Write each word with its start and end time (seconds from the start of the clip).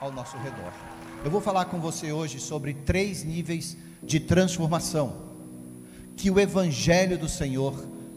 ao 0.00 0.12
nosso 0.12 0.36
redor. 0.38 0.72
Eu 1.24 1.30
vou 1.30 1.40
falar 1.40 1.64
com 1.66 1.80
você 1.80 2.12
hoje 2.12 2.38
sobre 2.38 2.72
três 2.72 3.24
níveis 3.24 3.76
de 4.02 4.20
transformação 4.20 5.28
que 6.16 6.30
o 6.30 6.38
Evangelho 6.38 7.18
do 7.18 7.28
Senhor 7.28 7.74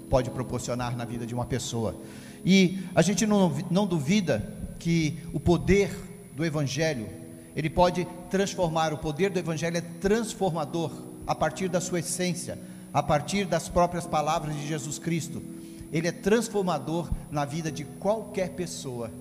pode 0.10 0.30
proporcionar 0.30 0.96
na 0.96 1.06
vida 1.06 1.26
de 1.26 1.34
uma 1.34 1.46
pessoa. 1.46 1.96
E 2.46 2.80
a 2.94 3.02
gente 3.02 3.26
não, 3.26 3.50
não 3.70 3.88
duvida 3.88 4.44
que 4.80 5.20
o 5.34 5.40
poder 5.40 5.96
do 6.36 6.46
Evangelho, 6.46 7.08
ele 7.56 7.70
pode 7.70 8.08
transformar, 8.30 8.94
o 8.94 8.98
poder 8.98 9.30
do 9.30 9.40
Evangelho 9.40 9.78
é 9.78 9.82
transformador 9.82 10.92
a 11.26 11.36
partir 11.36 11.70
da 11.70 11.82
sua 11.82 12.00
essência, 12.00 12.60
a 12.94 13.02
partir 13.02 13.46
das 13.46 13.70
próprias 13.70 14.06
palavras 14.06 14.56
de 14.56 14.68
Jesus 14.68 14.98
Cristo. 14.98 15.42
Ele 15.92 16.08
é 16.08 16.12
transformador 16.12 17.10
na 17.30 17.46
vida 17.46 17.72
de 17.72 17.84
qualquer 17.84 18.50
pessoa 18.52 19.12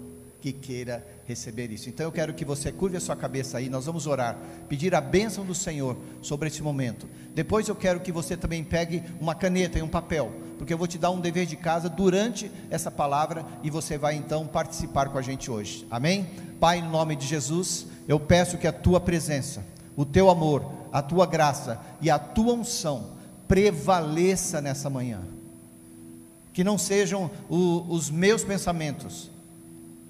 que 0.40 0.52
queira 0.52 1.06
receber 1.26 1.70
isso. 1.70 1.88
Então 1.88 2.06
eu 2.06 2.12
quero 2.12 2.34
que 2.34 2.44
você 2.44 2.72
curve 2.72 2.96
a 2.96 3.00
sua 3.00 3.14
cabeça 3.14 3.58
aí, 3.58 3.68
nós 3.68 3.86
vamos 3.86 4.06
orar, 4.06 4.38
pedir 4.68 4.94
a 4.94 5.00
bênção 5.00 5.44
do 5.44 5.54
Senhor 5.54 5.96
sobre 6.22 6.48
esse 6.48 6.62
momento. 6.62 7.08
Depois 7.34 7.68
eu 7.68 7.76
quero 7.76 8.00
que 8.00 8.10
você 8.10 8.36
também 8.36 8.64
pegue 8.64 9.02
uma 9.20 9.34
caneta 9.34 9.78
e 9.78 9.82
um 9.82 9.88
papel, 9.88 10.32
porque 10.58 10.72
eu 10.72 10.78
vou 10.78 10.86
te 10.86 10.98
dar 10.98 11.10
um 11.10 11.20
dever 11.20 11.46
de 11.46 11.56
casa 11.56 11.88
durante 11.88 12.50
essa 12.70 12.90
palavra 12.90 13.44
e 13.62 13.70
você 13.70 13.96
vai 13.98 14.16
então 14.16 14.46
participar 14.46 15.10
com 15.10 15.18
a 15.18 15.22
gente 15.22 15.50
hoje. 15.50 15.86
Amém? 15.90 16.26
Pai, 16.58 16.80
no 16.80 16.90
nome 16.90 17.14
de 17.16 17.26
Jesus, 17.26 17.86
eu 18.08 18.18
peço 18.18 18.58
que 18.58 18.66
a 18.66 18.72
tua 18.72 19.00
presença, 19.00 19.64
o 19.94 20.04
teu 20.04 20.28
amor, 20.28 20.64
a 20.92 21.02
tua 21.02 21.26
graça 21.26 21.80
e 22.00 22.10
a 22.10 22.18
tua 22.18 22.54
unção 22.54 23.20
prevaleça 23.46 24.60
nessa 24.60 24.88
manhã. 24.88 25.20
Que 26.52 26.64
não 26.64 26.76
sejam 26.78 27.30
o, 27.48 27.86
os 27.88 28.10
meus 28.10 28.44
pensamentos, 28.44 29.30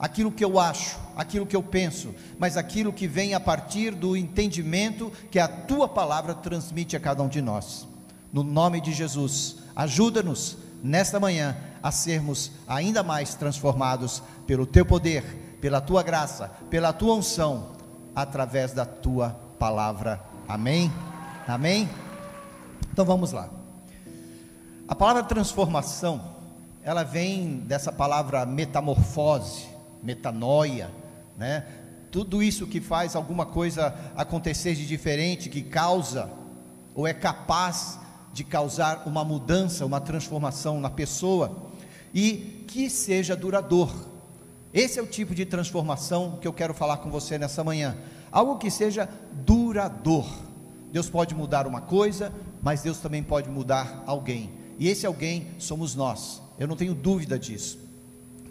aquilo 0.00 0.32
que 0.32 0.44
eu 0.44 0.58
acho, 0.58 0.98
aquilo 1.14 1.44
que 1.44 1.54
eu 1.54 1.62
penso, 1.62 2.14
mas 2.38 2.56
aquilo 2.56 2.92
que 2.92 3.06
vem 3.06 3.34
a 3.34 3.40
partir 3.40 3.90
do 3.90 4.16
entendimento 4.16 5.12
que 5.30 5.38
a 5.38 5.46
tua 5.46 5.86
palavra 5.86 6.34
transmite 6.34 6.96
a 6.96 7.00
cada 7.00 7.22
um 7.22 7.28
de 7.28 7.42
nós. 7.42 7.86
No 8.32 8.42
nome 8.42 8.80
de 8.80 8.92
Jesus, 8.92 9.58
ajuda-nos 9.76 10.56
nesta 10.82 11.20
manhã 11.20 11.54
a 11.82 11.92
sermos 11.92 12.50
ainda 12.66 13.02
mais 13.02 13.34
transformados 13.34 14.22
pelo 14.46 14.64
teu 14.64 14.86
poder, 14.86 15.58
pela 15.60 15.80
tua 15.80 16.02
graça, 16.02 16.50
pela 16.70 16.92
tua 16.92 17.14
unção, 17.14 17.72
através 18.14 18.72
da 18.72 18.86
tua 18.86 19.30
palavra. 19.58 20.20
Amém? 20.48 20.90
Amém? 21.46 21.88
Então 22.90 23.04
vamos 23.04 23.32
lá. 23.32 23.50
A 24.88 24.94
palavra 24.94 25.22
transformação, 25.22 26.20
ela 26.82 27.02
vem 27.02 27.58
dessa 27.58 27.92
palavra 27.92 28.46
metamorfose, 28.46 29.68
metanoia, 30.02 30.90
né? 31.36 31.64
Tudo 32.10 32.42
isso 32.42 32.66
que 32.66 32.80
faz 32.80 33.14
alguma 33.14 33.46
coisa 33.46 33.94
acontecer 34.16 34.74
de 34.74 34.86
diferente, 34.86 35.48
que 35.48 35.62
causa 35.62 36.30
ou 36.94 37.06
é 37.06 37.14
capaz 37.14 37.98
de 38.32 38.42
causar 38.44 39.04
uma 39.06 39.24
mudança, 39.24 39.86
uma 39.86 40.00
transformação 40.00 40.80
na 40.80 40.90
pessoa 40.90 41.70
e 42.12 42.64
que 42.66 42.90
seja 42.90 43.36
duradouro. 43.36 44.10
Esse 44.72 44.98
é 44.98 45.02
o 45.02 45.06
tipo 45.06 45.34
de 45.34 45.44
transformação 45.44 46.38
que 46.40 46.46
eu 46.46 46.52
quero 46.52 46.74
falar 46.74 46.98
com 46.98 47.10
você 47.10 47.38
nessa 47.38 47.64
manhã. 47.64 47.96
Algo 48.30 48.58
que 48.58 48.70
seja 48.70 49.08
duradouro. 49.32 50.50
Deus 50.92 51.08
pode 51.08 51.34
mudar 51.34 51.66
uma 51.66 51.80
coisa, 51.80 52.32
mas 52.62 52.82
Deus 52.82 52.98
também 52.98 53.22
pode 53.22 53.48
mudar 53.48 54.02
alguém. 54.06 54.50
E 54.78 54.88
esse 54.88 55.06
alguém 55.06 55.48
somos 55.58 55.94
nós. 55.94 56.40
Eu 56.58 56.68
não 56.68 56.76
tenho 56.76 56.94
dúvida 56.94 57.38
disso. 57.38 57.78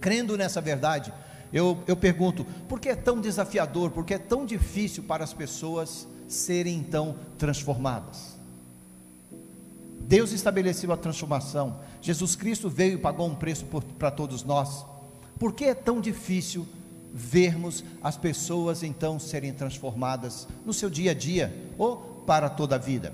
Crendo 0.01 0.37
nessa 0.37 0.61
verdade, 0.61 1.13
eu, 1.51 1.83
eu 1.87 1.95
pergunto: 1.95 2.45
por 2.67 2.79
que 2.79 2.89
é 2.89 2.95
tão 2.95 3.19
desafiador, 3.19 3.91
por 3.91 4.05
que 4.05 4.13
é 4.13 4.19
tão 4.19 4.45
difícil 4.45 5.03
para 5.03 5.23
as 5.23 5.33
pessoas 5.33 6.07
serem 6.27 6.77
então 6.77 7.15
transformadas? 7.37 8.37
Deus 10.01 10.31
estabeleceu 10.31 10.91
a 10.91 10.97
transformação, 10.97 11.79
Jesus 12.01 12.35
Cristo 12.35 12.69
veio 12.69 12.95
e 12.95 12.97
pagou 12.97 13.27
um 13.27 13.35
preço 13.35 13.65
para 13.97 14.09
todos 14.09 14.43
nós. 14.43 14.85
Por 15.37 15.53
que 15.53 15.65
é 15.65 15.75
tão 15.75 16.01
difícil 16.01 16.67
vermos 17.13 17.83
as 18.03 18.17
pessoas 18.17 18.83
então 18.83 19.19
serem 19.19 19.53
transformadas 19.53 20.47
no 20.65 20.73
seu 20.73 20.89
dia 20.89 21.11
a 21.11 21.13
dia 21.13 21.71
ou 21.77 21.97
para 22.25 22.49
toda 22.49 22.75
a 22.75 22.79
vida? 22.79 23.13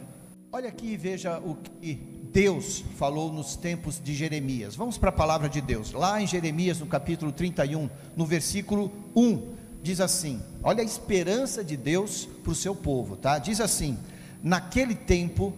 Olha 0.51 0.69
aqui 0.69 0.93
e 0.93 0.97
veja 0.97 1.37
o 1.39 1.55
que 1.55 2.14
Deus 2.35 2.83
falou 2.97 3.31
nos 3.31 3.55
tempos 3.55 3.97
de 4.03 4.13
Jeremias. 4.13 4.75
Vamos 4.75 4.97
para 4.97 5.07
a 5.07 5.13
palavra 5.13 5.47
de 5.47 5.61
Deus. 5.61 5.93
Lá 5.93 6.21
em 6.21 6.27
Jeremias, 6.27 6.81
no 6.81 6.85
capítulo 6.85 7.31
31, 7.31 7.89
no 8.13 8.25
versículo 8.25 8.91
1, 9.15 9.53
diz 9.81 10.01
assim: 10.01 10.41
Olha 10.61 10.81
a 10.81 10.85
esperança 10.85 11.63
de 11.63 11.77
Deus 11.77 12.27
para 12.43 12.51
o 12.51 12.55
seu 12.55 12.75
povo, 12.75 13.15
tá? 13.15 13.39
Diz 13.39 13.61
assim: 13.61 13.97
Naquele 14.43 14.95
tempo, 14.95 15.53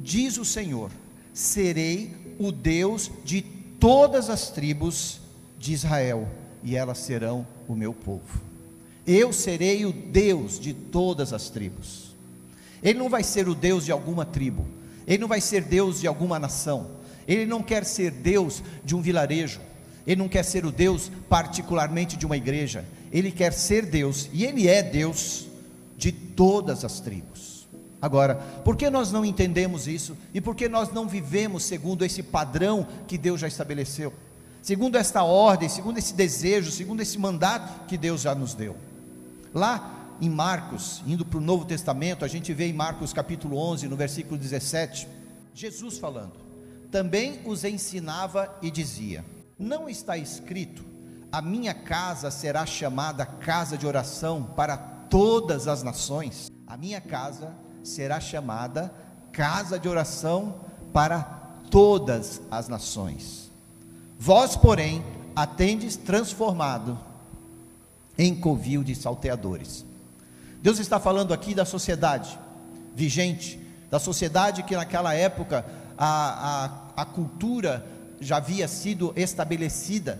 diz 0.00 0.38
o 0.38 0.44
Senhor, 0.44 0.90
serei 1.34 2.16
o 2.38 2.50
Deus 2.50 3.10
de 3.22 3.42
todas 3.78 4.30
as 4.30 4.48
tribos 4.48 5.20
de 5.58 5.74
Israel, 5.74 6.26
e 6.64 6.76
elas 6.76 6.96
serão 6.96 7.46
o 7.68 7.74
meu 7.74 7.92
povo. 7.92 8.40
Eu 9.06 9.34
serei 9.34 9.84
o 9.84 9.92
Deus 9.92 10.58
de 10.58 10.72
todas 10.72 11.34
as 11.34 11.50
tribos. 11.50 12.16
Ele 12.82 12.98
não 12.98 13.10
vai 13.10 13.22
ser 13.22 13.50
o 13.50 13.54
Deus 13.54 13.84
de 13.84 13.92
alguma 13.92 14.24
tribo, 14.24 14.64
ele 15.08 15.18
não 15.18 15.28
vai 15.28 15.40
ser 15.40 15.62
Deus 15.62 16.00
de 16.00 16.06
alguma 16.06 16.38
nação. 16.38 16.90
Ele 17.26 17.46
não 17.46 17.62
quer 17.62 17.84
ser 17.84 18.10
Deus 18.10 18.62
de 18.84 18.94
um 18.94 19.00
vilarejo. 19.00 19.60
Ele 20.06 20.20
não 20.20 20.28
quer 20.28 20.44
ser 20.44 20.66
o 20.66 20.70
Deus 20.70 21.10
particularmente 21.28 22.16
de 22.16 22.26
uma 22.26 22.36
igreja. 22.36 22.84
Ele 23.10 23.32
quer 23.32 23.52
ser 23.54 23.86
Deus, 23.86 24.28
e 24.32 24.44
Ele 24.44 24.68
é 24.68 24.82
Deus 24.82 25.46
de 25.96 26.12
todas 26.12 26.84
as 26.84 27.00
tribos. 27.00 27.66
Agora, 28.00 28.36
por 28.64 28.76
que 28.76 28.88
nós 28.88 29.10
não 29.10 29.24
entendemos 29.24 29.88
isso 29.88 30.16
e 30.32 30.40
por 30.40 30.54
que 30.54 30.68
nós 30.68 30.92
não 30.92 31.08
vivemos 31.08 31.64
segundo 31.64 32.04
esse 32.04 32.22
padrão 32.22 32.86
que 33.08 33.18
Deus 33.18 33.40
já 33.40 33.48
estabeleceu? 33.48 34.12
Segundo 34.62 34.96
esta 34.96 35.24
ordem, 35.24 35.68
segundo 35.68 35.98
esse 35.98 36.14
desejo, 36.14 36.70
segundo 36.70 37.00
esse 37.00 37.18
mandato 37.18 37.86
que 37.86 37.96
Deus 37.96 38.20
já 38.20 38.34
nos 38.36 38.54
deu. 38.54 38.76
Lá 39.52 39.97
em 40.20 40.28
Marcos, 40.28 41.02
indo 41.06 41.24
para 41.24 41.38
o 41.38 41.42
Novo 41.42 41.64
Testamento, 41.64 42.24
a 42.24 42.28
gente 42.28 42.52
vê 42.52 42.66
em 42.66 42.72
Marcos 42.72 43.12
capítulo 43.12 43.56
11, 43.56 43.88
no 43.88 43.96
versículo 43.96 44.36
17, 44.36 45.08
Jesus 45.54 45.98
falando: 45.98 46.32
Também 46.90 47.40
os 47.44 47.64
ensinava 47.64 48.56
e 48.60 48.70
dizia: 48.70 49.24
Não 49.58 49.88
está 49.88 50.16
escrito, 50.16 50.84
a 51.30 51.40
minha 51.40 51.74
casa 51.74 52.30
será 52.30 52.66
chamada 52.66 53.24
casa 53.24 53.76
de 53.76 53.86
oração 53.86 54.44
para 54.56 54.76
todas 54.76 55.68
as 55.68 55.82
nações. 55.82 56.50
A 56.66 56.76
minha 56.76 57.00
casa 57.00 57.54
será 57.82 58.20
chamada 58.20 58.92
casa 59.30 59.78
de 59.78 59.88
oração 59.88 60.60
para 60.92 61.22
todas 61.70 62.40
as 62.50 62.68
nações. 62.68 63.50
Vós, 64.18 64.56
porém, 64.56 65.04
atendes 65.36 65.96
transformado 65.96 66.98
em 68.16 68.34
covil 68.34 68.82
de 68.82 68.94
salteadores. 68.94 69.86
Deus 70.62 70.78
está 70.78 70.98
falando 70.98 71.32
aqui 71.32 71.54
da 71.54 71.64
sociedade 71.64 72.38
vigente, 72.94 73.60
da 73.90 73.98
sociedade 73.98 74.62
que 74.64 74.74
naquela 74.74 75.14
época 75.14 75.64
a, 75.96 76.90
a, 76.96 77.02
a 77.02 77.04
cultura 77.04 77.86
já 78.20 78.38
havia 78.38 78.66
sido 78.66 79.12
estabelecida 79.16 80.18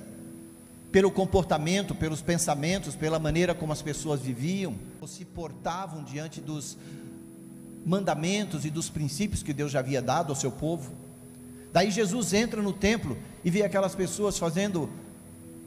pelo 0.93 1.11
comportamento, 1.11 1.95
pelos 1.95 2.23
pensamentos, 2.23 2.95
pela 2.95 3.19
maneira 3.19 3.55
como 3.55 3.73
as 3.73 3.83
pessoas 3.83 4.21
viviam, 4.21 4.75
se 5.07 5.25
portavam 5.25 6.05
diante 6.05 6.41
dos 6.41 6.77
mandamentos 7.85 8.65
e 8.65 8.71
dos 8.71 8.89
princípios 8.89 9.43
que 9.43 9.53
Deus 9.53 9.73
já 9.73 9.81
havia 9.81 10.03
dado 10.03 10.31
ao 10.31 10.37
seu 10.37 10.51
povo. 10.51 10.93
Daí 11.73 11.91
Jesus 11.91 12.33
entra 12.33 12.63
no 12.63 12.73
templo 12.73 13.17
e 13.45 13.51
vê 13.51 13.63
aquelas 13.63 13.95
pessoas 13.95 14.39
fazendo 14.39 14.89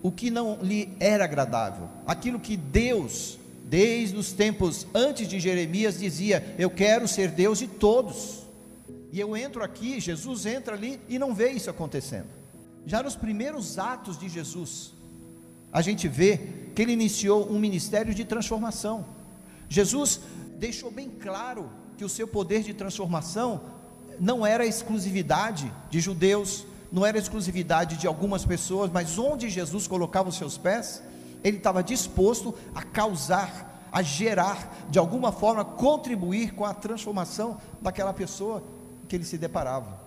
o 0.01 0.11
que 0.11 0.31
não 0.31 0.59
lhe 0.61 0.89
era 0.99 1.25
agradável, 1.25 1.87
aquilo 2.07 2.39
que 2.39 2.57
Deus 2.57 3.37
desde 3.71 4.17
os 4.17 4.33
tempos 4.33 4.85
antes 4.93 5.29
de 5.29 5.39
Jeremias, 5.39 5.97
dizia: 5.97 6.53
Eu 6.59 6.69
quero 6.69 7.07
ser 7.07 7.31
Deus 7.31 7.57
de 7.57 7.67
todos. 7.67 8.41
E 9.13 9.17
eu 9.17 9.35
entro 9.37 9.63
aqui, 9.63 9.97
Jesus 9.97 10.45
entra 10.45 10.75
ali 10.75 10.99
e 11.07 11.17
não 11.17 11.33
vê 11.33 11.51
isso 11.51 11.69
acontecendo. 11.69 12.27
Já 12.85 13.01
nos 13.01 13.15
primeiros 13.15 13.79
atos 13.79 14.19
de 14.19 14.27
Jesus, 14.27 14.93
a 15.71 15.81
gente 15.81 16.09
vê 16.09 16.37
que 16.75 16.81
ele 16.81 16.91
iniciou 16.91 17.49
um 17.49 17.57
ministério 17.57 18.13
de 18.13 18.25
transformação. 18.25 19.05
Jesus 19.69 20.19
deixou 20.57 20.91
bem 20.91 21.09
claro 21.09 21.69
que 21.97 22.03
o 22.03 22.09
seu 22.09 22.27
poder 22.27 22.63
de 22.63 22.73
transformação 22.73 23.61
não 24.19 24.45
era 24.45 24.65
exclusividade 24.65 25.71
de 25.89 26.01
judeus, 26.01 26.65
não 26.91 27.05
era 27.05 27.17
exclusividade 27.17 27.95
de 27.95 28.05
algumas 28.05 28.43
pessoas, 28.43 28.91
mas 28.91 29.17
onde 29.17 29.49
Jesus 29.49 29.87
colocava 29.87 30.27
os 30.27 30.35
seus 30.35 30.57
pés, 30.57 31.01
ele 31.43 31.57
estava 31.57 31.83
disposto 31.83 32.53
a 32.73 32.83
causar, 32.83 33.87
a 33.91 34.01
gerar, 34.01 34.87
de 34.89 34.99
alguma 34.99 35.31
forma, 35.31 35.65
contribuir 35.65 36.53
com 36.53 36.65
a 36.65 36.73
transformação 36.73 37.57
daquela 37.81 38.13
pessoa 38.13 38.63
que 39.07 39.15
ele 39.15 39.25
se 39.25 39.37
deparava. 39.37 39.99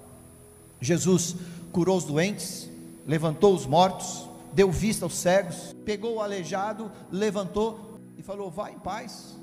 Jesus 0.81 1.37
curou 1.73 1.97
os 1.97 2.05
doentes, 2.05 2.71
levantou 3.07 3.55
os 3.55 3.67
mortos, 3.67 4.29
deu 4.53 4.71
vista 4.71 5.05
aos 5.05 5.15
cegos, 5.15 5.75
pegou 5.85 6.17
o 6.17 6.21
aleijado, 6.21 6.91
levantou 7.11 7.99
e 8.17 8.23
falou: 8.23 8.51
Vá 8.51 8.71
em 8.71 8.79
paz, 8.79 9.37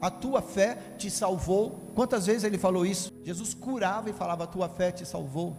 a 0.00 0.10
tua 0.10 0.40
fé 0.42 0.94
te 0.98 1.10
salvou. 1.10 1.80
Quantas 1.94 2.26
vezes 2.26 2.44
ele 2.44 2.58
falou 2.58 2.86
isso? 2.86 3.12
Jesus 3.24 3.54
curava 3.54 4.10
e 4.10 4.12
falava: 4.12 4.44
A 4.44 4.46
tua 4.46 4.68
fé 4.68 4.90
te 4.90 5.06
salvou. 5.06 5.56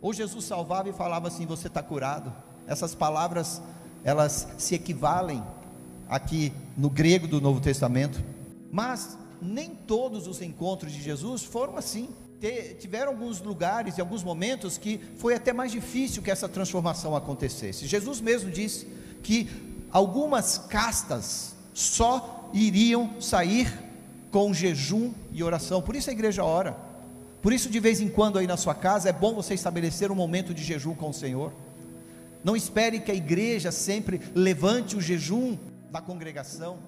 Ou 0.00 0.12
Jesus 0.12 0.44
salvava 0.44 0.88
e 0.88 0.92
falava 0.92 1.28
assim: 1.28 1.46
Você 1.46 1.68
está 1.68 1.82
curado. 1.82 2.32
Essas 2.66 2.94
palavras, 2.94 3.62
elas 4.06 4.46
se 4.56 4.76
equivalem 4.76 5.42
aqui 6.08 6.52
no 6.76 6.88
grego 6.88 7.26
do 7.26 7.40
Novo 7.40 7.60
Testamento. 7.60 8.22
Mas 8.70 9.18
nem 9.42 9.70
todos 9.70 10.28
os 10.28 10.40
encontros 10.40 10.92
de 10.92 11.02
Jesus 11.02 11.42
foram 11.42 11.76
assim. 11.76 12.08
Tiveram 12.78 13.10
alguns 13.10 13.40
lugares 13.40 13.98
e 13.98 14.00
alguns 14.00 14.22
momentos 14.22 14.78
que 14.78 15.00
foi 15.16 15.34
até 15.34 15.52
mais 15.52 15.72
difícil 15.72 16.22
que 16.22 16.30
essa 16.30 16.48
transformação 16.48 17.16
acontecesse. 17.16 17.88
Jesus 17.88 18.20
mesmo 18.20 18.48
disse 18.48 18.86
que 19.24 19.50
algumas 19.90 20.56
castas 20.56 21.56
só 21.74 22.48
iriam 22.54 23.20
sair 23.20 23.76
com 24.30 24.54
jejum 24.54 25.12
e 25.32 25.42
oração. 25.42 25.82
Por 25.82 25.96
isso 25.96 26.10
a 26.10 26.12
igreja 26.12 26.44
ora. 26.44 26.76
Por 27.42 27.52
isso, 27.52 27.68
de 27.68 27.80
vez 27.80 28.00
em 28.00 28.08
quando, 28.08 28.38
aí 28.38 28.46
na 28.46 28.56
sua 28.56 28.74
casa, 28.74 29.08
é 29.08 29.12
bom 29.12 29.34
você 29.34 29.54
estabelecer 29.54 30.12
um 30.12 30.14
momento 30.14 30.54
de 30.54 30.62
jejum 30.62 30.94
com 30.94 31.10
o 31.10 31.14
Senhor. 31.14 31.52
Não 32.46 32.54
espere 32.54 33.00
que 33.00 33.10
a 33.10 33.14
igreja 33.14 33.72
sempre 33.72 34.20
levante 34.32 34.94
o 34.94 35.00
jejum 35.00 35.58
da 35.90 36.00
congregação, 36.00 36.78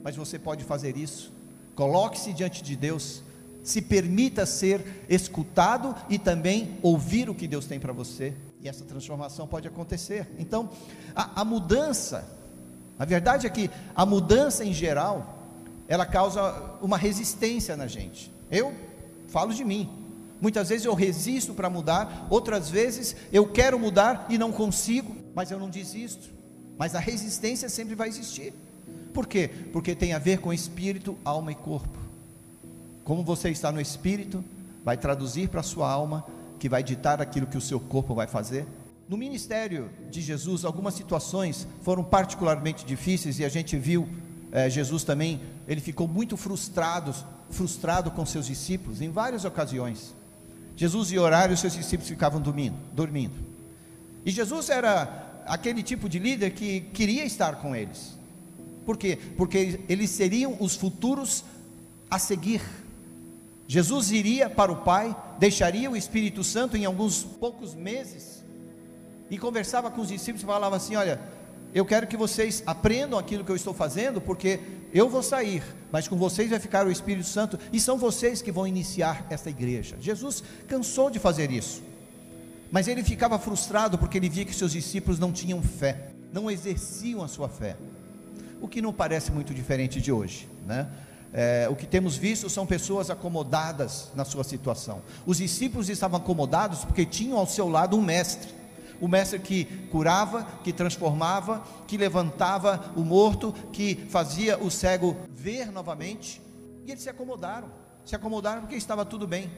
mas 0.00 0.14
você 0.14 0.38
pode 0.38 0.62
fazer 0.62 0.96
isso. 0.96 1.32
Coloque-se 1.74 2.32
diante 2.32 2.62
de 2.62 2.76
Deus, 2.76 3.24
se 3.64 3.82
permita 3.82 4.46
ser 4.46 5.04
escutado 5.08 5.92
e 6.08 6.20
também 6.20 6.78
ouvir 6.82 7.28
o 7.28 7.34
que 7.34 7.48
Deus 7.48 7.66
tem 7.66 7.80
para 7.80 7.92
você, 7.92 8.32
e 8.60 8.68
essa 8.68 8.84
transformação 8.84 9.48
pode 9.48 9.66
acontecer. 9.66 10.24
Então, 10.38 10.70
a, 11.16 11.40
a 11.40 11.44
mudança, 11.44 12.24
a 12.96 13.04
verdade 13.04 13.44
é 13.44 13.50
que 13.50 13.68
a 13.96 14.06
mudança 14.06 14.64
em 14.64 14.72
geral, 14.72 15.48
ela 15.88 16.06
causa 16.06 16.78
uma 16.80 16.96
resistência 16.96 17.76
na 17.76 17.88
gente. 17.88 18.32
Eu 18.48 18.72
falo 19.26 19.52
de 19.52 19.64
mim. 19.64 19.97
Muitas 20.40 20.68
vezes 20.68 20.86
eu 20.86 20.94
resisto 20.94 21.52
para 21.52 21.68
mudar, 21.68 22.26
outras 22.30 22.70
vezes 22.70 23.16
eu 23.32 23.46
quero 23.46 23.78
mudar 23.78 24.26
e 24.28 24.38
não 24.38 24.52
consigo, 24.52 25.16
mas 25.34 25.50
eu 25.50 25.58
não 25.58 25.68
desisto. 25.68 26.30
Mas 26.78 26.94
a 26.94 27.00
resistência 27.00 27.68
sempre 27.68 27.94
vai 27.94 28.08
existir. 28.08 28.54
Por 29.12 29.26
quê? 29.26 29.50
Porque 29.72 29.94
tem 29.94 30.12
a 30.12 30.18
ver 30.18 30.38
com 30.38 30.52
espírito, 30.52 31.18
alma 31.24 31.50
e 31.50 31.54
corpo. 31.56 31.98
Como 33.02 33.24
você 33.24 33.50
está 33.50 33.72
no 33.72 33.80
espírito, 33.80 34.44
vai 34.84 34.96
traduzir 34.96 35.48
para 35.48 35.60
a 35.60 35.64
sua 35.64 35.90
alma, 35.90 36.24
que 36.58 36.68
vai 36.68 36.82
ditar 36.82 37.20
aquilo 37.20 37.46
que 37.46 37.58
o 37.58 37.60
seu 37.60 37.80
corpo 37.80 38.14
vai 38.14 38.26
fazer. 38.26 38.66
No 39.08 39.16
ministério 39.16 39.90
de 40.10 40.20
Jesus, 40.20 40.64
algumas 40.64 40.94
situações 40.94 41.66
foram 41.82 42.04
particularmente 42.04 42.84
difíceis 42.84 43.38
e 43.38 43.44
a 43.44 43.48
gente 43.48 43.76
viu 43.76 44.08
eh, 44.52 44.68
Jesus 44.68 45.02
também, 45.02 45.40
ele 45.66 45.80
ficou 45.80 46.06
muito 46.06 46.36
frustrado, 46.36 47.14
frustrado 47.50 48.10
com 48.10 48.24
seus 48.26 48.46
discípulos 48.46 49.00
em 49.00 49.10
várias 49.10 49.44
ocasiões. 49.44 50.14
Jesus 50.78 51.10
ia 51.10 51.20
orar 51.20 51.50
e 51.50 51.54
os 51.54 51.58
seus 51.58 51.72
discípulos 51.72 52.08
ficavam 52.08 52.40
dormindo, 52.40 52.76
dormindo. 52.92 53.34
E 54.24 54.30
Jesus 54.30 54.70
era 54.70 55.42
aquele 55.44 55.82
tipo 55.82 56.08
de 56.08 56.20
líder 56.20 56.52
que 56.52 56.82
queria 56.92 57.24
estar 57.24 57.56
com 57.56 57.74
eles. 57.74 58.16
Por 58.86 58.96
quê? 58.96 59.18
Porque 59.36 59.80
eles 59.88 60.08
seriam 60.08 60.56
os 60.60 60.76
futuros 60.76 61.44
a 62.08 62.16
seguir. 62.16 62.62
Jesus 63.66 64.12
iria 64.12 64.48
para 64.48 64.70
o 64.70 64.76
Pai, 64.76 65.16
deixaria 65.36 65.90
o 65.90 65.96
Espírito 65.96 66.44
Santo 66.44 66.76
em 66.76 66.84
alguns 66.84 67.24
poucos 67.24 67.74
meses 67.74 68.44
e 69.28 69.36
conversava 69.36 69.90
com 69.90 70.00
os 70.00 70.08
discípulos 70.08 70.44
e 70.44 70.46
falava 70.46 70.76
assim: 70.76 70.94
Olha, 70.94 71.20
eu 71.74 71.84
quero 71.84 72.06
que 72.06 72.16
vocês 72.16 72.62
aprendam 72.64 73.18
aquilo 73.18 73.44
que 73.44 73.50
eu 73.50 73.56
estou 73.56 73.74
fazendo, 73.74 74.20
porque 74.20 74.60
eu 74.92 75.08
vou 75.08 75.22
sair, 75.22 75.62
mas 75.92 76.08
com 76.08 76.16
vocês 76.16 76.50
vai 76.50 76.58
ficar 76.58 76.86
o 76.86 76.90
Espírito 76.90 77.26
Santo 77.26 77.58
e 77.72 77.78
são 77.80 77.98
vocês 77.98 78.42
que 78.42 78.52
vão 78.52 78.66
iniciar 78.66 79.26
esta 79.30 79.50
igreja. 79.50 79.96
Jesus 80.00 80.42
cansou 80.66 81.10
de 81.10 81.18
fazer 81.18 81.50
isso, 81.50 81.82
mas 82.70 82.88
ele 82.88 83.02
ficava 83.02 83.38
frustrado 83.38 83.98
porque 83.98 84.18
ele 84.18 84.28
via 84.28 84.44
que 84.44 84.54
seus 84.54 84.72
discípulos 84.72 85.18
não 85.18 85.32
tinham 85.32 85.62
fé, 85.62 86.12
não 86.32 86.50
exerciam 86.50 87.22
a 87.22 87.28
sua 87.28 87.48
fé 87.48 87.76
o 88.60 88.68
que 88.68 88.82
não 88.82 88.92
parece 88.92 89.30
muito 89.32 89.54
diferente 89.54 90.00
de 90.00 90.12
hoje, 90.12 90.48
né? 90.66 90.88
É, 91.30 91.68
o 91.70 91.76
que 91.76 91.86
temos 91.86 92.16
visto 92.16 92.48
são 92.48 92.64
pessoas 92.66 93.10
acomodadas 93.10 94.10
na 94.14 94.24
sua 94.24 94.42
situação. 94.42 95.02
Os 95.26 95.36
discípulos 95.36 95.90
estavam 95.90 96.18
acomodados 96.18 96.86
porque 96.86 97.04
tinham 97.04 97.36
ao 97.36 97.46
seu 97.46 97.68
lado 97.68 97.98
um 97.98 98.00
mestre, 98.00 98.50
o 99.00 99.08
mestre 99.08 99.38
que 99.38 99.64
curava, 99.90 100.46
que 100.62 100.72
transformava, 100.72 101.62
que 101.86 101.96
levantava 101.96 102.92
o 102.96 103.00
morto, 103.00 103.52
que 103.72 103.94
fazia 104.08 104.58
o 104.58 104.70
cego 104.70 105.16
ver 105.28 105.70
novamente, 105.70 106.40
e 106.86 106.90
eles 106.90 107.02
se 107.02 107.10
acomodaram. 107.10 107.68
Se 108.04 108.16
acomodaram 108.16 108.62
porque 108.62 108.76
estava 108.76 109.04
tudo 109.04 109.26
bem. 109.26 109.50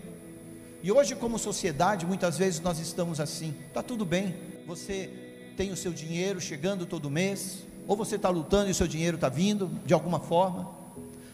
E 0.83 0.91
hoje, 0.91 1.15
como 1.15 1.39
sociedade, 1.39 2.07
muitas 2.07 2.39
vezes 2.39 2.61
nós 2.61 2.79
estamos 2.79 3.21
assim: 3.21 3.55
está 3.69 3.83
tudo 3.83 4.05
bem, 4.05 4.35
você 4.67 5.11
tem 5.57 5.71
o 5.71 5.77
seu 5.77 5.93
dinheiro 5.93 6.41
chegando 6.41 6.87
todo 6.87 7.11
mês, 7.11 7.67
ou 7.87 7.97
você 7.97 8.17
está 8.17 8.29
lutando 8.29 8.69
e 8.69 8.73
o 8.73 8.75
seu 8.75 8.89
dinheiro 8.89 9.17
está 9.17 9.29
vindo 9.29 9.71
de 9.85 9.93
alguma 9.93 10.19
forma. 10.19 10.71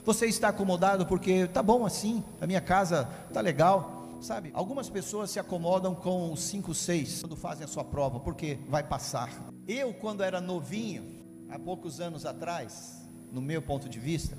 Você 0.05 0.27
está 0.27 0.49
acomodado 0.49 1.07
porque 1.07 1.47
tá 1.47 1.63
bom 1.63 1.85
assim, 1.85 2.23
a 2.41 2.47
minha 2.47 2.61
casa 2.61 3.09
tá 3.33 3.41
legal, 3.41 3.96
sabe? 4.21 4.51
Algumas 4.55 4.89
pessoas 4.89 5.31
se 5.31 5.39
acomodam 5.39 5.95
com 5.95 6.33
os 6.33 6.41
5, 6.41 6.75
6 6.75 7.21
quando 7.23 7.37
fazem 7.37 7.65
a 7.65 7.69
sua 7.69 7.85
prova, 7.85 8.21
porque 8.21 8.59
vai 8.69 8.83
passar. 8.83 9.31
Eu, 9.67 9.93
quando 9.95 10.23
era 10.23 10.41
novinho, 10.41 11.05
há 11.51 11.59
poucos 11.59 12.01
anos 12.01 12.25
atrás, 12.25 13.07
no 13.33 13.41
meu 13.41 13.61
ponto 13.61 13.89
de 13.89 13.99
vista, 13.99 14.37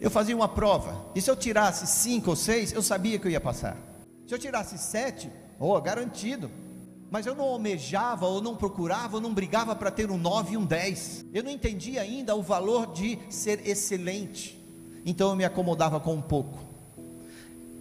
eu 0.00 0.10
fazia 0.10 0.34
uma 0.34 0.48
prova, 0.48 1.06
e 1.14 1.20
se 1.20 1.30
eu 1.30 1.36
tirasse 1.36 1.86
5 1.86 2.30
ou 2.30 2.36
6, 2.36 2.72
eu 2.72 2.82
sabia 2.82 3.18
que 3.18 3.26
eu 3.26 3.30
ia 3.30 3.40
passar. 3.40 3.76
Se 4.26 4.34
eu 4.34 4.38
tirasse 4.38 4.76
7, 4.76 5.30
oh, 5.60 5.80
garantido, 5.80 6.50
mas 7.08 7.26
eu 7.26 7.34
não 7.34 7.44
almejava, 7.44 8.26
ou 8.26 8.40
não 8.40 8.56
procurava, 8.56 9.16
ou 9.16 9.20
não 9.20 9.34
brigava 9.34 9.76
para 9.76 9.90
ter 9.90 10.10
um 10.10 10.16
9 10.16 10.54
e 10.54 10.56
um 10.56 10.64
10. 10.64 11.26
Eu 11.32 11.44
não 11.44 11.50
entendia 11.50 12.00
ainda 12.00 12.34
o 12.34 12.42
valor 12.42 12.90
de 12.92 13.18
ser 13.28 13.68
excelente. 13.68 14.58
Então 15.04 15.28
eu 15.28 15.36
me 15.36 15.44
acomodava 15.44 16.00
com 16.00 16.14
um 16.14 16.22
pouco. 16.22 16.71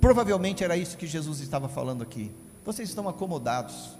Provavelmente 0.01 0.63
era 0.63 0.75
isso 0.75 0.97
que 0.97 1.05
Jesus 1.05 1.39
estava 1.41 1.69
falando 1.69 2.01
aqui. 2.01 2.31
Vocês 2.65 2.89
estão 2.89 3.07
acomodados. 3.07 3.91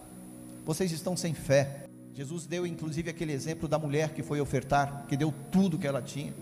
Vocês 0.65 0.91
estão 0.91 1.15
sem 1.15 1.35
fé. 1.35 1.85
Jesus 2.15 2.47
deu 2.47 2.65
inclusive 2.65 3.11
aquele 3.11 3.31
exemplo 3.31 3.67
da 3.67 3.77
mulher 3.77 4.11
que 4.13 4.23
foi 4.23 4.41
ofertar, 4.41 5.05
que 5.07 5.15
deu 5.15 5.31
tudo 5.51 5.77
que 5.77 5.85
ela 5.85 6.01
tinha. 6.01 6.33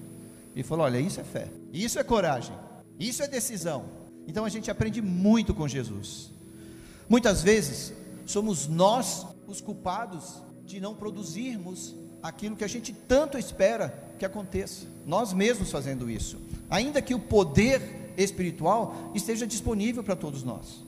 E 0.56 0.64
falou: 0.64 0.86
"Olha, 0.86 0.98
isso 0.98 1.20
é 1.20 1.26
fé. 1.26 1.50
Isso 1.74 2.00
é 2.00 2.04
coragem. 2.04 2.56
Isso 2.98 3.22
é 3.22 3.28
decisão". 3.28 3.84
Então 4.26 4.46
a 4.46 4.50
gente 4.50 4.72
aprende 4.72 5.02
muito 5.02 5.54
com 5.54 5.68
Jesus. 5.68 6.32
Muitas 7.10 7.44
vezes 7.44 7.94
somos 8.26 8.66
nós 8.66 9.28
os 9.46 9.60
culpados 9.60 10.42
de 10.66 10.80
não 10.80 10.96
produzirmos 10.96 11.96
aquilo 12.24 12.56
que 12.56 12.64
a 12.64 12.68
gente 12.68 12.94
tanto 12.94 13.38
espera 13.38 13.94
que 14.18 14.26
aconteça. 14.26 14.86
Nós 15.06 15.34
mesmos 15.34 15.70
fazendo 15.70 16.10
isso. 16.10 16.40
Ainda 16.70 17.02
que 17.02 17.14
o 17.14 17.20
poder 17.20 17.99
espiritual 18.18 19.12
esteja 19.14 19.46
disponível 19.46 20.04
para 20.04 20.16
todos 20.16 20.44
nós. 20.44 20.86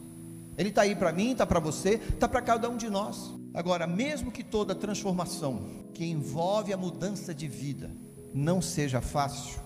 Ele 0.57 0.69
está 0.69 0.81
aí 0.81 0.95
para 0.95 1.11
mim, 1.11 1.31
está 1.31 1.45
para 1.45 1.59
você, 1.59 1.95
está 1.95 2.27
para 2.27 2.41
cada 2.41 2.69
um 2.69 2.77
de 2.77 2.89
nós. 2.89 3.31
Agora, 3.53 3.87
mesmo 3.87 4.31
que 4.31 4.43
toda 4.43 4.75
transformação 4.75 5.63
que 5.93 6.05
envolve 6.05 6.71
a 6.71 6.77
mudança 6.77 7.33
de 7.33 7.47
vida 7.47 7.91
não 8.33 8.61
seja 8.61 9.01
fácil, 9.01 9.59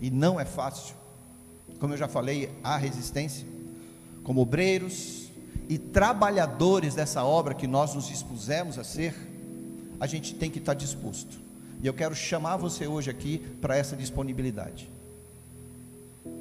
e 0.00 0.10
não 0.10 0.40
é 0.40 0.44
fácil, 0.44 0.94
como 1.78 1.92
eu 1.92 1.98
já 1.98 2.08
falei, 2.08 2.50
há 2.64 2.76
resistência, 2.76 3.46
como 4.22 4.40
obreiros, 4.40 5.30
e 5.68 5.78
trabalhadores 5.78 6.94
dessa 6.94 7.22
obra 7.22 7.54
que 7.54 7.66
nós 7.66 7.94
nos 7.94 8.08
dispusemos 8.08 8.78
a 8.78 8.84
ser, 8.84 9.14
a 10.00 10.06
gente 10.06 10.34
tem 10.34 10.50
que 10.50 10.58
estar 10.58 10.74
disposto. 10.74 11.38
E 11.82 11.86
eu 11.86 11.94
quero 11.94 12.14
chamar 12.14 12.56
você 12.56 12.86
hoje 12.86 13.10
aqui 13.10 13.38
para 13.60 13.76
essa 13.76 13.96
disponibilidade. 13.96 14.90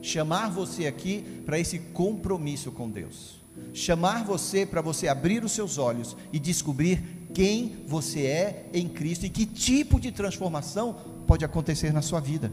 Chamar 0.02 0.50
você 0.50 0.88
aqui 0.88 1.24
para 1.46 1.60
esse 1.60 1.80
compromisso 1.80 2.72
com 2.72 2.90
Deus. 2.90 3.40
Chamar 3.74 4.24
você 4.24 4.66
para 4.66 4.82
você 4.82 5.08
abrir 5.08 5.44
os 5.44 5.52
seus 5.52 5.78
olhos 5.78 6.16
e 6.32 6.40
descobrir 6.40 7.02
quem 7.34 7.84
você 7.88 8.22
é 8.22 8.70
em 8.74 8.88
Cristo 8.88 9.26
e 9.26 9.30
que 9.30 9.46
tipo 9.46 10.00
de 10.00 10.12
transformação 10.12 10.96
pode 11.28 11.46
acontecer 11.46 11.94
na 11.94 12.02
sua 12.02 12.20
vida. 12.20 12.52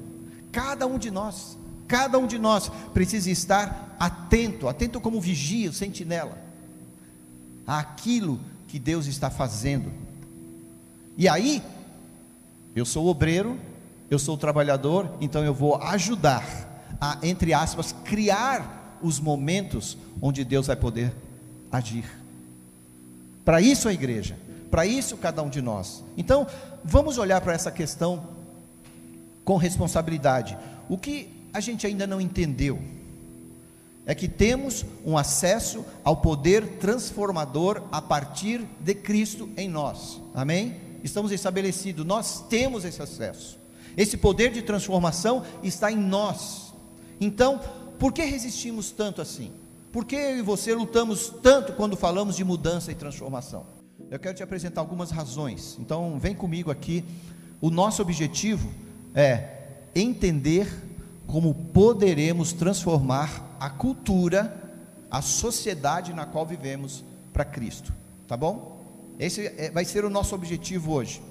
Cada 0.52 0.86
um 0.86 0.98
de 0.98 1.10
nós, 1.10 1.56
cada 1.86 2.18
um 2.18 2.26
de 2.26 2.38
nós 2.38 2.70
precisa 2.92 3.30
estar 3.30 3.96
atento, 3.98 4.68
atento 4.68 5.00
como 5.00 5.20
vigia, 5.20 5.72
sentinela 5.72 6.46
àquilo 7.66 8.38
que 8.68 8.78
Deus 8.78 9.06
está 9.06 9.28
fazendo. 9.30 9.92
E 11.16 11.28
aí, 11.28 11.62
eu 12.74 12.84
sou 12.84 13.06
obreiro, 13.06 13.58
eu 14.10 14.18
sou 14.18 14.36
trabalhador, 14.36 15.10
então 15.20 15.42
eu 15.42 15.52
vou 15.52 15.76
ajudar 15.76 16.65
a, 17.00 17.18
entre 17.22 17.52
aspas, 17.52 17.94
criar 18.04 18.98
os 19.02 19.20
momentos 19.20 19.96
onde 20.20 20.44
Deus 20.44 20.66
vai 20.66 20.76
poder 20.76 21.12
agir. 21.70 22.04
Para 23.44 23.60
isso 23.60 23.88
a 23.88 23.92
igreja, 23.92 24.36
para 24.70 24.86
isso 24.86 25.16
cada 25.16 25.42
um 25.42 25.48
de 25.48 25.62
nós. 25.62 26.02
Então, 26.16 26.46
vamos 26.84 27.18
olhar 27.18 27.40
para 27.40 27.52
essa 27.52 27.70
questão 27.70 28.28
com 29.44 29.56
responsabilidade. 29.56 30.58
O 30.88 30.98
que 30.98 31.28
a 31.52 31.60
gente 31.60 31.86
ainda 31.86 32.06
não 32.06 32.20
entendeu 32.20 32.80
é 34.04 34.14
que 34.14 34.28
temos 34.28 34.84
um 35.04 35.18
acesso 35.18 35.84
ao 36.04 36.16
poder 36.16 36.78
transformador 36.78 37.82
a 37.90 38.00
partir 38.00 38.64
de 38.80 38.94
Cristo 38.94 39.48
em 39.56 39.68
nós. 39.68 40.20
Amém? 40.34 40.76
Estamos 41.02 41.32
estabelecidos, 41.32 42.06
nós 42.06 42.44
temos 42.48 42.84
esse 42.84 43.02
acesso. 43.02 43.58
Esse 43.96 44.16
poder 44.16 44.52
de 44.52 44.62
transformação 44.62 45.42
está 45.62 45.90
em 45.90 45.96
nós. 45.96 46.65
Então, 47.20 47.60
por 47.98 48.12
que 48.12 48.24
resistimos 48.24 48.90
tanto 48.90 49.22
assim? 49.22 49.52
Por 49.92 50.04
que 50.04 50.14
eu 50.14 50.38
e 50.38 50.42
você 50.42 50.74
lutamos 50.74 51.32
tanto 51.42 51.72
quando 51.72 51.96
falamos 51.96 52.36
de 52.36 52.44
mudança 52.44 52.92
e 52.92 52.94
transformação? 52.94 53.66
Eu 54.10 54.18
quero 54.18 54.36
te 54.36 54.42
apresentar 54.42 54.80
algumas 54.80 55.10
razões. 55.10 55.76
Então, 55.80 56.18
vem 56.18 56.34
comigo 56.34 56.70
aqui. 56.70 57.04
O 57.60 57.70
nosso 57.70 58.02
objetivo 58.02 58.70
é 59.14 59.48
entender 59.94 60.68
como 61.26 61.54
poderemos 61.54 62.52
transformar 62.52 63.56
a 63.58 63.70
cultura, 63.70 64.54
a 65.10 65.22
sociedade 65.22 66.12
na 66.12 66.26
qual 66.26 66.44
vivemos 66.44 67.02
para 67.32 67.44
Cristo. 67.44 67.92
Tá 68.28 68.36
bom? 68.36 68.84
Esse 69.18 69.46
é, 69.46 69.70
vai 69.70 69.84
ser 69.84 70.04
o 70.04 70.10
nosso 70.10 70.34
objetivo 70.34 70.92
hoje. 70.92 71.22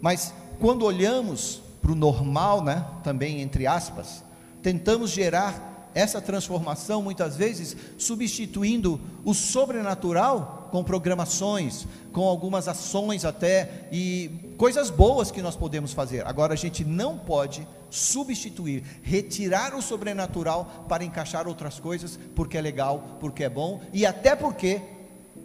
Mas 0.00 0.32
quando 0.60 0.84
olhamos 0.84 1.60
para 1.82 1.92
o 1.92 1.94
normal, 1.94 2.62
né, 2.62 2.86
também 3.02 3.40
entre 3.40 3.66
aspas, 3.66 4.22
tentamos 4.66 5.12
gerar 5.12 5.92
essa 5.94 6.20
transformação 6.20 7.00
muitas 7.00 7.36
vezes 7.36 7.76
substituindo 7.96 9.00
o 9.24 9.32
sobrenatural 9.32 10.66
com 10.72 10.82
programações, 10.82 11.86
com 12.12 12.22
algumas 12.22 12.66
ações 12.66 13.24
até 13.24 13.86
e 13.92 14.28
coisas 14.58 14.90
boas 14.90 15.30
que 15.30 15.40
nós 15.40 15.54
podemos 15.54 15.92
fazer. 15.92 16.26
Agora 16.26 16.54
a 16.54 16.56
gente 16.56 16.84
não 16.84 17.16
pode 17.16 17.64
substituir, 17.88 18.82
retirar 19.04 19.72
o 19.72 19.80
sobrenatural 19.80 20.84
para 20.88 21.04
encaixar 21.04 21.46
outras 21.46 21.78
coisas, 21.78 22.18
porque 22.34 22.58
é 22.58 22.60
legal, 22.60 23.18
porque 23.20 23.44
é 23.44 23.48
bom 23.48 23.80
e 23.92 24.04
até 24.04 24.34
porque 24.34 24.82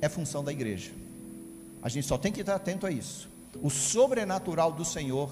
é 0.02 0.10
função 0.10 0.44
da 0.44 0.52
igreja. 0.52 0.90
A 1.80 1.90
gente 1.90 2.08
só 2.08 2.18
tem 2.18 2.32
que 2.32 2.42
estar 2.42 2.56
atento 2.56 2.88
a 2.88 2.92
isso. 2.92 3.30
O 3.62 3.70
sobrenatural 3.70 4.72
do 4.72 4.84
Senhor 4.84 5.30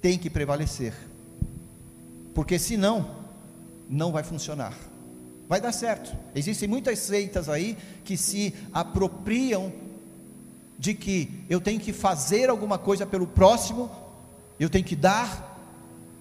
tem 0.00 0.16
que 0.16 0.30
prevalecer. 0.30 0.94
Porque 2.34 2.58
senão 2.58 3.22
não 3.88 4.12
vai 4.12 4.22
funcionar. 4.22 4.76
Vai 5.48 5.60
dar 5.60 5.72
certo. 5.72 6.16
Existem 6.34 6.68
muitas 6.68 6.98
seitas 6.98 7.48
aí 7.48 7.76
que 8.04 8.16
se 8.16 8.54
apropriam 8.72 9.72
de 10.78 10.94
que 10.94 11.44
eu 11.48 11.60
tenho 11.60 11.78
que 11.78 11.92
fazer 11.92 12.48
alguma 12.48 12.78
coisa 12.78 13.06
pelo 13.06 13.26
próximo, 13.26 13.90
eu 14.58 14.70
tenho 14.70 14.84
que 14.84 14.96
dar, 14.96 15.58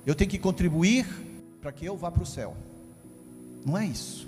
eu 0.05 0.13
tenho 0.13 0.29
que 0.29 0.37
contribuir 0.37 1.05
para 1.61 1.71
que 1.71 1.85
eu 1.85 1.95
vá 1.95 2.11
para 2.11 2.23
o 2.23 2.25
céu. 2.25 2.55
Não 3.65 3.77
é 3.77 3.85
isso. 3.85 4.27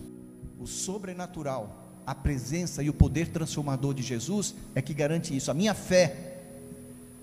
O 0.59 0.65
sobrenatural, 0.65 2.01
a 2.05 2.15
presença 2.15 2.81
e 2.81 2.89
o 2.89 2.93
poder 2.93 3.27
transformador 3.27 3.93
de 3.93 4.01
Jesus 4.01 4.55
é 4.73 4.81
que 4.81 4.93
garante 4.93 5.35
isso. 5.35 5.51
A 5.51 5.53
minha 5.53 5.73
fé 5.73 6.32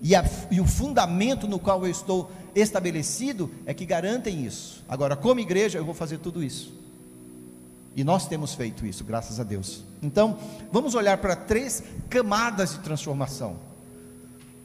e, 0.01 0.15
a, 0.15 0.25
e, 0.49 0.59
o 0.59 0.65
fundamento 0.65 1.47
no 1.47 1.59
qual 1.59 1.85
eu 1.85 1.91
estou 1.91 2.31
estabelecido 2.55 3.51
é 3.65 3.73
que 3.73 3.85
garantem 3.85 4.45
isso. 4.45 4.83
Agora, 4.89 5.15
como 5.15 5.39
igreja, 5.39 5.77
eu 5.77 5.85
vou 5.85 5.93
fazer 5.93 6.17
tudo 6.17 6.43
isso. 6.43 6.73
E 7.95 8.03
nós 8.03 8.27
temos 8.27 8.53
feito 8.53 8.85
isso, 8.85 9.03
graças 9.03 9.39
a 9.39 9.43
Deus. 9.43 9.83
Então, 10.01 10.37
vamos 10.71 10.95
olhar 10.95 11.17
para 11.17 11.35
três 11.35 11.83
camadas 12.09 12.71
de 12.71 12.79
transformação. 12.79 13.57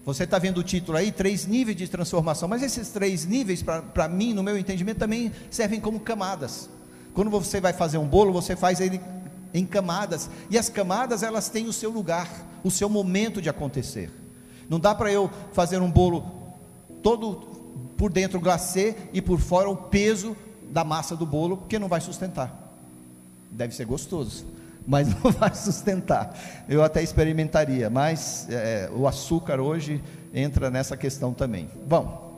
Você 0.07 0.23
está 0.25 0.39
vendo 0.39 0.59
o 0.59 0.63
título 0.63 0.97
aí, 0.97 1.11
três 1.11 1.47
níveis 1.47 1.77
de 1.77 1.89
transformação, 1.89 2.49
mas 2.49 2.63
esses 2.63 2.89
três 2.91 3.27
níveis, 3.27 3.63
para 3.63 4.09
mim, 4.09 4.33
no 4.33 4.43
meu 4.43 4.57
entendimento, 4.57 4.99
também 4.99 5.33
servem 5.51 5.81
como 5.81 5.99
camadas. 5.99 6.71
Quando 7.13 7.29
você 7.29 7.61
vai 7.61 7.73
fazer 7.73 7.99
um 7.99 8.07
bolo, 8.07 8.33
você 8.33 8.55
faz 8.55 8.81
ele 8.81 9.01
em 9.53 9.67
camadas, 9.67 10.31
e 10.49 10.57
as 10.57 10.69
camadas 10.69 11.23
elas 11.23 11.49
têm 11.49 11.67
o 11.67 11.73
seu 11.73 11.91
lugar, 11.91 12.31
o 12.63 12.71
seu 12.71 12.89
momento 12.89 13.43
de 13.43 13.49
acontecer. 13.49 14.11
Não 14.69 14.81
dá 14.81 14.95
para 14.95 15.13
eu 15.13 15.31
fazer 15.53 15.81
um 15.81 15.91
bolo 15.91 16.25
todo 17.03 17.57
por 17.97 18.13
dentro 18.13 18.41
glacê 18.41 18.95
e 19.13 19.23
por 19.23 19.39
fora 19.39 19.69
o 19.71 19.77
peso 19.77 20.37
da 20.71 20.85
massa 20.85 21.17
do 21.17 21.25
bolo, 21.25 21.57
porque 21.57 21.79
não 21.79 21.89
vai 21.89 22.01
sustentar. 22.01 22.55
Deve 23.51 23.75
ser 23.75 23.87
gostoso, 23.87 24.45
mas 24.87 25.09
não 25.09 25.31
vai 25.31 25.55
sustentar. 25.55 26.37
Eu 26.69 26.83
até 26.83 27.03
experimentaria, 27.03 27.89
mas 27.89 28.47
é, 28.51 28.91
o 28.95 29.07
açúcar 29.07 29.61
hoje 29.61 30.03
entra 30.35 30.71
nessa 30.71 30.97
questão 30.97 31.33
também. 31.33 31.69
Bom, 31.87 32.33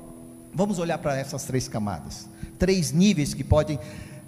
vamos 0.54 0.78
olhar 0.78 0.98
para 0.98 1.16
essas 1.16 1.44
três 1.44 1.66
camadas, 1.66 2.28
três 2.58 2.92
níveis 2.92 3.34
que 3.34 3.42
podem 3.42 3.78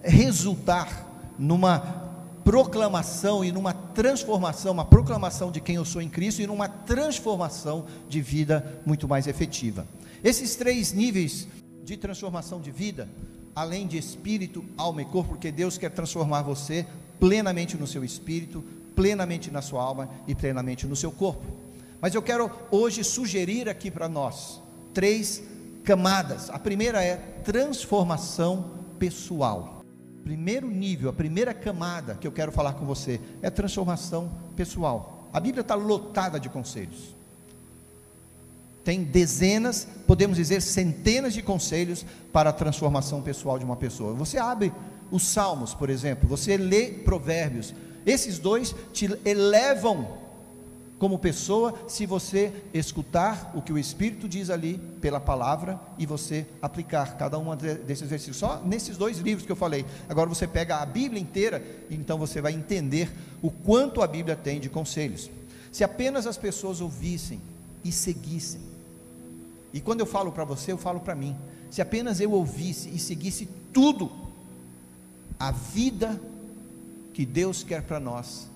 resultar 0.03 1.07
numa 1.39 2.10
proclamação 2.45 3.45
e 3.45 3.53
numa 3.53 3.73
transformação, 3.73 4.73
uma 4.73 4.85
proclamação 4.85 5.51
de 5.51 5.61
quem 5.61 5.77
eu 5.77 5.85
sou 5.85 6.01
em 6.01 6.09
Cristo 6.09 6.43
e 6.43 6.47
numa 6.47 6.69
transformação 6.69 7.87
de 8.09 8.21
vida 8.21 8.81
muito 8.85 9.07
mais 9.07 9.27
efetiva. 9.27 9.87
Esses 10.23 10.57
três 10.57 10.93
níveis 10.93 11.47
de 11.83 11.97
transformação 11.97 12.61
de 12.61 12.71
vida, 12.71 13.09
além 13.55 13.87
de 13.87 13.99
espírito, 13.99 14.65
alma 14.77 15.03
e 15.03 15.05
corpo, 15.05 15.31
porque 15.31 15.51
Deus 15.51 15.79
quer 15.79 15.91
transformar 15.91 16.43
você 16.43 16.87
plenamente 17.19 17.77
no 17.77 17.87
seu 17.87 18.05
espírito, 18.05 18.65
plenamente 18.95 19.51
na 19.51 19.63
sua 19.63 19.83
alma 19.83 20.09
e 20.27 20.35
plenamente 20.35 20.87
no 20.87 20.97
seu 20.97 21.11
corpo. 21.11 21.47
Mas 22.01 22.15
eu 22.15 22.23
quero 22.23 22.51
hoje 22.71 23.05
sugerir 23.05 23.69
aqui 23.69 23.91
para 23.91 24.09
nós 24.09 24.61
três 24.95 25.43
camadas. 25.85 26.51
A 26.51 26.59
primeira 26.59 27.03
é 27.03 27.17
transformação 27.17 28.71
pessoal 28.99 29.80
primeiro 30.31 30.71
nível, 30.71 31.11
a 31.11 31.13
primeira 31.13 31.53
camada 31.53 32.15
que 32.15 32.25
eu 32.25 32.31
quero 32.31 32.53
falar 32.53 32.75
com 32.75 32.87
você 32.87 33.21
é 33.43 33.51
transformação 33.51 34.31
pessoal. 34.55 35.29
A 35.33 35.41
Bíblia 35.41 35.63
está 35.63 35.75
lotada 35.75 36.39
de 36.39 36.49
conselhos. 36.49 37.17
Tem 38.85 39.03
dezenas, 39.03 39.89
podemos 40.07 40.37
dizer 40.37 40.63
centenas 40.63 41.35
de 41.35 41.43
conselhos 41.43 42.07
para 42.33 42.51
a 42.51 42.53
transformação 42.53 43.21
pessoal 43.21 43.59
de 43.59 43.65
uma 43.65 43.75
pessoa. 43.75 44.15
Você 44.15 44.39
abre 44.39 44.73
os 45.11 45.25
Salmos, 45.25 45.75
por 45.75 45.91
exemplo, 45.91 46.29
você 46.29 46.57
lê 46.57 46.93
Provérbios. 46.93 47.75
Esses 48.07 48.39
dois 48.39 48.73
te 48.93 49.11
elevam 49.25 50.17
como 51.01 51.19
pessoa 51.19 51.75
se 51.89 52.05
você 52.05 52.53
escutar 52.75 53.53
o 53.55 53.63
que 53.63 53.73
o 53.73 53.79
Espírito 53.79 54.29
diz 54.29 54.51
ali 54.51 54.77
pela 55.01 55.19
palavra 55.19 55.81
e 55.99 56.05
você 56.05 56.47
aplicar 56.61 57.17
cada 57.17 57.39
um 57.39 57.57
desses 57.57 58.07
versículos. 58.07 58.37
Só 58.37 58.61
nesses 58.63 58.99
dois 58.99 59.17
livros 59.19 59.47
que 59.47 59.51
eu 59.51 59.57
falei. 59.57 59.87
Agora 60.11 60.29
você 60.29 60.47
pega 60.47 60.77
a 60.77 60.85
Bíblia 60.85 61.19
inteira 61.19 61.65
e 61.89 61.95
então 61.95 62.19
você 62.19 62.43
vai 62.43 62.53
entender 62.53 63.11
o 63.41 63.51
quanto 63.51 64.03
a 64.03 64.07
Bíblia 64.07 64.37
tem 64.37 64.61
de 64.61 64.69
conselhos. 64.69 65.31
Se 65.73 65.83
apenas 65.83 66.27
as 66.27 66.37
pessoas 66.37 66.83
ouvissem 66.83 67.41
e 67.83 67.91
seguissem. 67.91 68.61
E 69.73 69.81
quando 69.81 70.01
eu 70.01 70.07
falo 70.07 70.31
para 70.31 70.45
você, 70.45 70.71
eu 70.71 70.79
falo 70.79 71.01
para 71.01 71.15
mim. 71.15 71.35
Se 71.71 71.81
apenas 71.81 72.21
eu 72.21 72.33
ouvisse 72.33 72.91
e 72.91 72.99
seguisse 72.99 73.49
tudo, 73.73 74.13
a 75.39 75.51
vida 75.51 76.21
que 77.15 77.25
Deus 77.25 77.63
quer 77.63 77.81
para 77.85 77.99
nós 77.99 78.51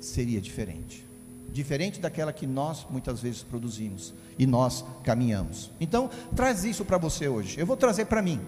seria 0.00 0.40
diferente 0.40 1.10
diferente 1.52 2.00
daquela 2.00 2.32
que 2.32 2.46
nós 2.46 2.86
muitas 2.90 3.20
vezes 3.20 3.42
produzimos 3.42 4.14
e 4.38 4.46
nós 4.46 4.84
caminhamos. 5.04 5.70
Então, 5.78 6.10
traz 6.34 6.64
isso 6.64 6.84
para 6.84 6.98
você 6.98 7.28
hoje. 7.28 7.60
Eu 7.60 7.66
vou 7.66 7.76
trazer 7.76 8.06
para 8.06 8.22
mim, 8.22 8.40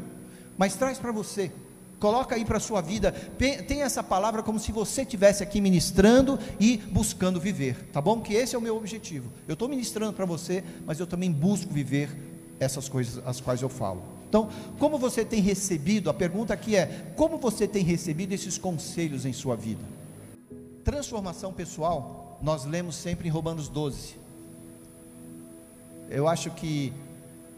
mas 0.57 0.75
traz 0.75 0.99
para 0.99 1.13
você. 1.13 1.53
Coloca 2.01 2.35
aí 2.35 2.45
para 2.45 2.57
a 2.57 2.61
sua 2.61 2.81
vida, 2.81 3.13
tem 3.13 3.83
essa 3.83 4.03
palavra 4.03 4.43
como 4.43 4.59
se 4.59 4.73
você 4.73 5.03
estivesse 5.03 5.43
aqui 5.43 5.61
ministrando 5.61 6.39
e 6.59 6.77
buscando 6.77 7.41
viver, 7.41 7.89
tá 7.93 8.01
bom? 8.01 8.21
Que 8.21 8.35
esse 8.35 8.55
é 8.55 8.59
o 8.59 8.61
meu 8.61 8.77
objetivo. 8.77 9.31
Eu 9.47 9.55
estou 9.55 9.69
ministrando 9.69 10.13
para 10.13 10.27
você, 10.27 10.63
mas 10.85 10.99
eu 10.99 11.07
também 11.07 11.31
busco 11.31 11.73
viver 11.73 12.11
essas 12.59 12.89
coisas 12.89 13.23
as 13.27 13.41
quais 13.41 13.63
eu 13.63 13.69
falo. 13.69 14.03
Então, 14.29 14.49
como 14.79 14.99
você 14.99 15.25
tem 15.25 15.41
recebido? 15.41 16.11
A 16.11 16.15
pergunta 16.15 16.53
aqui 16.53 16.77
é: 16.77 17.13
como 17.17 17.39
você 17.39 17.69
tem 17.69 17.85
recebido 17.85 18.33
esses 18.33 18.59
conselhos 18.59 19.25
em 19.25 19.33
sua 19.33 19.57
vida? 19.57 19.85
Transformação 20.83 21.53
pessoal 21.53 22.24
nós 22.45 22.67
lemos 22.67 22.95
sempre 22.95 23.27
em 23.27 23.31
Romanos 23.31 23.71
12. 23.71 24.17
Eu 26.11 26.29
acho 26.29 26.51
que 26.51 26.93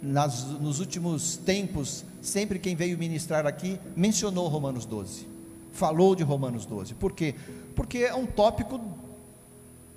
nas, 0.01 0.45
nos 0.45 0.79
últimos 0.79 1.37
tempos, 1.37 2.05
sempre 2.23 2.61
quem 2.61 2.77
veio 2.77 2.97
ministrar 2.97 3.45
aqui 3.47 3.81
mencionou 3.97 4.47
Romanos 4.47 4.87
12, 4.87 5.27
falou 5.73 6.15
de 6.15 6.23
Romanos 6.23 6.65
12. 6.65 6.95
Por 6.95 7.13
quê? 7.13 7.35
Porque 7.75 7.99
é 7.99 8.15
um 8.15 8.27
tópico 8.27 8.81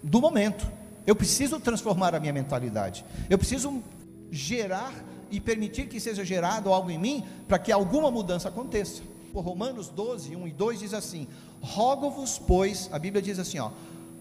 do 0.01 0.19
momento. 0.19 0.67
Eu 1.05 1.15
preciso 1.15 1.59
transformar 1.59 2.15
a 2.15 2.19
minha 2.19 2.33
mentalidade. 2.33 3.05
Eu 3.29 3.37
preciso 3.37 3.83
gerar 4.31 4.91
e 5.29 5.39
permitir 5.39 5.87
que 5.87 5.99
seja 5.99 6.25
gerado 6.25 6.73
algo 6.73 6.89
em 6.89 6.97
mim 6.97 7.23
para 7.47 7.59
que 7.59 7.71
alguma 7.71 8.09
mudança 8.09 8.49
aconteça. 8.49 9.03
Romanos 9.35 9.87
12, 9.89 10.35
1 10.35 10.47
e 10.47 10.51
2 10.51 10.79
diz 10.79 10.93
assim: 10.95 11.27
Rogo-vos, 11.61 12.39
pois, 12.39 12.89
a 12.91 12.97
Bíblia 12.97 13.21
diz 13.21 13.37
assim, 13.37 13.59
ó, 13.59 13.69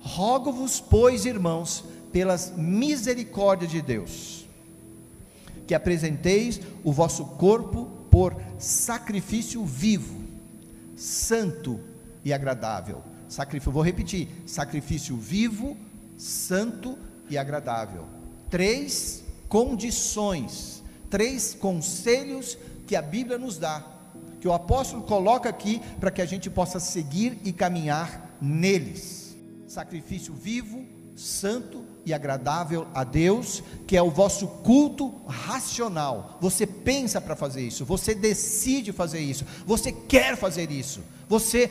Rogo-vos, 0.00 0.80
pois, 0.80 1.24
irmãos, 1.24 1.84
pelas 2.12 2.52
misericórdias 2.56 3.70
de 3.70 3.82
Deus, 3.82 4.46
que 5.66 5.74
apresenteis 5.74 6.60
o 6.82 6.92
vosso 6.92 7.24
corpo 7.24 7.86
por 8.10 8.34
sacrifício 8.58 9.64
vivo, 9.64 10.22
santo 10.96 11.78
e 12.24 12.32
agradável. 12.32 13.02
Sacrifício, 13.28 13.72
vou 13.72 13.82
repetir: 13.82 14.28
sacrifício 14.46 15.16
vivo, 15.16 15.76
santo 16.16 16.98
e 17.28 17.36
agradável. 17.36 18.06
Três 18.50 19.22
condições, 19.48 20.82
três 21.10 21.54
conselhos 21.54 22.56
que 22.86 22.96
a 22.96 23.02
Bíblia 23.02 23.36
nos 23.36 23.58
dá, 23.58 23.84
que 24.40 24.48
o 24.48 24.52
apóstolo 24.52 25.02
coloca 25.02 25.48
aqui 25.48 25.80
para 26.00 26.10
que 26.10 26.22
a 26.22 26.26
gente 26.26 26.48
possa 26.48 26.80
seguir 26.80 27.38
e 27.44 27.52
caminhar 27.52 28.36
neles. 28.40 29.27
Sacrifício 29.68 30.32
vivo, 30.32 30.82
santo 31.14 31.84
e 32.06 32.14
agradável 32.14 32.86
a 32.94 33.04
Deus, 33.04 33.62
que 33.86 33.98
é 33.98 34.02
o 34.02 34.10
vosso 34.10 34.46
culto 34.46 35.12
racional. 35.26 36.38
Você 36.40 36.66
pensa 36.66 37.20
para 37.20 37.36
fazer 37.36 37.60
isso, 37.60 37.84
você 37.84 38.14
decide 38.14 38.92
fazer 38.92 39.20
isso, 39.20 39.44
você 39.66 39.92
quer 39.92 40.38
fazer 40.38 40.70
isso, 40.70 41.02
você 41.28 41.70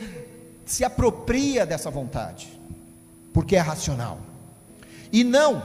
se 0.64 0.84
apropria 0.84 1.66
dessa 1.66 1.90
vontade, 1.90 2.48
porque 3.32 3.56
é 3.56 3.60
racional. 3.60 4.20
E 5.10 5.24
não 5.24 5.60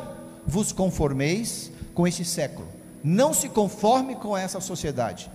vos 0.47 0.71
conformeis 0.71 1.71
com 1.93 2.07
este 2.07 2.25
século, 2.25 2.67
não 3.03 3.31
se 3.31 3.47
conforme 3.47 4.15
com 4.15 4.35
essa 4.35 4.59
sociedade, 4.59 5.29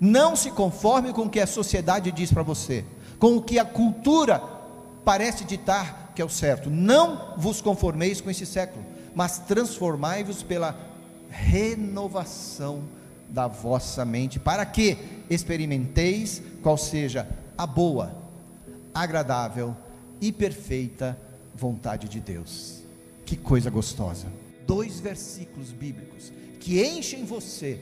não 0.00 0.34
se 0.34 0.50
conforme 0.50 1.12
com 1.12 1.22
o 1.22 1.30
que 1.30 1.38
a 1.38 1.46
sociedade 1.46 2.10
diz 2.10 2.32
para 2.32 2.42
você, 2.42 2.84
com 3.20 3.36
o 3.36 3.42
que 3.42 3.56
a 3.56 3.64
cultura 3.64 4.42
parece 5.04 5.44
ditar 5.44 5.99
que 6.20 6.22
é 6.22 6.26
o 6.26 6.28
certo. 6.28 6.68
Não 6.68 7.34
vos 7.38 7.62
conformeis 7.62 8.20
com 8.20 8.28
esse 8.28 8.44
século, 8.44 8.84
mas 9.14 9.38
transformai-vos 9.38 10.42
pela 10.42 10.78
renovação 11.30 12.82
da 13.30 13.46
vossa 13.46 14.04
mente, 14.04 14.38
para 14.38 14.66
que 14.66 14.98
experimenteis 15.30 16.42
qual 16.62 16.76
seja 16.76 17.26
a 17.56 17.66
boa, 17.66 18.14
agradável 18.92 19.74
e 20.20 20.30
perfeita 20.30 21.18
vontade 21.54 22.06
de 22.06 22.20
Deus. 22.20 22.82
Que 23.24 23.34
coisa 23.34 23.70
gostosa. 23.70 24.26
Dois 24.66 25.00
versículos 25.00 25.72
bíblicos 25.72 26.30
que 26.58 26.84
enchem 26.84 27.24
você 27.24 27.80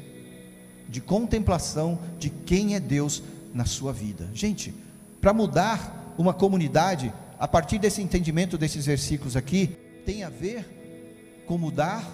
de 0.88 1.00
contemplação 1.00 1.99
de 2.21 2.30
quem 2.30 2.76
é 2.76 2.80
Deus 2.80 3.21
na 3.52 3.64
sua 3.64 3.92
vida. 3.92 4.30
Gente, 4.33 4.73
para 5.21 5.33
mudar 5.33 6.14
uma 6.16 6.33
comunidade, 6.33 7.12
a 7.38 7.47
partir 7.47 7.78
desse 7.78 8.02
entendimento 8.02 8.59
desses 8.59 8.87
versículos 8.87 9.37
aqui, 9.37 9.68
tem 10.04 10.25
a 10.25 10.28
ver 10.28 10.64
com 11.47 11.57
mudar 11.57 12.04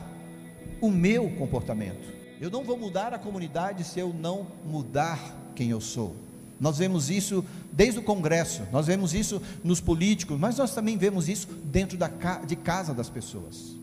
o 0.80 0.90
meu 0.90 1.30
comportamento. 1.30 2.12
Eu 2.40 2.50
não 2.50 2.62
vou 2.62 2.76
mudar 2.76 3.14
a 3.14 3.18
comunidade 3.18 3.84
se 3.84 3.98
eu 3.98 4.12
não 4.12 4.46
mudar 4.66 5.18
quem 5.54 5.70
eu 5.70 5.80
sou. 5.80 6.14
Nós 6.60 6.78
vemos 6.78 7.10
isso 7.10 7.44
desde 7.72 7.98
o 7.98 8.02
Congresso, 8.02 8.62
nós 8.70 8.86
vemos 8.86 9.14
isso 9.14 9.40
nos 9.62 9.80
políticos, 9.80 10.38
mas 10.38 10.58
nós 10.58 10.74
também 10.74 10.96
vemos 10.96 11.28
isso 11.28 11.48
dentro 11.64 11.96
da, 11.96 12.08
de 12.46 12.56
casa 12.56 12.92
das 12.92 13.08
pessoas. 13.08 13.76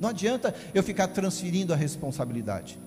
Não 0.00 0.08
adianta 0.08 0.54
eu 0.74 0.82
ficar 0.82 1.08
transferindo 1.08 1.72
a 1.72 1.76
responsabilidade. 1.76 2.78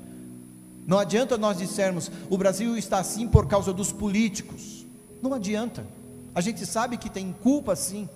Não 0.88 0.98
adianta 0.98 1.38
nós 1.38 1.58
dissermos 1.58 2.12
o 2.29 2.38
Brasil 2.38 2.75
está 2.77 3.00
assim 3.00 3.27
por 3.27 3.48
causa 3.48 3.72
dos 3.72 3.91
políticos. 3.91 4.86
Não 5.22 5.34
adianta. 5.34 5.86
A 6.34 6.42
gente 6.42 6.66
sabe 6.66 6.98
que 6.98 7.10
tem 7.10 7.32
culpa 7.32 7.76
sim, 7.76 8.08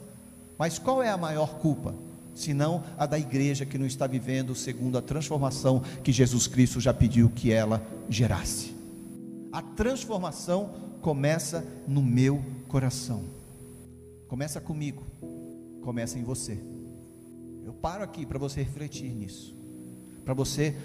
mas 0.57 0.79
qual 0.79 1.03
é 1.03 1.09
a 1.09 1.17
maior 1.17 1.55
culpa? 1.59 1.93
Senão 2.33 2.83
a 2.97 3.05
da 3.05 3.17
igreja 3.17 3.65
que 3.65 3.77
não 3.77 3.85
está 3.85 4.07
vivendo 4.07 4.55
segundo 4.55 4.97
a 4.97 5.01
transformação 5.01 5.81
que 6.03 6.11
Jesus 6.11 6.47
Cristo 6.47 6.79
já 6.79 6.93
pediu 6.93 7.29
que 7.29 7.51
ela 7.51 7.81
gerasse. 8.09 8.75
A 9.51 9.61
transformação 9.61 10.73
começa 11.01 11.65
no 11.87 12.01
meu 12.01 12.43
coração, 12.67 13.23
começa 14.27 14.59
comigo, 14.59 15.03
começa 15.81 16.19
em 16.19 16.23
você. 16.23 16.59
Eu 17.63 17.73
paro 17.73 18.03
aqui 18.03 18.25
para 18.25 18.39
você 18.39 18.61
refletir 18.61 19.13
nisso, 19.13 19.55
para 20.25 20.33
você 20.33 20.75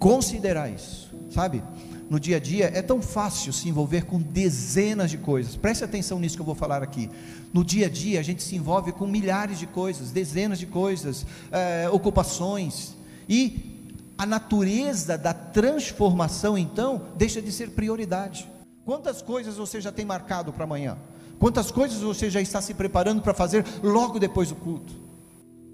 considerar 0.00 0.68
isso, 0.68 1.14
sabe? 1.30 1.62
no 2.10 2.18
dia 2.18 2.38
a 2.38 2.40
dia, 2.40 2.72
é 2.74 2.82
tão 2.82 3.00
fácil 3.00 3.52
se 3.52 3.68
envolver 3.68 4.04
com 4.04 4.20
dezenas 4.20 5.12
de 5.12 5.16
coisas. 5.16 5.54
Preste 5.54 5.84
atenção 5.84 6.18
nisso 6.18 6.34
que 6.34 6.42
eu 6.42 6.46
vou 6.46 6.56
falar 6.56 6.82
aqui. 6.82 7.08
No 7.52 7.64
dia 7.64 7.86
a 7.86 7.88
dia, 7.88 8.18
a 8.18 8.22
gente 8.22 8.42
se 8.42 8.56
envolve 8.56 8.90
com 8.90 9.06
milhares 9.06 9.60
de 9.60 9.66
coisas, 9.68 10.10
dezenas 10.10 10.58
de 10.58 10.66
coisas, 10.66 11.24
é, 11.52 11.88
ocupações, 11.88 12.96
e 13.28 13.78
a 14.18 14.26
natureza 14.26 15.16
da 15.16 15.32
transformação, 15.32 16.58
então, 16.58 17.02
deixa 17.16 17.40
de 17.40 17.52
ser 17.52 17.70
prioridade. 17.70 18.50
Quantas 18.84 19.22
coisas 19.22 19.56
você 19.56 19.80
já 19.80 19.92
tem 19.92 20.04
marcado 20.04 20.52
para 20.52 20.64
amanhã? 20.64 20.98
Quantas 21.38 21.70
coisas 21.70 22.00
você 22.00 22.28
já 22.28 22.40
está 22.40 22.60
se 22.60 22.74
preparando 22.74 23.22
para 23.22 23.32
fazer 23.32 23.64
logo 23.84 24.18
depois 24.18 24.48
do 24.48 24.56
culto? 24.56 25.09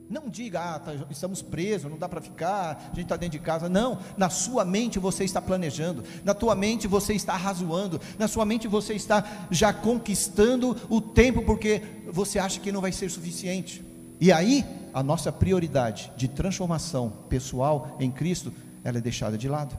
Não 0.08 0.28
diga, 0.28 0.60
ah, 0.60 0.78
tá, 0.78 0.94
estamos 1.10 1.42
presos, 1.42 1.90
não 1.90 1.98
dá 1.98 2.08
para 2.08 2.20
ficar, 2.20 2.90
a 2.92 2.94
gente 2.94 3.02
está 3.02 3.16
dentro 3.16 3.38
de 3.38 3.44
casa. 3.44 3.68
Não, 3.68 3.98
na 4.16 4.30
sua 4.30 4.64
mente 4.64 5.00
você 5.00 5.24
está 5.24 5.42
planejando, 5.42 6.04
na 6.24 6.32
tua 6.32 6.54
mente 6.54 6.86
você 6.86 7.12
está 7.12 7.36
razoando, 7.36 8.00
na 8.16 8.28
sua 8.28 8.44
mente 8.44 8.68
você 8.68 8.94
está 8.94 9.46
já 9.50 9.72
conquistando 9.72 10.76
o 10.88 11.00
tempo 11.00 11.42
porque 11.42 11.82
você 12.12 12.38
acha 12.38 12.60
que 12.60 12.70
não 12.70 12.80
vai 12.80 12.92
ser 12.92 13.10
suficiente. 13.10 13.84
E 14.20 14.30
aí, 14.30 14.64
a 14.94 15.02
nossa 15.02 15.32
prioridade 15.32 16.12
de 16.16 16.28
transformação 16.28 17.10
pessoal 17.28 17.96
em 17.98 18.10
Cristo, 18.10 18.52
ela 18.84 18.98
é 18.98 19.00
deixada 19.00 19.36
de 19.36 19.48
lado. 19.48 19.76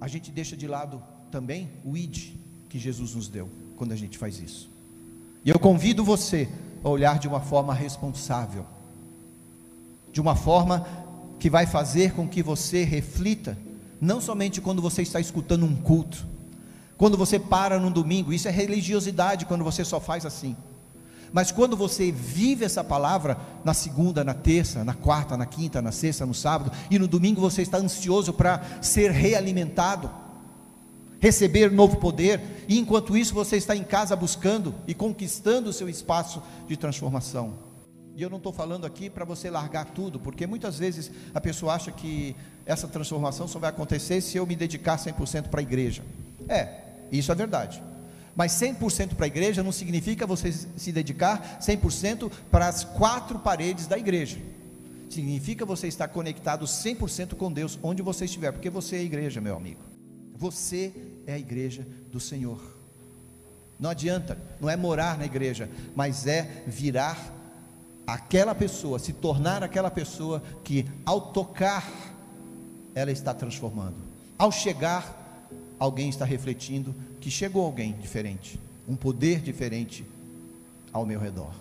A 0.00 0.06
gente 0.06 0.30
deixa 0.30 0.56
de 0.56 0.68
lado 0.68 1.02
também 1.32 1.68
o 1.84 1.96
ID 1.96 2.34
que 2.68 2.78
Jesus 2.78 3.14
nos 3.16 3.28
deu 3.28 3.48
quando 3.76 3.90
a 3.90 3.96
gente 3.96 4.16
faz 4.16 4.40
isso. 4.40 4.70
E 5.44 5.50
eu 5.50 5.58
convido 5.58 6.04
você 6.04 6.48
a 6.82 6.88
olhar 6.88 7.18
de 7.18 7.26
uma 7.26 7.40
forma 7.40 7.74
responsável 7.74 8.64
de 10.12 10.20
uma 10.20 10.34
forma 10.34 10.86
que 11.38 11.50
vai 11.50 11.66
fazer 11.66 12.12
com 12.12 12.28
que 12.28 12.42
você 12.42 12.84
reflita, 12.84 13.56
não 14.00 14.20
somente 14.20 14.60
quando 14.60 14.82
você 14.82 15.02
está 15.02 15.20
escutando 15.20 15.64
um 15.64 15.74
culto, 15.74 16.26
quando 16.96 17.16
você 17.16 17.38
para 17.38 17.78
no 17.78 17.90
domingo, 17.90 18.32
isso 18.32 18.46
é 18.46 18.50
religiosidade 18.50 19.46
quando 19.46 19.64
você 19.64 19.84
só 19.84 19.98
faz 19.98 20.26
assim. 20.26 20.54
Mas 21.32 21.52
quando 21.52 21.76
você 21.76 22.10
vive 22.10 22.64
essa 22.64 22.82
palavra 22.82 23.38
na 23.64 23.72
segunda, 23.72 24.24
na 24.24 24.34
terça, 24.34 24.84
na 24.84 24.94
quarta, 24.94 25.36
na 25.36 25.46
quinta, 25.46 25.80
na 25.80 25.92
sexta, 25.92 26.26
no 26.26 26.34
sábado, 26.34 26.72
e 26.90 26.98
no 26.98 27.06
domingo 27.06 27.40
você 27.40 27.62
está 27.62 27.78
ansioso 27.78 28.32
para 28.32 28.62
ser 28.82 29.12
realimentado, 29.12 30.10
receber 31.20 31.70
novo 31.70 31.96
poder, 31.96 32.64
e 32.68 32.78
enquanto 32.78 33.16
isso 33.16 33.32
você 33.32 33.56
está 33.56 33.76
em 33.76 33.84
casa 33.84 34.16
buscando 34.16 34.74
e 34.86 34.94
conquistando 34.94 35.70
o 35.70 35.72
seu 35.72 35.88
espaço 35.88 36.42
de 36.66 36.76
transformação. 36.76 37.69
E 38.20 38.22
eu 38.22 38.28
não 38.28 38.36
estou 38.36 38.52
falando 38.52 38.84
aqui 38.84 39.08
para 39.08 39.24
você 39.24 39.48
largar 39.48 39.86
tudo, 39.86 40.20
porque 40.20 40.46
muitas 40.46 40.78
vezes 40.78 41.10
a 41.32 41.40
pessoa 41.40 41.72
acha 41.72 41.90
que 41.90 42.36
essa 42.66 42.86
transformação 42.86 43.48
só 43.48 43.58
vai 43.58 43.70
acontecer 43.70 44.20
se 44.20 44.36
eu 44.36 44.46
me 44.46 44.54
dedicar 44.54 44.98
100% 44.98 45.48
para 45.48 45.60
a 45.60 45.62
igreja. 45.62 46.02
É, 46.46 46.68
isso 47.10 47.32
é 47.32 47.34
verdade. 47.34 47.82
Mas 48.36 48.52
100% 48.52 49.14
para 49.14 49.24
a 49.24 49.26
igreja 49.26 49.62
não 49.62 49.72
significa 49.72 50.26
você 50.26 50.52
se 50.52 50.92
dedicar 50.92 51.60
100% 51.62 52.30
para 52.50 52.68
as 52.68 52.84
quatro 52.84 53.38
paredes 53.38 53.86
da 53.86 53.96
igreja. 53.96 54.36
Significa 55.08 55.64
você 55.64 55.88
estar 55.88 56.08
conectado 56.08 56.66
100% 56.66 57.36
com 57.36 57.50
Deus 57.50 57.78
onde 57.82 58.02
você 58.02 58.26
estiver, 58.26 58.52
porque 58.52 58.68
você 58.68 58.96
é 58.96 58.98
a 58.98 59.02
igreja, 59.02 59.40
meu 59.40 59.56
amigo. 59.56 59.80
Você 60.36 60.92
é 61.26 61.32
a 61.32 61.38
igreja 61.38 61.86
do 62.12 62.20
Senhor. 62.20 62.60
Não 63.78 63.88
adianta, 63.88 64.36
não 64.60 64.68
é 64.68 64.76
morar 64.76 65.16
na 65.16 65.24
igreja, 65.24 65.70
mas 65.96 66.26
é 66.26 66.64
virar 66.66 67.39
aquela 68.14 68.54
pessoa, 68.54 68.98
se 68.98 69.12
tornar 69.12 69.62
aquela 69.62 69.90
pessoa 69.90 70.42
que 70.64 70.86
ao 71.04 71.20
tocar, 71.32 71.88
ela 72.94 73.10
está 73.10 73.32
transformando. 73.32 73.96
Ao 74.38 74.50
chegar, 74.50 75.46
alguém 75.78 76.08
está 76.08 76.24
refletindo 76.24 76.94
que 77.20 77.30
chegou 77.30 77.64
alguém 77.64 77.92
diferente, 77.92 78.58
um 78.88 78.96
poder 78.96 79.40
diferente 79.40 80.04
ao 80.92 81.06
meu 81.06 81.20
redor. 81.20 81.52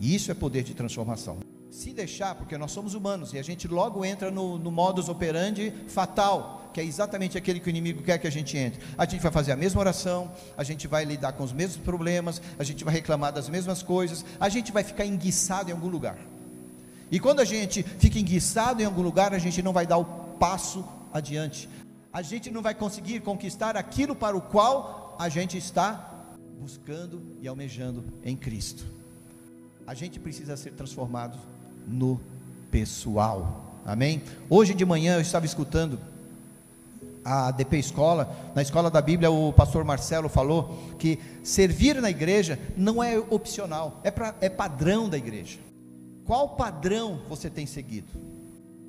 E 0.00 0.14
isso 0.14 0.30
é 0.30 0.34
poder 0.34 0.64
de 0.64 0.74
transformação. 0.74 1.38
Se 1.70 1.90
deixar, 1.90 2.34
porque 2.34 2.56
nós 2.56 2.72
somos 2.72 2.94
humanos 2.94 3.32
e 3.32 3.38
a 3.38 3.42
gente 3.42 3.68
logo 3.68 4.04
entra 4.04 4.30
no, 4.30 4.58
no 4.58 4.70
modus 4.70 5.08
operandi 5.08 5.72
fatal 5.88 6.63
que 6.74 6.80
é 6.80 6.84
exatamente 6.84 7.38
aquele 7.38 7.60
que 7.60 7.68
o 7.68 7.70
inimigo 7.70 8.02
quer 8.02 8.18
que 8.18 8.26
a 8.26 8.30
gente 8.30 8.58
entre. 8.58 8.80
A 8.98 9.06
gente 9.06 9.22
vai 9.22 9.30
fazer 9.30 9.52
a 9.52 9.56
mesma 9.56 9.80
oração, 9.80 10.32
a 10.58 10.64
gente 10.64 10.88
vai 10.88 11.04
lidar 11.04 11.32
com 11.32 11.44
os 11.44 11.52
mesmos 11.52 11.76
problemas, 11.76 12.42
a 12.58 12.64
gente 12.64 12.82
vai 12.82 12.92
reclamar 12.92 13.32
das 13.32 13.48
mesmas 13.48 13.80
coisas, 13.80 14.24
a 14.40 14.48
gente 14.48 14.72
vai 14.72 14.82
ficar 14.82 15.06
enguiçado 15.06 15.70
em 15.70 15.72
algum 15.72 15.86
lugar. 15.86 16.18
E 17.12 17.20
quando 17.20 17.38
a 17.38 17.44
gente 17.44 17.84
fica 17.84 18.18
enguiçado 18.18 18.82
em 18.82 18.84
algum 18.84 19.02
lugar, 19.02 19.32
a 19.32 19.38
gente 19.38 19.62
não 19.62 19.72
vai 19.72 19.86
dar 19.86 19.98
o 19.98 20.04
passo 20.04 20.84
adiante. 21.12 21.68
A 22.12 22.22
gente 22.22 22.50
não 22.50 22.60
vai 22.60 22.74
conseguir 22.74 23.20
conquistar 23.20 23.76
aquilo 23.76 24.16
para 24.16 24.36
o 24.36 24.40
qual 24.40 25.16
a 25.16 25.28
gente 25.28 25.56
está 25.56 26.26
buscando 26.60 27.22
e 27.40 27.46
almejando 27.46 28.04
em 28.24 28.36
Cristo. 28.36 28.84
A 29.86 29.94
gente 29.94 30.18
precisa 30.18 30.56
ser 30.56 30.72
transformado 30.72 31.38
no 31.86 32.20
pessoal. 32.68 33.80
Amém? 33.86 34.22
Hoje 34.50 34.74
de 34.74 34.84
manhã 34.84 35.14
eu 35.14 35.20
estava 35.20 35.46
escutando 35.46 36.00
a 37.24 37.50
DP 37.50 37.78
Escola, 37.78 38.36
na 38.54 38.60
escola 38.60 38.90
da 38.90 39.00
Bíblia, 39.00 39.30
o 39.30 39.52
pastor 39.52 39.82
Marcelo 39.82 40.28
falou 40.28 40.78
que 40.98 41.18
servir 41.42 42.00
na 42.00 42.10
igreja 42.10 42.58
não 42.76 43.02
é 43.02 43.18
opcional, 43.18 44.00
é, 44.04 44.10
pra, 44.10 44.34
é 44.40 44.50
padrão 44.50 45.08
da 45.08 45.16
igreja. 45.16 45.58
Qual 46.26 46.50
padrão 46.50 47.22
você 47.28 47.48
tem 47.48 47.66
seguido? 47.66 48.08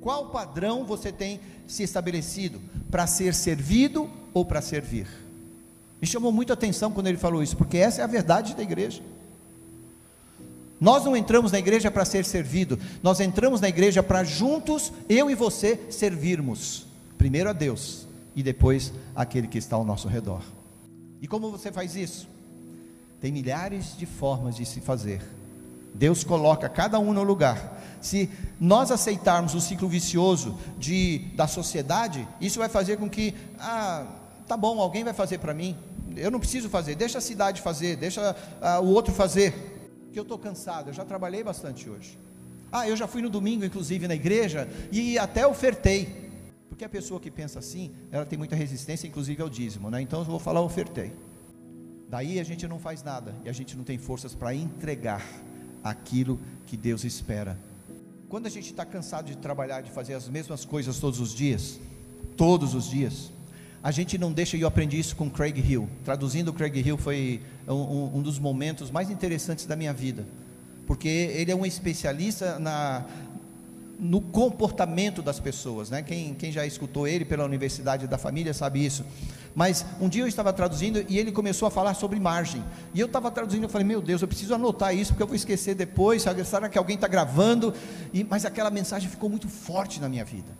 Qual 0.00 0.26
padrão 0.26 0.84
você 0.84 1.10
tem 1.10 1.40
se 1.66 1.82
estabelecido 1.82 2.60
para 2.90 3.06
ser 3.06 3.34
servido 3.34 4.08
ou 4.34 4.44
para 4.44 4.60
servir? 4.60 5.06
Me 6.00 6.06
chamou 6.06 6.30
muito 6.30 6.52
atenção 6.52 6.92
quando 6.92 7.06
ele 7.06 7.18
falou 7.18 7.42
isso, 7.42 7.56
porque 7.56 7.78
essa 7.78 8.02
é 8.02 8.04
a 8.04 8.08
verdade 8.08 8.54
da 8.54 8.62
igreja. 8.62 9.02
Nós 10.78 11.06
não 11.06 11.16
entramos 11.16 11.52
na 11.52 11.58
igreja 11.58 11.90
para 11.90 12.04
ser 12.04 12.22
servido, 12.26 12.78
nós 13.02 13.18
entramos 13.18 13.62
na 13.62 13.68
igreja 13.68 14.02
para 14.02 14.22
juntos, 14.22 14.92
eu 15.08 15.30
e 15.30 15.34
você, 15.34 15.80
servirmos. 15.88 16.86
Primeiro 17.16 17.48
a 17.48 17.54
Deus 17.54 18.05
e 18.36 18.42
depois 18.42 18.92
aquele 19.14 19.48
que 19.48 19.56
está 19.56 19.74
ao 19.74 19.84
nosso 19.84 20.06
redor. 20.06 20.42
E 21.22 21.26
como 21.26 21.50
você 21.50 21.72
faz 21.72 21.96
isso? 21.96 22.28
Tem 23.18 23.32
milhares 23.32 23.96
de 23.96 24.04
formas 24.04 24.54
de 24.54 24.66
se 24.66 24.80
fazer. 24.80 25.22
Deus 25.94 26.22
coloca 26.22 26.68
cada 26.68 26.98
um 26.98 27.14
no 27.14 27.22
lugar. 27.22 27.82
Se 28.02 28.30
nós 28.60 28.90
aceitarmos 28.90 29.54
o 29.54 29.60
ciclo 29.60 29.88
vicioso 29.88 30.56
de, 30.78 31.20
da 31.34 31.46
sociedade, 31.46 32.28
isso 32.38 32.58
vai 32.58 32.68
fazer 32.68 32.98
com 32.98 33.08
que, 33.08 33.34
ah, 33.58 34.06
tá 34.46 34.54
bom, 34.54 34.78
alguém 34.78 35.02
vai 35.02 35.14
fazer 35.14 35.38
para 35.38 35.54
mim, 35.54 35.74
eu 36.14 36.30
não 36.30 36.38
preciso 36.38 36.68
fazer, 36.68 36.94
deixa 36.94 37.16
a 37.16 37.22
cidade 37.22 37.62
fazer, 37.62 37.96
deixa 37.96 38.36
ah, 38.60 38.80
o 38.80 38.88
outro 38.88 39.14
fazer, 39.14 39.54
que 40.12 40.18
eu 40.18 40.22
estou 40.22 40.38
cansado, 40.38 40.90
eu 40.90 40.94
já 40.94 41.04
trabalhei 41.04 41.42
bastante 41.42 41.88
hoje. 41.88 42.18
Ah, 42.70 42.86
eu 42.86 42.96
já 42.96 43.06
fui 43.06 43.22
no 43.22 43.30
domingo, 43.30 43.64
inclusive, 43.64 44.06
na 44.06 44.14
igreja, 44.14 44.68
e 44.92 45.18
até 45.18 45.46
ofertei. 45.46 46.25
Porque 46.76 46.84
a 46.84 46.90
pessoa 46.90 47.18
que 47.18 47.30
pensa 47.30 47.58
assim, 47.58 47.90
ela 48.12 48.26
tem 48.26 48.38
muita 48.38 48.54
resistência, 48.54 49.06
inclusive 49.06 49.40
ao 49.40 49.48
dízimo, 49.48 49.90
né? 49.90 50.02
Então 50.02 50.18
eu 50.18 50.26
vou 50.26 50.38
falar 50.38 50.60
ofertei. 50.60 51.10
Daí 52.06 52.38
a 52.38 52.44
gente 52.44 52.68
não 52.68 52.78
faz 52.78 53.02
nada 53.02 53.34
e 53.46 53.48
a 53.48 53.52
gente 53.54 53.74
não 53.74 53.82
tem 53.82 53.96
forças 53.96 54.34
para 54.34 54.54
entregar 54.54 55.26
aquilo 55.82 56.38
que 56.66 56.76
Deus 56.76 57.02
espera. 57.02 57.58
Quando 58.28 58.44
a 58.44 58.50
gente 58.50 58.72
está 58.72 58.84
cansado 58.84 59.24
de 59.24 59.38
trabalhar, 59.38 59.80
de 59.80 59.90
fazer 59.90 60.12
as 60.12 60.28
mesmas 60.28 60.66
coisas 60.66 60.98
todos 60.98 61.18
os 61.18 61.34
dias, 61.34 61.80
todos 62.36 62.74
os 62.74 62.90
dias, 62.90 63.32
a 63.82 63.90
gente 63.90 64.18
não 64.18 64.30
deixa, 64.30 64.58
e 64.58 64.60
eu 64.60 64.68
aprendi 64.68 64.98
isso 64.98 65.16
com 65.16 65.30
Craig 65.30 65.58
Hill. 65.58 65.88
Traduzindo, 66.04 66.52
Craig 66.52 66.76
Hill 66.76 66.98
foi 66.98 67.40
um, 67.66 68.18
um 68.18 68.20
dos 68.20 68.38
momentos 68.38 68.90
mais 68.90 69.08
interessantes 69.08 69.64
da 69.64 69.76
minha 69.76 69.94
vida, 69.94 70.26
porque 70.86 71.08
ele 71.08 71.50
é 71.50 71.56
um 71.56 71.64
especialista 71.64 72.58
na, 72.58 73.06
no 73.98 74.20
comportamento 74.20 75.22
das 75.22 75.40
pessoas, 75.40 75.88
né? 75.90 76.02
Quem, 76.02 76.34
quem 76.34 76.52
já 76.52 76.66
escutou 76.66 77.08
ele 77.08 77.24
pela 77.24 77.44
Universidade 77.44 78.06
da 78.06 78.18
Família 78.18 78.52
sabe 78.52 78.84
isso. 78.84 79.04
Mas 79.54 79.86
um 80.00 80.08
dia 80.08 80.22
eu 80.22 80.28
estava 80.28 80.52
traduzindo 80.52 81.04
e 81.08 81.18
ele 81.18 81.32
começou 81.32 81.66
a 81.66 81.70
falar 81.70 81.94
sobre 81.94 82.20
margem. 82.20 82.62
E 82.92 83.00
eu 83.00 83.06
estava 83.06 83.30
traduzindo, 83.30 83.62
eu 83.62 83.68
falei, 83.68 83.86
meu 83.86 84.02
Deus, 84.02 84.20
eu 84.20 84.28
preciso 84.28 84.54
anotar 84.54 84.94
isso 84.94 85.12
porque 85.12 85.22
eu 85.22 85.26
vou 85.26 85.36
esquecer 85.36 85.74
depois. 85.74 86.22
Será 86.44 86.68
que 86.68 86.76
alguém 86.76 86.96
está 86.96 87.08
gravando? 87.08 87.72
E, 88.12 88.22
mas 88.22 88.44
aquela 88.44 88.70
mensagem 88.70 89.08
ficou 89.08 89.30
muito 89.30 89.48
forte 89.48 89.98
na 89.98 90.08
minha 90.08 90.24
vida. 90.24 90.52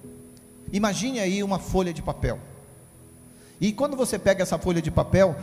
Imagine 0.73 1.21
aí 1.21 1.43
uma 1.43 1.59
folha 1.59 1.93
de 1.93 2.01
papel. 2.01 2.39
E 3.61 3.73
quando 3.73 3.97
você 3.97 4.19
pega 4.19 4.43
essa 4.43 4.59
folha 4.59 4.81
de 4.81 4.91
papel, 4.91 5.37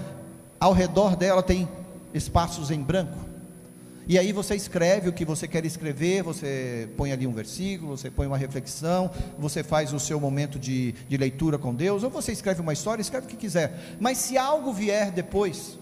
ao 0.60 0.74
redor 0.74 1.16
dela 1.16 1.44
tem 1.44 1.68
espaços 2.14 2.72
em 2.72 2.82
branco. 2.82 3.33
E 4.08 4.20
aí 4.20 4.34
você 4.34 4.56
escreve 4.56 5.08
o 5.08 5.14
que 5.14 5.24
você 5.24 5.48
quer 5.48 5.66
escrever, 5.66 6.24
você 6.24 6.90
põe 6.98 7.12
ali 7.12 7.26
um 7.26 7.32
versículo, 7.32 7.96
você 7.98 8.12
põe 8.12 8.28
uma 8.28 8.38
reflexão, 8.38 9.10
você 9.40 9.64
faz 9.64 9.94
o 9.94 10.00
seu 10.00 10.20
momento 10.20 10.60
de, 10.60 10.92
de 11.08 11.16
leitura 11.16 11.58
com 11.58 11.74
Deus, 11.74 12.04
ou 12.04 12.10
você 12.10 12.34
escreve 12.34 12.60
uma 12.60 12.74
história, 12.74 13.02
escreve 13.02 13.28
o 13.28 13.30
que 13.30 13.38
quiser. 13.38 13.98
Mas 14.00 14.18
se 14.18 14.38
algo 14.38 14.74
vier 14.74 15.10
depois, 15.12 15.78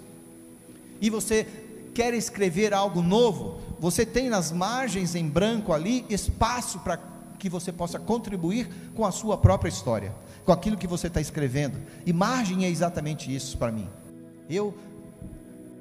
e 1.02 1.10
você 1.10 1.48
quer 1.96 2.14
escrever 2.14 2.74
algo 2.74 3.02
novo, 3.02 3.60
você 3.80 4.06
tem 4.06 4.30
nas 4.30 4.52
margens 4.52 5.16
em 5.16 5.28
branco 5.28 5.74
ali 5.74 6.06
espaço 6.08 6.80
para 6.80 7.00
que 7.40 7.50
você 7.50 7.72
possa 7.72 7.98
contribuir 7.98 8.70
com 8.94 9.04
a 9.04 9.12
sua 9.12 9.36
própria 9.36 9.68
história, 9.68 10.14
com 10.46 10.52
aquilo 10.52 10.78
que 10.78 10.86
você 10.86 11.08
está 11.08 11.20
escrevendo. 11.20 11.80
E 12.06 12.14
margem 12.14 12.66
é 12.66 12.70
exatamente 12.70 13.34
isso 13.34 13.58
para 13.58 13.72
mim. 13.72 13.90
Eu 14.48 14.78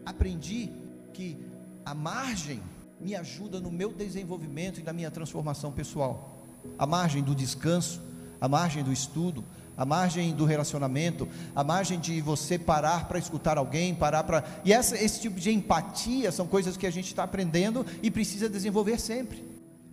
aprendi 0.06 0.70
que 1.12 1.36
a 1.84 1.94
margem 1.94 2.62
me 3.00 3.14
ajuda 3.14 3.60
no 3.60 3.70
meu 3.70 3.92
desenvolvimento 3.92 4.80
e 4.80 4.82
na 4.82 4.92
minha 4.92 5.10
transformação 5.10 5.72
pessoal. 5.72 6.44
A 6.78 6.86
margem 6.86 7.22
do 7.22 7.34
descanso, 7.34 8.00
a 8.40 8.48
margem 8.48 8.84
do 8.84 8.92
estudo, 8.92 9.44
a 9.76 9.84
margem 9.86 10.34
do 10.34 10.44
relacionamento, 10.44 11.26
a 11.56 11.64
margem 11.64 11.98
de 11.98 12.20
você 12.20 12.58
parar 12.58 13.08
para 13.08 13.18
escutar 13.18 13.56
alguém, 13.56 13.94
parar 13.94 14.24
para. 14.24 14.44
E 14.62 14.72
essa, 14.72 14.94
esse 15.02 15.20
tipo 15.22 15.40
de 15.40 15.50
empatia 15.50 16.30
são 16.30 16.46
coisas 16.46 16.76
que 16.76 16.86
a 16.86 16.90
gente 16.90 17.06
está 17.06 17.24
aprendendo 17.24 17.86
e 18.02 18.10
precisa 18.10 18.48
desenvolver 18.48 19.00
sempre. 19.00 19.42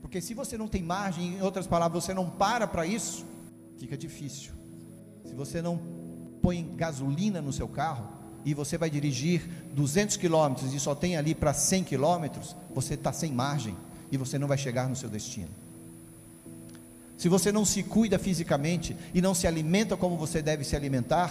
Porque 0.02 0.20
se 0.20 0.34
você 0.34 0.58
não 0.58 0.68
tem 0.68 0.84
margem, 0.84 1.36
em 1.36 1.42
outras 1.42 1.68
palavras, 1.68 2.04
você 2.04 2.14
não 2.14 2.30
para 2.30 2.68
para 2.68 2.86
isso, 2.86 3.26
fica 3.78 3.98
difícil. 3.98 4.52
Se 5.26 5.34
você 5.34 5.62
não 5.62 5.80
põe 6.42 6.76
gasolina 6.76 7.42
no 7.42 7.54
seu 7.54 7.68
carro, 7.68 8.17
e 8.48 8.54
você 8.54 8.78
vai 8.78 8.90
dirigir 8.90 9.42
200 9.74 10.16
quilômetros 10.16 10.74
e 10.74 10.80
só 10.80 10.96
tem 10.96 11.18
ali 11.18 11.36
para 11.36 11.54
100 11.54 11.84
quilômetros, 11.84 12.56
você 12.74 12.94
está 12.94 13.12
sem 13.12 13.30
margem 13.30 13.76
e 14.10 14.16
você 14.16 14.40
não 14.40 14.48
vai 14.48 14.58
chegar 14.58 14.88
no 14.88 14.96
seu 14.96 15.10
destino. 15.10 15.50
Se 17.18 17.28
você 17.28 17.52
não 17.52 17.66
se 17.66 17.84
cuida 17.84 18.18
fisicamente 18.18 18.96
e 19.14 19.22
não 19.22 19.36
se 19.36 19.48
alimenta 19.48 19.98
como 19.98 20.16
você 20.16 20.42
deve 20.42 20.64
se 20.64 20.78
alimentar, 20.78 21.30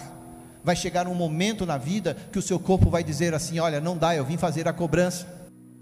vai 0.63 0.75
chegar 0.75 1.07
um 1.07 1.15
momento 1.15 1.65
na 1.65 1.75
vida 1.75 2.15
que 2.31 2.37
o 2.37 2.41
seu 2.41 2.59
corpo 2.59 2.87
vai 2.87 3.03
dizer 3.03 3.33
assim: 3.33 3.57
Olha, 3.57 3.81
não 3.81 3.97
dá, 3.97 4.15
eu 4.15 4.23
vim 4.23 4.37
fazer 4.37 4.67
a 4.67 4.73
cobrança. 4.73 5.27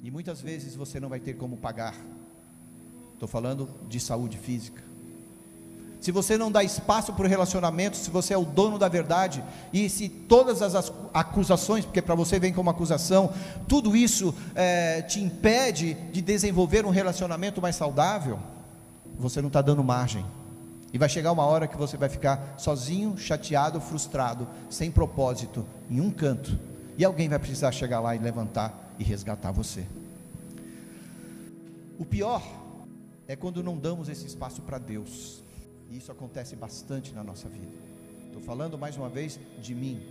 E 0.02 0.10
muitas 0.10 0.40
vezes 0.40 0.74
você 0.74 1.02
não 1.02 1.10
vai 1.10 1.20
ter 1.20 1.34
como 1.34 1.58
pagar. 1.58 1.96
Estou 3.14 3.28
falando 3.28 3.68
de 3.90 4.00
saúde 4.00 4.38
física 4.38 4.82
se 6.06 6.12
você 6.12 6.38
não 6.38 6.52
dá 6.52 6.64
espaço 6.64 7.12
para 7.14 7.26
o 7.26 7.28
relacionamento, 7.28 7.98
se 7.98 8.12
você 8.12 8.36
é 8.36 8.38
o 8.38 8.46
dono 8.46 8.78
da 8.78 8.88
verdade, 8.88 9.44
e 9.74 9.90
se 9.90 10.08
todas 10.08 10.62
as 10.62 10.94
acusações, 11.12 11.84
porque 11.84 12.00
para 12.00 12.14
você 12.14 12.38
vem 12.38 12.54
como 12.54 12.70
acusação, 12.70 13.34
tudo 13.68 13.98
isso 13.98 14.32
é, 14.54 15.02
te 15.02 15.20
impede 15.20 15.96
de 16.12 16.22
desenvolver 16.22 16.86
um 16.86 16.92
relacionamento 16.92 17.60
mais 17.60 17.76
saudável, 17.76 18.38
você 19.18 19.42
não 19.42 19.48
está 19.48 19.64
dando 19.64 19.84
margem. 19.84 20.24
E 20.94 20.98
vai 21.00 21.10
chegar 21.10 21.32
uma 21.32 21.44
hora 21.44 21.68
que 21.68 21.76
você 21.76 21.98
vai 21.98 22.08
ficar 22.08 22.54
sozinho, 22.56 23.18
chateado, 23.18 23.82
frustrado, 23.82 24.48
sem 24.70 24.92
propósito, 24.92 25.66
em 25.90 26.00
um 26.00 26.12
canto. 26.12 26.56
E 27.00 27.04
alguém 27.04 27.28
vai 27.28 27.40
precisar 27.40 27.72
chegar 27.72 28.00
lá 28.00 28.16
e 28.16 28.20
levantar 28.20 28.94
e 29.00 29.04
resgatar 29.04 29.52
você. 29.52 29.84
O 31.98 32.06
pior 32.06 32.44
é 33.28 33.36
quando 33.36 33.64
não 33.64 33.76
damos 33.76 34.08
esse 34.08 34.28
espaço 34.28 34.62
para 34.62 34.78
Deus. 34.78 35.44
Isso 35.96 36.12
acontece 36.12 36.58
bastante 36.58 37.14
na 37.14 37.24
nossa 37.24 37.48
vida. 37.48 37.72
Estou 38.26 38.42
falando 38.42 38.78
mais 38.78 38.98
uma 38.98 39.08
vez 39.08 39.40
de 39.62 39.74
mim. 39.74 40.02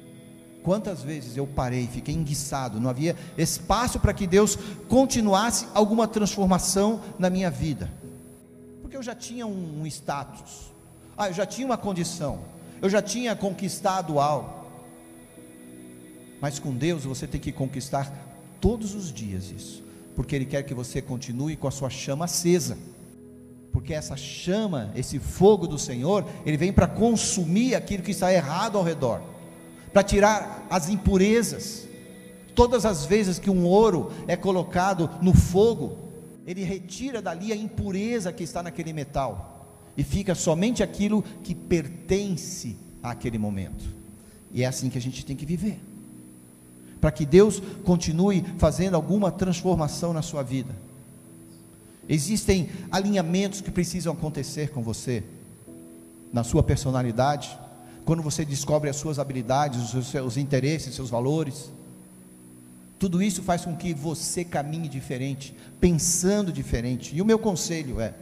Quantas 0.63 1.03
vezes 1.03 1.37
eu 1.37 1.47
parei, 1.47 1.87
fiquei 1.87 2.15
enguiçado, 2.15 2.81
não 2.81 2.89
havia 2.89 3.15
espaço 3.37 4.01
para 4.01 4.15
que 4.15 4.27
Deus 4.27 4.57
continuasse 4.89 5.67
alguma 5.75 6.09
transformação 6.09 7.03
na 7.19 7.29
minha 7.29 7.51
vida. 7.51 7.91
Porque 8.81 8.97
eu 8.97 9.03
já 9.03 9.15
tinha 9.15 9.47
um, 9.47 9.83
um 9.83 9.87
status, 9.87 10.73
ah, 11.19 11.29
eu 11.29 11.35
já 11.35 11.45
tinha 11.45 11.67
uma 11.67 11.77
condição, 11.77 12.41
eu 12.81 12.89
já 12.89 13.03
tinha 13.03 13.37
conquistado 13.37 14.19
algo. 14.19 14.65
Mas 16.41 16.59
com 16.59 16.75
Deus 16.75 17.05
você 17.05 17.27
tem 17.27 17.41
que 17.41 17.53
conquistar 17.53 18.11
todos 18.59 18.95
os 18.95 19.13
dias 19.13 19.51
isso, 19.51 19.85
porque 20.17 20.35
Ele 20.35 20.47
quer 20.47 20.63
que 20.63 20.73
você 20.73 21.03
continue 21.03 21.57
com 21.57 21.69
a 21.69 21.71
sua 21.71 21.91
chama 21.91 22.25
acesa 22.25 22.79
porque 23.85 23.93
essa 23.93 24.17
chama, 24.17 24.91
esse 24.97 25.19
fogo 25.19 25.67
do 25.67 25.79
Senhor, 25.79 26.25
ele 26.47 26.57
vem 26.57 26.73
para 26.73 26.87
consumir 26.87 27.75
aquilo 27.75 28.03
que 28.03 28.13
está 28.13 28.33
errado 28.33 28.79
ao 28.79 28.83
redor, 28.83 29.21
para 29.93 30.03
tirar 30.03 30.67
as 30.71 30.89
impurezas. 30.89 31.87
Todas 32.55 32.87
as 32.87 33.05
vezes 33.05 33.39
que 33.39 33.51
um 33.51 33.67
ouro 33.67 34.11
é 34.27 34.37
colocado 34.37 35.11
no 35.21 35.35
fogo, 35.35 35.99
ele 36.47 36.65
retira 36.65 37.21
dali 37.21 37.53
a 37.53 37.57
impureza 37.57 38.33
que 38.33 38.43
está 38.43 38.63
naquele 38.63 38.91
metal, 38.95 39.69
e 39.99 40.03
fica 40.03 40.35
somente 40.35 40.83
aquilo 40.83 41.23
que 41.43 41.55
pertence 41.55 42.79
àquele 43.03 43.37
momento. 43.37 43.85
E 44.51 44.63
é 44.63 44.67
assim 44.67 44.89
que 44.89 44.97
a 44.97 45.03
gente 45.03 45.27
tem 45.27 45.37
que 45.37 45.45
viver. 45.45 45.79
Para 47.03 47.13
que 47.13 47.27
Deus 47.27 47.61
continue 47.85 48.47
fazendo 48.57 48.95
alguma 48.95 49.31
transformação 49.31 50.15
na 50.15 50.23
sua 50.23 50.43
vida. 50.43 50.75
Existem 52.09 52.69
alinhamentos 52.91 53.61
que 53.61 53.71
precisam 53.71 54.13
acontecer 54.13 54.71
com 54.71 54.83
você, 54.83 55.23
na 56.33 56.45
sua 56.45 56.63
personalidade, 56.63 57.57
quando 58.05 58.23
você 58.23 58.45
descobre 58.45 58.91
as 58.91 58.97
suas 58.97 59.19
habilidades, 59.19 59.95
os 59.95 60.09
seus 60.09 60.37
interesses, 60.37 60.89
os 60.89 60.95
seus 60.97 61.11
valores. 61.11 61.73
Tudo 62.99 63.23
isso 63.23 63.43
faz 63.43 63.65
com 63.65 63.75
que 63.77 63.95
você 63.95 64.45
caminhe 64.45 64.89
diferente, 64.89 65.55
pensando 65.81 66.53
diferente. 66.53 67.15
E 67.15 67.23
o 67.23 67.25
meu 67.25 67.39
conselho 67.39 68.01
é: 68.01 68.15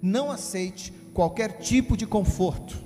não 0.00 0.30
aceite 0.30 0.92
qualquer 1.12 1.58
tipo 1.58 1.96
de 1.96 2.06
conforto 2.06 2.78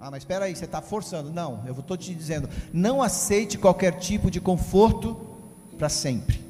Ah, 0.00 0.10
mas 0.10 0.22
espera 0.22 0.46
aí, 0.46 0.54
você 0.54 0.64
está 0.64 0.80
forçando. 0.80 1.30
Não, 1.30 1.62
eu 1.66 1.72
estou 1.72 1.96
te 1.96 2.14
dizendo, 2.14 2.48
não 2.72 3.02
aceite 3.02 3.58
qualquer 3.58 3.98
tipo 3.98 4.30
de 4.30 4.40
conforto 4.40 5.16
para 5.76 5.88
sempre. 5.88 6.47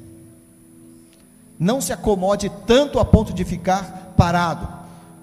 Não 1.59 1.81
se 1.81 1.91
acomode 1.91 2.49
tanto 2.65 2.99
a 2.99 3.05
ponto 3.05 3.33
de 3.33 3.43
ficar 3.43 4.13
parado, 4.15 4.65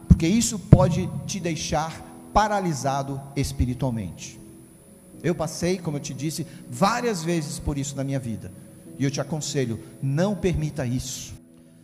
porque 0.06 0.28
isso 0.28 0.58
pode 0.58 1.08
te 1.26 1.40
deixar 1.40 2.04
paralisado 2.34 3.18
espiritualmente. 3.34 4.38
Eu 5.22 5.34
passei, 5.34 5.78
como 5.78 5.96
eu 5.96 6.00
te 6.00 6.12
disse, 6.12 6.46
várias 6.68 7.24
vezes 7.24 7.58
por 7.58 7.78
isso 7.78 7.96
na 7.96 8.04
minha 8.04 8.20
vida. 8.20 8.52
E 8.98 9.04
eu 9.04 9.10
te 9.10 9.20
aconselho, 9.20 9.80
não 10.02 10.34
permita 10.34 10.86
isso. 10.86 11.34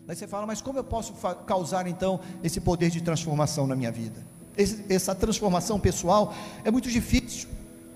Daí 0.07 0.15
você 0.15 0.27
fala, 0.27 0.47
mas 0.47 0.61
como 0.61 0.79
eu 0.79 0.85
posso 0.85 1.15
causar 1.47 1.87
então 1.87 2.21
esse 2.45 2.61
poder 2.61 2.91
de 2.91 3.01
transformação 3.01 3.67
na 3.67 3.75
minha 3.75 3.91
vida? 3.91 4.25
Esse, 4.55 4.85
essa 4.91 5.15
transformação 5.15 5.81
pessoal 5.81 6.35
é 6.63 6.71
muito 6.71 6.91
difícil. 6.91 7.49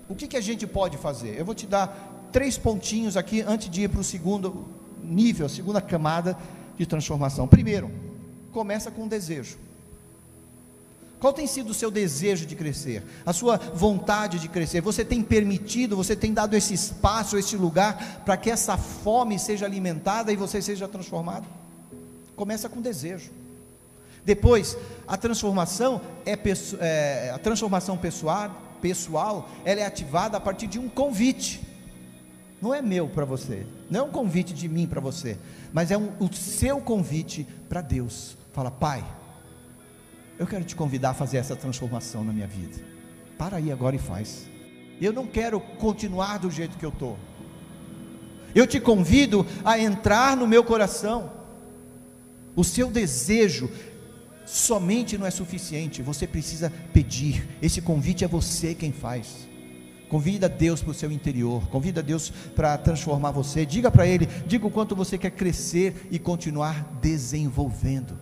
O 0.09 0.15
que, 0.15 0.27
que 0.27 0.37
a 0.37 0.41
gente 0.41 0.65
pode 0.65 0.97
fazer? 0.97 1.37
Eu 1.37 1.45
vou 1.45 1.53
te 1.53 1.67
dar 1.67 2.27
três 2.31 2.57
pontinhos 2.57 3.15
aqui 3.15 3.41
antes 3.41 3.69
de 3.69 3.83
ir 3.83 3.89
para 3.89 3.99
o 3.99 4.03
segundo 4.03 4.65
nível, 5.03 5.45
a 5.45 5.49
segunda 5.49 5.81
camada 5.81 6.37
de 6.77 6.85
transformação. 6.85 7.47
Primeiro, 7.47 7.91
começa 8.51 8.91
com 8.91 9.03
um 9.03 9.07
desejo. 9.07 9.57
Qual 11.19 11.33
tem 11.33 11.47
sido 11.47 11.71
o 11.71 11.73
seu 11.73 11.89
desejo 11.89 12.45
de 12.45 12.55
crescer? 12.55 13.03
A 13.25 13.33
sua 13.33 13.57
vontade 13.57 14.37
de 14.37 14.47
crescer? 14.47 14.81
Você 14.81 15.03
tem 15.03 15.23
permitido, 15.23 15.95
você 15.95 16.15
tem 16.15 16.31
dado 16.31 16.55
esse 16.55 16.75
espaço, 16.75 17.37
esse 17.37 17.57
lugar 17.57 18.21
para 18.23 18.37
que 18.37 18.51
essa 18.51 18.77
fome 18.77 19.39
seja 19.39 19.65
alimentada 19.65 20.31
e 20.31 20.35
você 20.35 20.61
seja 20.61 20.87
transformado? 20.87 21.47
Começa 22.35 22.69
com 22.69 22.79
desejo. 22.79 23.31
Depois, 24.23 24.77
a 25.07 25.17
transformação 25.17 26.01
é, 26.23 26.37
é 26.79 27.31
a 27.33 27.39
transformação 27.39 27.97
pessoal, 27.97 28.51
pessoal, 28.79 29.49
ela 29.65 29.81
é 29.81 29.85
ativada 29.85 30.37
a 30.37 30.39
partir 30.39 30.67
de 30.67 30.77
um 30.77 30.87
convite. 30.87 31.66
Não 32.61 32.73
é 32.73 32.81
meu 32.81 33.07
para 33.07 33.23
você, 33.23 33.65
não 33.89 33.99
é 33.99 34.03
um 34.03 34.11
convite 34.11 34.53
de 34.53 34.67
mim 34.67 34.87
para 34.87 34.99
você, 34.99 35.37
mas 35.71 35.91
é 35.91 35.97
um, 35.97 36.11
o 36.19 36.33
seu 36.33 36.81
convite 36.81 37.47
para 37.69 37.81
Deus. 37.81 38.35
Fala, 38.51 38.71
Pai, 38.71 39.05
eu 40.39 40.47
quero 40.47 40.63
te 40.63 40.75
convidar 40.75 41.11
a 41.11 41.13
fazer 41.13 41.37
essa 41.37 41.55
transformação 41.55 42.23
na 42.23 42.33
minha 42.33 42.47
vida. 42.47 42.77
Para 43.37 43.57
aí 43.57 43.71
agora 43.71 43.95
e 43.95 43.99
faz. 43.99 44.49
Eu 44.99 45.13
não 45.13 45.27
quero 45.27 45.59
continuar 45.59 46.39
do 46.39 46.49
jeito 46.49 46.77
que 46.77 46.85
eu 46.85 46.89
estou. 46.89 47.17
Eu 48.55 48.65
te 48.65 48.79
convido 48.79 49.45
a 49.63 49.77
entrar 49.79 50.35
no 50.35 50.47
meu 50.47 50.63
coração. 50.63 51.31
O 52.55 52.63
seu 52.63 52.89
desejo 52.89 53.69
somente 54.47 55.17
não 55.17 55.27
é 55.27 55.29
suficiente, 55.29 56.01
você 56.01 56.25
precisa 56.25 56.71
pedir. 56.91 57.47
Esse 57.61 57.81
convite 57.81 58.23
é 58.23 58.27
você 58.27 58.73
quem 58.73 58.91
faz. 58.91 59.46
Convida 60.09 60.47
Deus 60.47 60.81
para 60.81 60.91
o 60.91 60.93
seu 60.93 61.11
interior, 61.11 61.67
convida 61.67 62.01
Deus 62.01 62.29
para 62.55 62.77
transformar 62.77 63.31
você. 63.31 63.65
Diga 63.65 63.91
para 63.91 64.07
Ele, 64.07 64.25
diga 64.45 64.65
o 64.65 64.71
quanto 64.71 64.95
você 64.95 65.17
quer 65.17 65.31
crescer 65.31 66.07
e 66.09 66.17
continuar 66.17 66.97
desenvolvendo. 67.01 68.17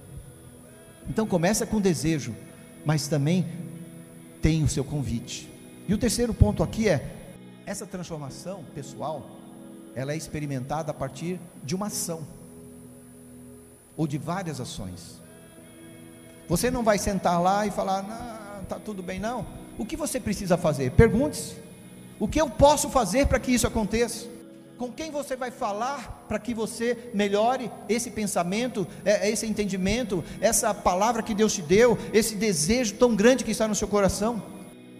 Então 1.07 1.27
começa 1.27 1.65
com 1.65 1.79
desejo, 1.79 2.35
mas 2.83 3.07
também 3.07 3.45
tem 4.41 4.63
o 4.63 4.67
seu 4.67 4.83
convite. 4.83 5.49
E 5.87 5.93
o 5.93 5.97
terceiro 5.97 6.33
ponto 6.33 6.63
aqui 6.63 6.89
é 6.89 7.11
essa 7.65 7.85
transformação 7.85 8.63
pessoal, 8.73 9.29
ela 9.95 10.13
é 10.13 10.17
experimentada 10.17 10.91
a 10.91 10.93
partir 10.93 11.39
de 11.63 11.75
uma 11.75 11.87
ação 11.87 12.25
ou 13.95 14.07
de 14.07 14.17
várias 14.17 14.59
ações. 14.59 15.21
Você 16.47 16.69
não 16.69 16.83
vai 16.83 16.97
sentar 16.97 17.41
lá 17.41 17.65
e 17.65 17.71
falar, 17.71 18.03
não, 18.03 18.65
tá 18.65 18.79
tudo 18.79 19.01
bem 19.01 19.19
não. 19.19 19.45
O 19.77 19.85
que 19.85 19.95
você 19.95 20.19
precisa 20.19 20.57
fazer? 20.57 20.91
Pergunte-se. 20.91 21.64
O 22.19 22.27
que 22.27 22.39
eu 22.39 22.49
posso 22.49 22.89
fazer 22.89 23.27
para 23.27 23.39
que 23.39 23.51
isso 23.51 23.67
aconteça? 23.67 24.27
Com 24.77 24.91
quem 24.91 25.09
você 25.09 25.35
vai 25.35 25.51
falar 25.51 26.25
para 26.27 26.39
que 26.39 26.53
você 26.53 27.09
melhore 27.13 27.71
esse 27.87 28.11
pensamento, 28.11 28.85
é, 29.05 29.27
é 29.27 29.31
esse 29.31 29.45
entendimento, 29.45 30.23
essa 30.41 30.73
palavra 30.73 31.23
que 31.23 31.33
Deus 31.33 31.53
te 31.53 31.61
deu, 31.61 31.97
esse 32.13 32.35
desejo 32.35 32.95
tão 32.95 33.15
grande 33.15 33.43
que 33.43 33.51
está 33.51 33.67
no 33.67 33.75
seu 33.75 33.87
coração? 33.87 34.43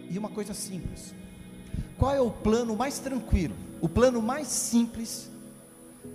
E 0.08 0.18
uma 0.18 0.30
coisa 0.30 0.54
simples: 0.54 1.14
qual 1.98 2.14
é 2.14 2.20
o 2.20 2.30
plano 2.30 2.74
mais 2.74 2.98
tranquilo, 2.98 3.54
o 3.80 3.88
plano 3.88 4.22
mais 4.22 4.48
simples 4.48 5.30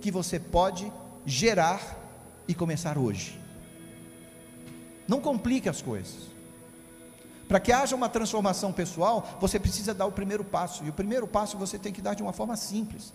que 0.00 0.10
você 0.10 0.40
pode 0.40 0.92
gerar 1.24 1.80
e 2.48 2.54
começar 2.54 2.98
hoje? 2.98 3.38
Não 5.06 5.20
complique 5.20 5.68
as 5.68 5.80
coisas. 5.82 6.31
Para 7.52 7.60
que 7.60 7.70
haja 7.70 7.94
uma 7.94 8.08
transformação 8.08 8.72
pessoal, 8.72 9.36
você 9.38 9.58
precisa 9.58 9.92
dar 9.92 10.06
o 10.06 10.10
primeiro 10.10 10.42
passo, 10.42 10.82
e 10.84 10.88
o 10.88 10.92
primeiro 10.94 11.26
passo 11.26 11.58
você 11.58 11.78
tem 11.78 11.92
que 11.92 12.00
dar 12.00 12.14
de 12.14 12.22
uma 12.22 12.32
forma 12.32 12.56
simples. 12.56 13.12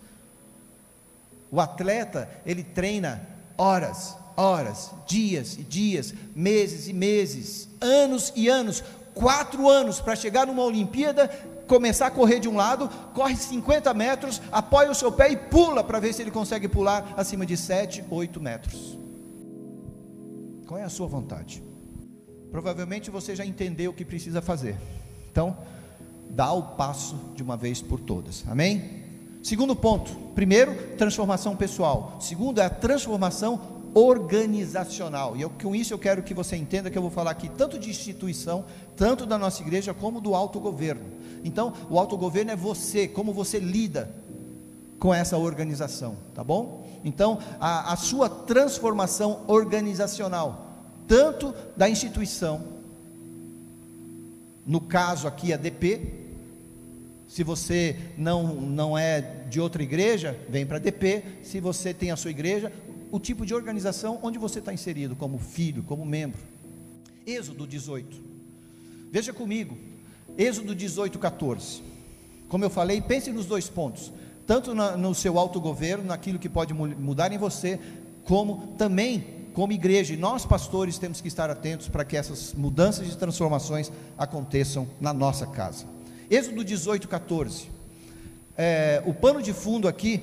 O 1.50 1.60
atleta, 1.60 2.30
ele 2.46 2.62
treina 2.62 3.28
horas, 3.56 4.16
horas, 4.36 4.92
dias 5.08 5.54
e 5.54 5.64
dias, 5.64 6.14
meses 6.36 6.86
e 6.86 6.92
meses, 6.92 7.68
anos 7.80 8.32
e 8.36 8.48
anos, 8.48 8.84
quatro 9.12 9.68
anos 9.68 10.00
para 10.00 10.14
chegar 10.14 10.46
numa 10.46 10.62
Olimpíada, 10.62 11.26
começar 11.66 12.06
a 12.06 12.10
correr 12.12 12.38
de 12.38 12.48
um 12.48 12.54
lado, 12.54 12.88
corre 13.14 13.34
50 13.34 13.92
metros, 13.92 14.40
apoia 14.52 14.92
o 14.92 14.94
seu 14.94 15.10
pé 15.10 15.32
e 15.32 15.36
pula 15.36 15.82
para 15.82 15.98
ver 15.98 16.12
se 16.12 16.22
ele 16.22 16.30
consegue 16.30 16.68
pular 16.68 17.12
acima 17.16 17.44
de 17.44 17.56
7, 17.56 18.04
8 18.08 18.40
metros. 18.40 18.96
Qual 20.64 20.78
é 20.78 20.84
a 20.84 20.88
sua 20.88 21.08
vontade? 21.08 21.66
Provavelmente 22.50 23.10
você 23.10 23.36
já 23.36 23.44
entendeu 23.44 23.90
o 23.90 23.94
que 23.94 24.04
precisa 24.04 24.40
fazer. 24.40 24.76
Então, 25.30 25.56
dá 26.30 26.52
o 26.52 26.62
passo 26.62 27.16
de 27.34 27.42
uma 27.42 27.56
vez 27.56 27.80
por 27.82 28.00
todas. 28.00 28.44
Amém? 28.48 29.04
Segundo 29.42 29.74
ponto, 29.76 30.12
primeiro, 30.34 30.74
transformação 30.96 31.56
pessoal. 31.56 32.18
Segundo 32.20 32.60
é 32.60 32.64
a 32.64 32.70
transformação 32.70 33.78
organizacional. 33.94 35.36
E 35.36 35.42
eu, 35.42 35.50
com 35.50 35.74
isso 35.74 35.94
eu 35.94 35.98
quero 35.98 36.22
que 36.22 36.34
você 36.34 36.56
entenda 36.56 36.90
que 36.90 36.98
eu 36.98 37.02
vou 37.02 37.10
falar 37.10 37.30
aqui 37.30 37.48
tanto 37.48 37.78
de 37.78 37.90
instituição, 37.90 38.64
tanto 38.96 39.24
da 39.24 39.38
nossa 39.38 39.62
igreja, 39.62 39.94
como 39.94 40.20
do 40.20 40.34
autogoverno. 40.34 41.18
Então, 41.44 41.72
o 41.88 41.98
autogoverno 41.98 42.50
é 42.50 42.56
você, 42.56 43.06
como 43.08 43.32
você 43.32 43.58
lida 43.58 44.10
com 44.98 45.14
essa 45.14 45.38
organização, 45.38 46.16
tá 46.34 46.42
bom? 46.42 46.84
Então, 47.04 47.38
a, 47.60 47.92
a 47.92 47.96
sua 47.96 48.28
transformação 48.28 49.44
organizacional, 49.46 50.67
tanto 51.08 51.54
da 51.76 51.88
instituição, 51.88 52.62
no 54.66 54.80
caso 54.80 55.26
aqui 55.26 55.52
a 55.52 55.56
DP, 55.56 56.28
se 57.26 57.42
você 57.42 57.96
não, 58.16 58.54
não 58.54 58.96
é 58.96 59.20
de 59.48 59.60
outra 59.60 59.82
igreja, 59.82 60.38
vem 60.48 60.66
para 60.66 60.76
a 60.76 60.80
DP. 60.80 61.22
Se 61.42 61.60
você 61.60 61.92
tem 61.92 62.10
a 62.10 62.16
sua 62.16 62.30
igreja, 62.30 62.72
o 63.10 63.18
tipo 63.18 63.44
de 63.44 63.54
organização 63.54 64.18
onde 64.22 64.38
você 64.38 64.58
está 64.58 64.72
inserido, 64.72 65.16
como 65.16 65.38
filho, 65.38 65.82
como 65.82 66.04
membro. 66.04 66.40
Êxodo 67.26 67.66
18. 67.66 68.22
Veja 69.10 69.32
comigo, 69.32 69.76
Êxodo 70.36 70.74
18, 70.74 71.18
14. 71.18 71.82
Como 72.48 72.64
eu 72.64 72.70
falei, 72.70 73.00
pense 73.00 73.30
nos 73.30 73.44
dois 73.44 73.68
pontos: 73.68 74.10
tanto 74.46 74.74
na, 74.74 74.96
no 74.96 75.14
seu 75.14 75.38
autogoverno, 75.38 76.04
naquilo 76.04 76.38
que 76.38 76.48
pode 76.48 76.72
mudar 76.72 77.30
em 77.30 77.38
você, 77.38 77.78
como 78.24 78.74
também 78.78 79.37
como 79.58 79.72
igreja. 79.72 80.16
Nós, 80.16 80.46
pastores, 80.46 80.98
temos 80.98 81.20
que 81.20 81.26
estar 81.26 81.50
atentos 81.50 81.88
para 81.88 82.04
que 82.04 82.16
essas 82.16 82.54
mudanças 82.54 83.12
e 83.12 83.18
transformações 83.18 83.90
aconteçam 84.16 84.86
na 85.00 85.12
nossa 85.12 85.48
casa. 85.48 85.84
Êxodo 86.30 86.62
18, 86.62 87.08
14. 87.08 87.68
É, 88.56 89.02
o 89.04 89.12
pano 89.12 89.42
de 89.42 89.52
fundo 89.52 89.88
aqui, 89.88 90.22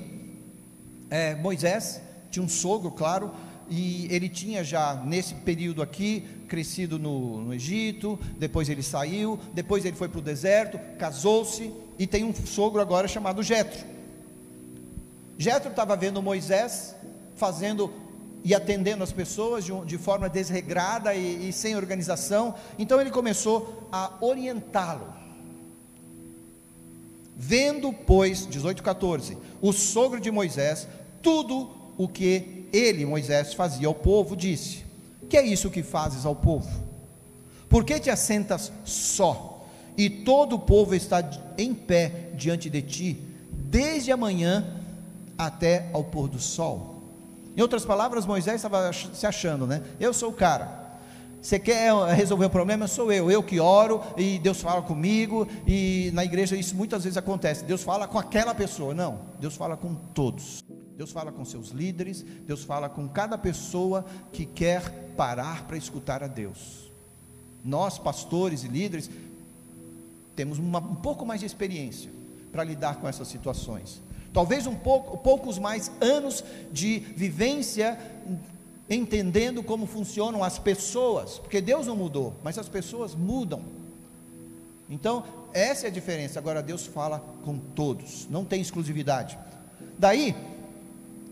é, 1.10 1.34
Moisés 1.34 2.00
tinha 2.30 2.42
um 2.42 2.48
sogro, 2.48 2.90
claro, 2.90 3.30
e 3.68 4.08
ele 4.10 4.30
tinha 4.30 4.64
já 4.64 4.94
nesse 5.04 5.34
período 5.34 5.82
aqui 5.82 6.24
crescido 6.48 6.98
no, 6.98 7.42
no 7.42 7.52
Egito, 7.52 8.18
depois 8.38 8.70
ele 8.70 8.82
saiu, 8.82 9.38
depois 9.52 9.84
ele 9.84 9.96
foi 9.96 10.08
para 10.08 10.18
o 10.18 10.22
deserto, 10.22 10.80
casou-se 10.98 11.70
e 11.98 12.06
tem 12.06 12.24
um 12.24 12.34
sogro 12.34 12.80
agora 12.80 13.06
chamado 13.06 13.42
Jetro. 13.42 13.84
Jetro 15.36 15.68
estava 15.68 15.94
vendo 15.94 16.22
Moisés 16.22 16.96
fazendo 17.34 18.05
e 18.46 18.54
atendendo 18.54 19.02
as 19.02 19.12
pessoas 19.12 19.64
de, 19.64 19.72
de 19.84 19.98
forma 19.98 20.28
desregrada 20.28 21.14
e, 21.14 21.48
e 21.48 21.52
sem 21.52 21.76
organização, 21.76 22.54
então 22.78 23.00
ele 23.00 23.10
começou 23.10 23.88
a 23.92 24.12
orientá-lo 24.20 25.16
Vendo, 27.38 27.92
pois, 27.92 28.46
18,14, 28.46 29.36
o 29.60 29.70
sogro 29.70 30.18
de 30.18 30.30
Moisés, 30.30 30.88
tudo 31.20 31.70
o 31.98 32.08
que 32.08 32.66
ele, 32.72 33.04
Moisés, 33.04 33.52
fazia 33.52 33.86
ao 33.86 33.94
povo, 33.94 34.34
disse: 34.34 34.84
Que 35.28 35.36
é 35.36 35.46
isso 35.46 35.70
que 35.70 35.82
fazes 35.82 36.24
ao 36.24 36.34
povo? 36.34 36.66
Por 37.68 37.84
que 37.84 38.00
te 38.00 38.08
assentas 38.08 38.72
só, 38.86 39.66
e 39.98 40.08
todo 40.08 40.56
o 40.56 40.58
povo 40.58 40.94
está 40.94 41.22
em 41.58 41.74
pé 41.74 42.30
diante 42.34 42.70
de 42.70 42.80
ti, 42.80 43.22
desde 43.52 44.10
a 44.10 44.16
manhã 44.16 44.82
até 45.36 45.90
ao 45.92 46.04
pôr 46.04 46.28
do 46.28 46.40
sol? 46.40 46.95
Em 47.56 47.62
outras 47.62 47.84
palavras, 47.86 48.26
Moisés 48.26 48.56
estava 48.56 48.92
se 48.92 49.26
achando, 49.26 49.66
né? 49.66 49.82
Eu 49.98 50.12
sou 50.12 50.28
o 50.28 50.32
cara. 50.32 50.84
Você 51.40 51.58
quer 51.58 51.92
resolver 52.08 52.46
um 52.46 52.50
problema? 52.50 52.86
Sou 52.86 53.10
eu, 53.12 53.30
eu 53.30 53.42
que 53.42 53.58
oro 53.60 54.02
e 54.16 54.38
Deus 54.38 54.60
fala 54.60 54.82
comigo. 54.82 55.48
E 55.66 56.10
na 56.12 56.24
igreja 56.24 56.54
isso 56.56 56.76
muitas 56.76 57.04
vezes 57.04 57.16
acontece. 57.16 57.64
Deus 57.64 57.82
fala 57.82 58.06
com 58.06 58.18
aquela 58.18 58.54
pessoa. 58.54 58.92
Não, 58.92 59.20
Deus 59.40 59.56
fala 59.56 59.76
com 59.76 59.94
todos. 59.94 60.62
Deus 60.96 61.12
fala 61.12 61.30
com 61.30 61.44
seus 61.44 61.68
líderes, 61.68 62.22
Deus 62.22 62.64
fala 62.64 62.88
com 62.88 63.06
cada 63.06 63.36
pessoa 63.36 64.04
que 64.32 64.46
quer 64.46 65.12
parar 65.14 65.66
para 65.66 65.76
escutar 65.76 66.22
a 66.22 66.26
Deus. 66.26 66.90
Nós, 67.62 67.98
pastores 67.98 68.64
e 68.64 68.68
líderes, 68.68 69.10
temos 70.34 70.58
uma, 70.58 70.78
um 70.78 70.94
pouco 70.94 71.26
mais 71.26 71.40
de 71.40 71.46
experiência 71.46 72.10
para 72.50 72.64
lidar 72.64 72.96
com 72.96 73.06
essas 73.06 73.28
situações. 73.28 74.02
Talvez 74.36 74.66
um 74.66 74.74
pouco, 74.74 75.16
poucos 75.16 75.58
mais 75.58 75.90
anos 75.98 76.44
de 76.70 76.98
vivência 76.98 77.98
entendendo 78.86 79.62
como 79.62 79.86
funcionam 79.86 80.44
as 80.44 80.58
pessoas, 80.58 81.38
porque 81.38 81.58
Deus 81.58 81.86
não 81.86 81.96
mudou, 81.96 82.34
mas 82.44 82.58
as 82.58 82.68
pessoas 82.68 83.14
mudam. 83.14 83.62
Então, 84.90 85.24
essa 85.54 85.86
é 85.86 85.88
a 85.88 85.90
diferença. 85.90 86.38
Agora, 86.38 86.62
Deus 86.62 86.84
fala 86.84 87.24
com 87.46 87.56
todos, 87.56 88.28
não 88.28 88.44
tem 88.44 88.60
exclusividade. 88.60 89.38
Daí, 89.98 90.36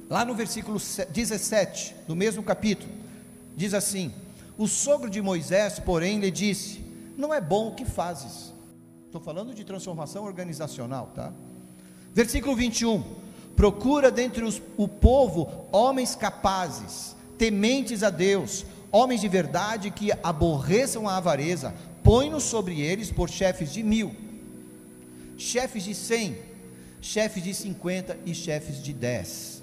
lá 0.09 0.25
no 0.25 0.35
versículo 0.35 0.79
17, 0.79 1.95
do 2.09 2.17
mesmo 2.17 2.43
capítulo, 2.43 2.91
diz 3.55 3.75
assim: 3.75 4.15
O 4.57 4.67
sogro 4.67 5.11
de 5.11 5.21
Moisés, 5.21 5.79
porém, 5.79 6.21
lhe 6.21 6.31
disse: 6.31 6.83
Não 7.19 7.35
é 7.35 7.41
bom 7.43 7.69
o 7.69 7.75
que 7.75 7.85
fazes. 7.85 8.51
Estou 9.05 9.21
falando 9.21 9.53
de 9.53 9.63
transformação 9.63 10.25
organizacional, 10.25 11.13
tá? 11.15 11.35
Versículo 12.15 12.55
21. 12.55 13.03
Procura 13.57 14.11
dentre 14.11 14.45
os, 14.45 14.63
o 14.77 14.89
povo 14.89 15.67
homens 15.71 16.15
capazes, 16.15 17.15
tementes 17.37 18.03
a 18.03 18.11
Deus, 18.11 18.65
homens 18.91 19.21
de 19.21 19.29
verdade 19.29 19.91
que 19.91 20.11
aborreçam 20.23 21.09
a 21.09 21.17
avareza, 21.17 21.75
põe-nos 22.03 22.45
sobre 22.45 22.81
eles 22.81 23.11
por 23.11 23.29
chefes 23.29 23.73
de 23.73 23.83
mil, 23.83 24.15
chefes 25.37 25.85
de 25.85 25.95
cem, 25.95 26.37
chefes 27.01 27.43
de 27.43 27.53
cinquenta 27.53 28.17
e 28.25 28.35
chefes 28.35 28.83
de 28.83 28.93
dez. 28.93 29.63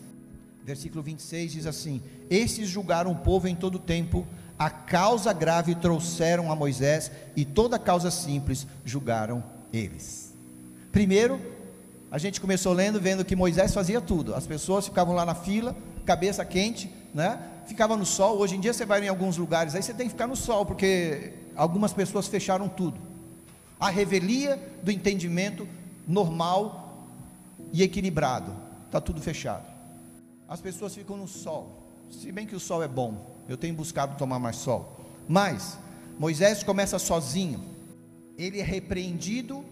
Versículo 0.63 1.01
26 1.01 1.53
diz 1.53 1.65
assim: 1.65 2.01
Estes 2.29 2.69
julgaram 2.69 3.11
o 3.11 3.15
povo 3.15 3.47
em 3.47 3.55
todo 3.55 3.79
tempo, 3.79 4.25
a 4.57 4.69
causa 4.69 5.33
grave 5.33 5.75
trouxeram 5.75 6.51
a 6.51 6.55
Moisés, 6.55 7.11
e 7.35 7.43
toda 7.43 7.79
causa 7.79 8.11
simples 8.11 8.67
julgaram 8.85 9.43
eles. 9.73 10.33
Primeiro, 10.91 11.39
a 12.11 12.17
gente 12.17 12.41
começou 12.41 12.73
lendo, 12.73 12.99
vendo 12.99 13.23
que 13.23 13.37
Moisés 13.37 13.73
fazia 13.73 14.01
tudo. 14.01 14.35
As 14.35 14.45
pessoas 14.45 14.85
ficavam 14.85 15.15
lá 15.15 15.25
na 15.25 15.33
fila, 15.33 15.73
cabeça 16.05 16.43
quente, 16.43 16.91
né? 17.13 17.39
ficava 17.65 17.95
no 17.95 18.05
sol. 18.05 18.37
Hoje 18.37 18.57
em 18.57 18.59
dia 18.59 18.73
você 18.73 18.85
vai 18.85 19.03
em 19.03 19.07
alguns 19.07 19.37
lugares, 19.37 19.73
aí 19.75 19.81
você 19.81 19.93
tem 19.93 20.07
que 20.07 20.11
ficar 20.11 20.27
no 20.27 20.35
sol, 20.35 20.65
porque 20.65 21.33
algumas 21.55 21.93
pessoas 21.93 22.27
fecharam 22.27 22.67
tudo. 22.67 22.99
A 23.79 23.89
revelia 23.89 24.59
do 24.83 24.91
entendimento 24.91 25.65
normal 26.05 27.07
e 27.71 27.81
equilibrado, 27.81 28.53
está 28.87 28.99
tudo 28.99 29.21
fechado. 29.21 29.65
As 30.49 30.59
pessoas 30.59 30.93
ficam 30.93 31.15
no 31.15 31.29
sol, 31.29 31.87
se 32.11 32.29
bem 32.29 32.45
que 32.45 32.55
o 32.55 32.59
sol 32.59 32.83
é 32.83 32.89
bom, 32.89 33.37
eu 33.47 33.55
tenho 33.55 33.73
buscado 33.73 34.17
tomar 34.17 34.37
mais 34.37 34.57
sol. 34.57 34.99
Mas 35.29 35.77
Moisés 36.19 36.61
começa 36.61 36.99
sozinho, 36.99 37.63
ele 38.37 38.59
é 38.59 38.63
repreendido, 38.63 39.63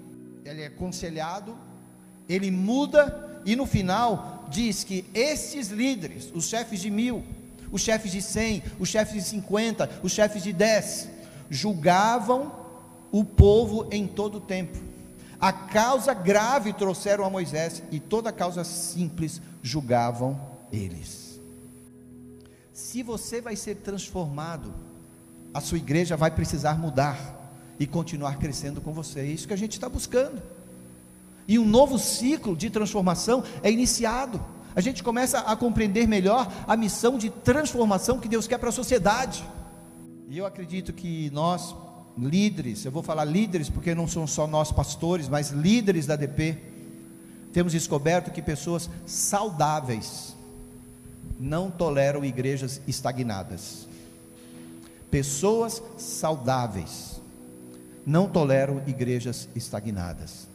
ele 0.46 0.62
é 0.62 0.68
aconselhado, 0.68 1.58
ele 2.30 2.52
muda 2.52 3.42
e 3.44 3.56
no 3.56 3.66
final 3.66 4.48
diz 4.50 4.84
que 4.84 5.04
esses 5.14 5.70
líderes, 5.70 6.32
os 6.34 6.48
chefes 6.48 6.80
de 6.80 6.90
mil, 6.90 7.24
os 7.72 7.82
chefes 7.82 8.12
de 8.12 8.22
cem, 8.22 8.64
os 8.80 8.88
chefes 8.88 9.16
de 9.16 9.22
cinquenta, 9.22 9.90
os 10.04 10.12
chefes 10.12 10.44
de 10.44 10.54
dez, 10.54 11.10
julgavam 11.50 12.52
o 13.12 13.26
povo 13.26 13.88
em 13.92 14.08
todo 14.08 14.38
o 14.38 14.42
tempo. 14.42 14.78
A 15.40 15.52
causa 15.52 16.14
grave 16.14 16.74
trouxeram 16.74 17.24
a 17.24 17.30
Moisés 17.30 17.82
e 17.92 18.00
toda 18.00 18.32
causa 18.32 18.64
simples 18.64 19.42
julgavam 19.64 20.40
eles. 20.72 21.40
Se 22.74 23.02
você 23.02 23.40
vai 23.42 23.56
ser 23.56 23.76
transformado, 23.76 24.74
a 25.54 25.62
sua 25.62 25.78
igreja 25.78 26.18
vai 26.18 26.30
precisar 26.30 26.78
mudar 26.78 27.40
e 27.80 27.88
continuar 27.88 28.38
crescendo 28.38 28.82
com 28.82 28.92
você. 28.92 29.22
É 29.22 29.26
isso 29.26 29.48
que 29.48 29.54
a 29.54 29.58
gente 29.58 29.74
está 29.74 29.88
buscando. 29.88 30.42
E 31.50 31.60
um 31.60 31.66
novo 31.66 32.00
ciclo 32.00 32.56
de 32.56 32.70
transformação 32.70 33.44
é 33.62 33.70
iniciado 33.70 34.40
a 34.76 34.82
gente 34.82 35.04
começa 35.04 35.40
a 35.40 35.56
compreender 35.56 36.08
melhor 36.08 36.52
a 36.68 36.78
missão 36.78 37.18
de 37.18 37.30
transformação 37.30 38.20
que 38.20 38.28
Deus 38.28 38.48
quer 38.48 38.58
para 38.58 38.70
a 38.70 38.72
sociedade. 38.72 39.44
E 40.30 40.38
eu 40.38 40.46
acredito 40.46 40.94
que 40.94 41.30
nós, 41.32 41.76
líderes, 42.18 42.86
eu 42.86 42.92
vou 42.92 43.02
falar 43.02 43.26
líderes 43.26 43.70
porque 43.70 43.96
não 43.96 44.08
são 44.08 44.28
só 44.28 44.46
nós 44.46 44.72
pastores, 44.72 45.28
mas 45.28 45.50
líderes 45.50 46.06
da 46.06 46.16
DP, 46.16 46.58
temos 47.52 47.74
descoberto 47.74 48.32
que 48.32 48.42
pessoas 48.42 48.90
saudáveis 49.06 50.36
não 51.40 51.72
toleram 51.72 52.24
igrejas 52.24 52.80
estagnadas. 52.88 53.88
Pessoas 55.10 55.82
saudáveis 55.98 57.20
não 58.06 58.30
toleram 58.30 58.84
igrejas 58.86 59.50
estagnadas. 59.56 60.49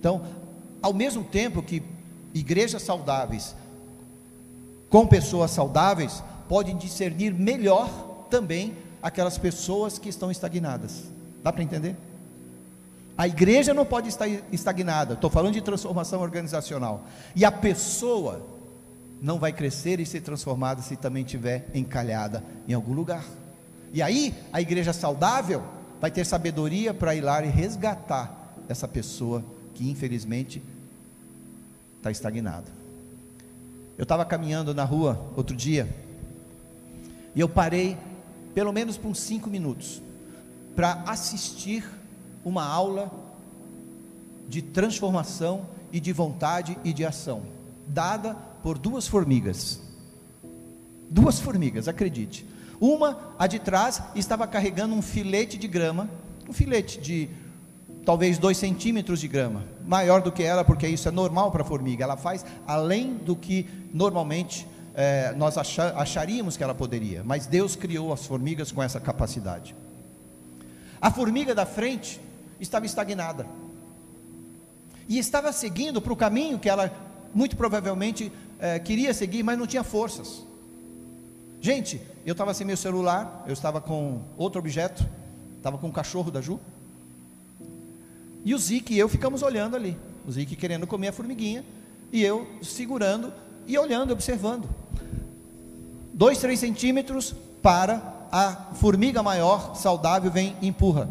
Então, 0.00 0.22
ao 0.82 0.92
mesmo 0.92 1.22
tempo 1.22 1.62
que 1.62 1.82
igrejas 2.34 2.82
saudáveis 2.82 3.54
com 4.90 5.06
pessoas 5.06 5.52
saudáveis 5.52 6.22
podem 6.48 6.76
discernir 6.76 7.32
melhor 7.32 7.88
também 8.28 8.74
aquelas 9.00 9.38
pessoas 9.38 9.98
que 9.98 10.08
estão 10.08 10.30
estagnadas. 10.30 11.04
Dá 11.44 11.52
para 11.52 11.62
entender? 11.62 11.94
A 13.16 13.28
igreja 13.28 13.72
não 13.72 13.86
pode 13.86 14.08
estar 14.08 14.26
estagnada, 14.50 15.14
estou 15.14 15.30
falando 15.30 15.54
de 15.54 15.60
transformação 15.60 16.20
organizacional. 16.20 17.04
E 17.36 17.44
a 17.44 17.52
pessoa 17.52 18.44
não 19.22 19.38
vai 19.38 19.52
crescer 19.52 20.00
e 20.00 20.06
ser 20.06 20.22
transformada 20.22 20.82
se 20.82 20.96
também 20.96 21.22
estiver 21.22 21.68
encalhada 21.72 22.42
em 22.66 22.72
algum 22.72 22.92
lugar. 22.92 23.24
E 23.92 24.02
aí, 24.02 24.34
a 24.52 24.60
igreja 24.60 24.92
saudável 24.92 25.62
vai 26.00 26.10
ter 26.10 26.24
sabedoria 26.24 26.92
para 26.92 27.14
ir 27.14 27.20
lá 27.20 27.44
e 27.44 27.48
resgatar 27.48 28.54
essa 28.68 28.88
pessoa 28.88 29.44
que 29.74 29.88
infelizmente 29.88 30.62
está 31.96 32.10
estagnado. 32.10 32.70
Eu 33.98 34.04
estava 34.04 34.24
caminhando 34.24 34.74
na 34.74 34.84
rua 34.84 35.30
outro 35.36 35.54
dia 35.54 35.88
e 37.34 37.40
eu 37.40 37.48
parei 37.48 37.96
pelo 38.54 38.72
menos 38.72 38.96
por 38.96 39.08
uns 39.08 39.20
cinco 39.20 39.48
minutos 39.48 40.02
para 40.74 41.04
assistir 41.06 41.84
uma 42.44 42.64
aula 42.64 43.10
de 44.48 44.62
transformação 44.62 45.66
e 45.92 46.00
de 46.00 46.12
vontade 46.12 46.76
e 46.84 46.92
de 46.92 47.04
ação, 47.04 47.42
dada 47.86 48.34
por 48.62 48.78
duas 48.78 49.06
formigas. 49.06 49.80
Duas 51.08 51.38
formigas, 51.38 51.88
acredite. 51.88 52.46
Uma, 52.80 53.34
a 53.38 53.46
de 53.46 53.58
trás, 53.58 54.02
estava 54.14 54.46
carregando 54.46 54.94
um 54.94 55.02
filete 55.02 55.58
de 55.58 55.68
grama, 55.68 56.08
um 56.48 56.52
filete 56.52 57.00
de 57.00 57.28
talvez 58.04 58.38
dois 58.38 58.56
centímetros 58.56 59.20
de 59.20 59.28
grama, 59.28 59.64
maior 59.86 60.22
do 60.22 60.32
que 60.32 60.42
ela, 60.42 60.64
porque 60.64 60.86
isso 60.86 61.08
é 61.08 61.10
normal 61.10 61.50
para 61.50 61.62
a 61.62 61.64
formiga. 61.64 62.04
Ela 62.04 62.16
faz 62.16 62.44
além 62.66 63.14
do 63.14 63.36
que 63.36 63.66
normalmente 63.92 64.66
é, 64.94 65.32
nós 65.36 65.56
acharíamos 65.58 66.56
que 66.56 66.62
ela 66.62 66.74
poderia, 66.74 67.22
mas 67.24 67.46
Deus 67.46 67.76
criou 67.76 68.12
as 68.12 68.26
formigas 68.26 68.72
com 68.72 68.82
essa 68.82 69.00
capacidade. 69.00 69.74
A 71.00 71.10
formiga 71.10 71.54
da 71.54 71.64
frente 71.64 72.20
estava 72.58 72.84
estagnada 72.86 73.46
e 75.08 75.18
estava 75.18 75.52
seguindo 75.52 76.00
para 76.00 76.12
o 76.12 76.16
caminho 76.16 76.58
que 76.58 76.68
ela 76.68 76.92
muito 77.34 77.56
provavelmente 77.56 78.30
é, 78.58 78.78
queria 78.78 79.14
seguir, 79.14 79.42
mas 79.42 79.58
não 79.58 79.66
tinha 79.66 79.82
forças. 79.82 80.44
Gente, 81.60 82.00
eu 82.24 82.32
estava 82.32 82.52
sem 82.54 82.66
meu 82.66 82.76
celular, 82.76 83.44
eu 83.46 83.52
estava 83.52 83.80
com 83.80 84.22
outro 84.36 84.58
objeto, 84.58 85.06
estava 85.56 85.78
com 85.78 85.88
o 85.88 85.92
cachorro 85.92 86.30
da 86.30 86.40
Ju. 86.40 86.60
E 88.44 88.54
o 88.54 88.58
Zique 88.58 88.94
e 88.94 88.98
eu 88.98 89.08
ficamos 89.08 89.42
olhando 89.42 89.76
ali. 89.76 89.96
O 90.26 90.32
Zique 90.32 90.56
querendo 90.56 90.86
comer 90.86 91.08
a 91.08 91.12
formiguinha 91.12 91.64
e 92.12 92.22
eu 92.22 92.46
segurando 92.62 93.32
e 93.66 93.78
olhando, 93.78 94.12
observando. 94.12 94.68
Dois, 96.12 96.38
três 96.38 96.58
centímetros 96.58 97.34
para 97.62 98.26
a 98.32 98.52
formiga 98.74 99.22
maior, 99.22 99.74
saudável, 99.74 100.30
vem 100.30 100.56
e 100.60 100.68
empurra. 100.68 101.08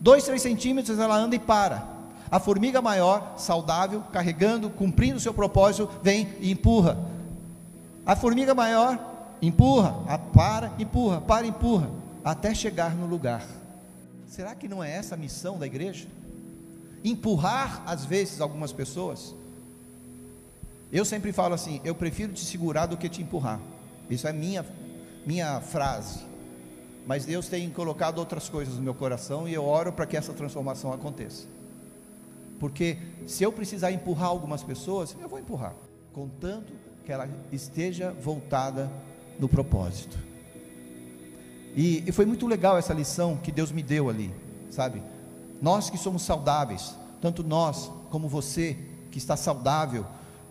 Dois, 0.00 0.24
três 0.24 0.42
centímetros 0.42 0.98
ela 0.98 1.16
anda 1.16 1.34
e 1.34 1.38
para. 1.38 1.86
A 2.30 2.38
formiga 2.38 2.80
maior, 2.80 3.34
saudável, 3.36 4.02
carregando, 4.12 4.70
cumprindo 4.70 5.16
o 5.16 5.20
seu 5.20 5.34
propósito, 5.34 5.90
vem 6.02 6.28
e 6.40 6.50
empurra. 6.50 6.96
A 8.06 8.14
formiga 8.14 8.54
maior 8.54 8.98
empurra, 9.42 9.96
a 10.06 10.16
para, 10.16 10.72
empurra, 10.78 11.20
para, 11.20 11.46
empurra, 11.46 11.90
até 12.24 12.54
chegar 12.54 12.94
no 12.94 13.06
lugar. 13.06 13.44
Será 14.28 14.54
que 14.54 14.68
não 14.68 14.82
é 14.82 14.90
essa 14.90 15.14
a 15.14 15.18
missão 15.18 15.58
da 15.58 15.66
igreja? 15.66 16.06
Empurrar 17.04 17.82
às 17.86 18.04
vezes 18.04 18.40
algumas 18.40 18.72
pessoas. 18.72 19.34
Eu 20.92 21.04
sempre 21.04 21.32
falo 21.32 21.54
assim: 21.54 21.80
eu 21.84 21.94
prefiro 21.94 22.32
te 22.32 22.44
segurar 22.44 22.86
do 22.86 22.96
que 22.96 23.08
te 23.08 23.22
empurrar. 23.22 23.60
Isso 24.08 24.26
é 24.26 24.32
minha 24.32 24.64
minha 25.24 25.60
frase. 25.60 26.20
mas 27.06 27.24
Deus 27.24 27.48
tem 27.48 27.68
colocado 27.70 28.18
outras 28.18 28.48
coisas 28.48 28.76
no 28.76 28.82
meu 28.82 28.94
coração 28.94 29.48
e 29.48 29.54
eu 29.54 29.64
oro 29.64 29.92
para 29.92 30.06
que 30.06 30.16
essa 30.16 30.32
transformação 30.32 30.92
aconteça. 30.92 31.46
Porque 32.58 32.98
se 33.26 33.42
eu 33.42 33.52
precisar 33.52 33.90
empurrar 33.90 34.28
algumas 34.28 34.62
pessoas, 34.62 35.16
eu 35.20 35.28
vou 35.28 35.38
empurrar, 35.38 35.74
contanto 36.12 36.72
que 37.04 37.10
ela 37.10 37.28
esteja 37.50 38.12
voltada 38.12 38.90
no 39.38 39.48
propósito. 39.48 40.18
E, 41.74 42.04
e 42.06 42.12
foi 42.12 42.26
muito 42.26 42.46
legal 42.46 42.76
essa 42.76 42.92
lição 42.92 43.36
que 43.36 43.50
Deus 43.50 43.72
me 43.72 43.82
deu 43.82 44.08
ali, 44.08 44.32
sabe? 44.70 45.02
Nós 45.60 45.90
que 45.90 45.98
somos 45.98 46.22
saudáveis, 46.22 46.94
tanto 47.20 47.42
nós 47.42 47.90
como 48.10 48.28
você 48.28 48.76
que 49.10 49.18
está 49.18 49.36
saudável, 49.36 50.06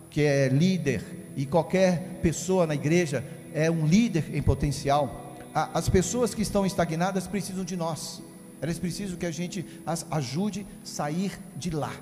que 0.08 0.22
é 0.22 0.48
líder, 0.48 1.32
e 1.36 1.46
qualquer 1.46 2.20
pessoa 2.22 2.66
na 2.66 2.74
igreja 2.74 3.24
é 3.52 3.70
um 3.70 3.86
líder 3.86 4.34
em 4.34 4.42
potencial. 4.42 5.34
As 5.54 5.88
pessoas 5.88 6.34
que 6.34 6.42
estão 6.42 6.64
estagnadas 6.64 7.26
precisam 7.26 7.64
de 7.64 7.76
nós. 7.76 8.22
Elas 8.60 8.78
precisam 8.78 9.16
que 9.16 9.26
a 9.26 9.30
gente 9.30 9.64
as 9.86 10.06
ajude 10.10 10.66
a 10.82 10.86
sair 10.86 11.38
de 11.56 11.70
lá, 11.70 11.92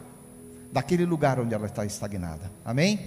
daquele 0.72 1.04
lugar 1.04 1.38
onde 1.38 1.54
ela 1.54 1.66
está 1.66 1.86
estagnada. 1.86 2.50
Amém? 2.64 2.98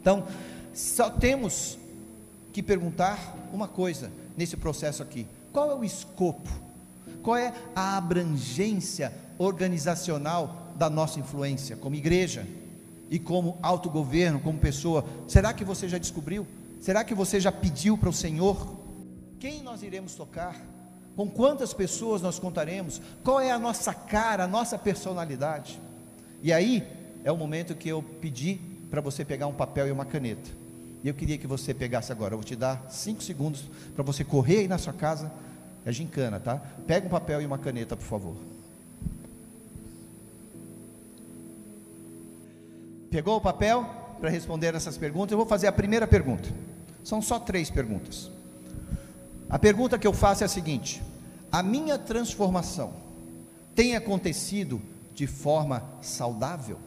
Então, 0.00 0.26
só 0.72 1.10
temos 1.10 1.78
que 2.52 2.62
perguntar 2.62 3.36
uma 3.52 3.68
coisa 3.68 4.10
nesse 4.36 4.56
processo 4.56 5.02
aqui: 5.02 5.26
qual 5.52 5.70
é 5.70 5.74
o 5.74 5.84
escopo? 5.84 6.48
Qual 7.22 7.36
é 7.36 7.52
a 7.74 7.96
abrangência 7.96 9.12
organizacional 9.38 10.72
da 10.76 10.90
nossa 10.90 11.20
influência 11.20 11.76
como 11.76 11.94
igreja 11.94 12.46
e 13.10 13.18
como 13.18 13.58
autogoverno, 13.62 14.40
como 14.40 14.58
pessoa? 14.58 15.04
Será 15.28 15.52
que 15.52 15.64
você 15.64 15.88
já 15.88 15.98
descobriu? 15.98 16.46
Será 16.80 17.04
que 17.04 17.14
você 17.14 17.38
já 17.38 17.52
pediu 17.52 17.96
para 17.96 18.08
o 18.08 18.12
Senhor? 18.12 18.76
Quem 19.38 19.62
nós 19.62 19.82
iremos 19.82 20.14
tocar? 20.14 20.56
Com 21.14 21.28
quantas 21.28 21.72
pessoas 21.72 22.22
nós 22.22 22.38
contaremos? 22.38 23.00
Qual 23.22 23.40
é 23.40 23.50
a 23.50 23.58
nossa 23.58 23.92
cara, 23.92 24.44
a 24.44 24.48
nossa 24.48 24.78
personalidade? 24.78 25.80
E 26.42 26.52
aí 26.52 26.82
é 27.22 27.30
o 27.30 27.36
momento 27.36 27.74
que 27.74 27.88
eu 27.88 28.02
pedi 28.02 28.58
para 28.90 29.00
você 29.00 29.24
pegar 29.24 29.46
um 29.46 29.52
papel 29.52 29.86
e 29.86 29.92
uma 29.92 30.04
caneta. 30.04 30.50
E 31.04 31.08
eu 31.08 31.14
queria 31.14 31.36
que 31.38 31.46
você 31.46 31.74
pegasse 31.74 32.12
agora. 32.12 32.34
Eu 32.34 32.38
vou 32.38 32.44
te 32.44 32.56
dar 32.56 32.86
cinco 32.88 33.22
segundos 33.22 33.64
para 33.94 34.04
você 34.04 34.24
correr 34.24 34.58
aí 34.58 34.68
na 34.68 34.78
sua 34.78 34.92
casa. 34.92 35.30
É 35.84 35.92
gincana, 35.92 36.38
tá? 36.38 36.56
Pega 36.86 37.06
um 37.06 37.10
papel 37.10 37.42
e 37.42 37.46
uma 37.46 37.58
caneta, 37.58 37.96
por 37.96 38.04
favor. 38.04 38.36
Pegou 43.10 43.36
o 43.36 43.40
papel 43.40 43.84
para 44.20 44.30
responder 44.30 44.74
essas 44.74 44.96
perguntas? 44.96 45.32
Eu 45.32 45.38
vou 45.38 45.46
fazer 45.46 45.66
a 45.66 45.72
primeira 45.72 46.06
pergunta. 46.06 46.48
São 47.02 47.20
só 47.20 47.38
três 47.38 47.68
perguntas. 47.68 48.30
A 49.50 49.58
pergunta 49.58 49.98
que 49.98 50.06
eu 50.06 50.12
faço 50.12 50.44
é 50.44 50.46
a 50.46 50.48
seguinte: 50.48 51.02
a 51.50 51.62
minha 51.62 51.98
transformação 51.98 52.94
tem 53.74 53.96
acontecido 53.96 54.80
de 55.14 55.26
forma 55.26 55.82
saudável? 56.00 56.78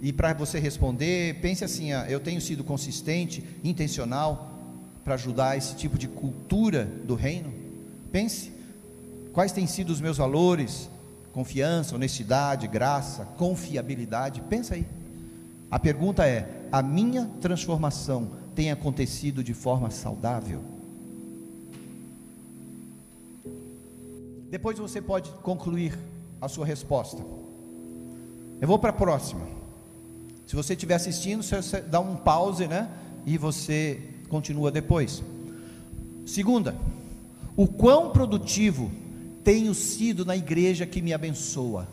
E 0.00 0.12
para 0.12 0.32
você 0.32 0.58
responder, 0.58 1.40
pense 1.40 1.64
assim: 1.64 1.90
eu 2.08 2.20
tenho 2.20 2.40
sido 2.40 2.62
consistente, 2.62 3.44
intencional 3.62 4.51
para 5.04 5.14
ajudar 5.14 5.56
esse 5.56 5.74
tipo 5.76 5.98
de 5.98 6.08
cultura 6.08 6.84
do 6.84 7.14
reino? 7.14 7.52
Pense 8.10 8.52
quais 9.32 9.52
têm 9.52 9.66
sido 9.66 9.90
os 9.90 10.00
meus 10.00 10.18
valores, 10.18 10.88
confiança, 11.32 11.94
honestidade, 11.94 12.66
graça, 12.68 13.24
confiabilidade. 13.36 14.40
Pensa 14.42 14.74
aí. 14.74 14.86
A 15.70 15.78
pergunta 15.78 16.26
é: 16.26 16.66
a 16.70 16.82
minha 16.82 17.30
transformação 17.40 18.30
tem 18.54 18.70
acontecido 18.70 19.42
de 19.42 19.54
forma 19.54 19.90
saudável? 19.90 20.62
Depois 24.50 24.78
você 24.78 25.00
pode 25.00 25.30
concluir 25.42 25.98
a 26.38 26.46
sua 26.46 26.66
resposta. 26.66 27.24
Eu 28.60 28.68
vou 28.68 28.78
para 28.78 28.90
a 28.90 28.92
próxima. 28.92 29.40
Se 30.46 30.54
você 30.54 30.74
estiver 30.74 30.94
assistindo, 30.94 31.42
você 31.42 31.80
dá 31.80 31.98
um 32.00 32.16
pause, 32.16 32.66
né? 32.68 32.90
E 33.24 33.38
você 33.38 34.11
continua 34.32 34.72
depois. 34.72 35.22
Segunda, 36.26 36.74
o 37.54 37.68
quão 37.68 38.10
produtivo 38.10 38.90
tenho 39.44 39.74
sido 39.74 40.24
na 40.24 40.36
igreja 40.36 40.84
que 40.86 41.00
me 41.00 41.12
abençoa? 41.12 41.86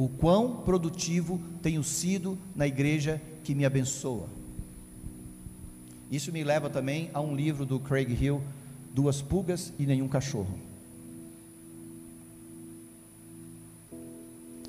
o 0.00 0.08
quão 0.08 0.56
produtivo 0.56 1.38
tenho 1.60 1.84
sido 1.84 2.38
na 2.56 2.66
igreja 2.66 3.20
que 3.44 3.54
me 3.54 3.66
abençoa. 3.66 4.26
Isso 6.10 6.32
me 6.32 6.42
leva 6.42 6.70
também 6.70 7.10
a 7.12 7.20
um 7.20 7.36
livro 7.36 7.66
do 7.66 7.78
Craig 7.78 8.10
Hill, 8.10 8.42
Duas 8.94 9.20
Pulgas 9.20 9.74
e 9.78 9.84
Nenhum 9.84 10.08
Cachorro. 10.08 10.58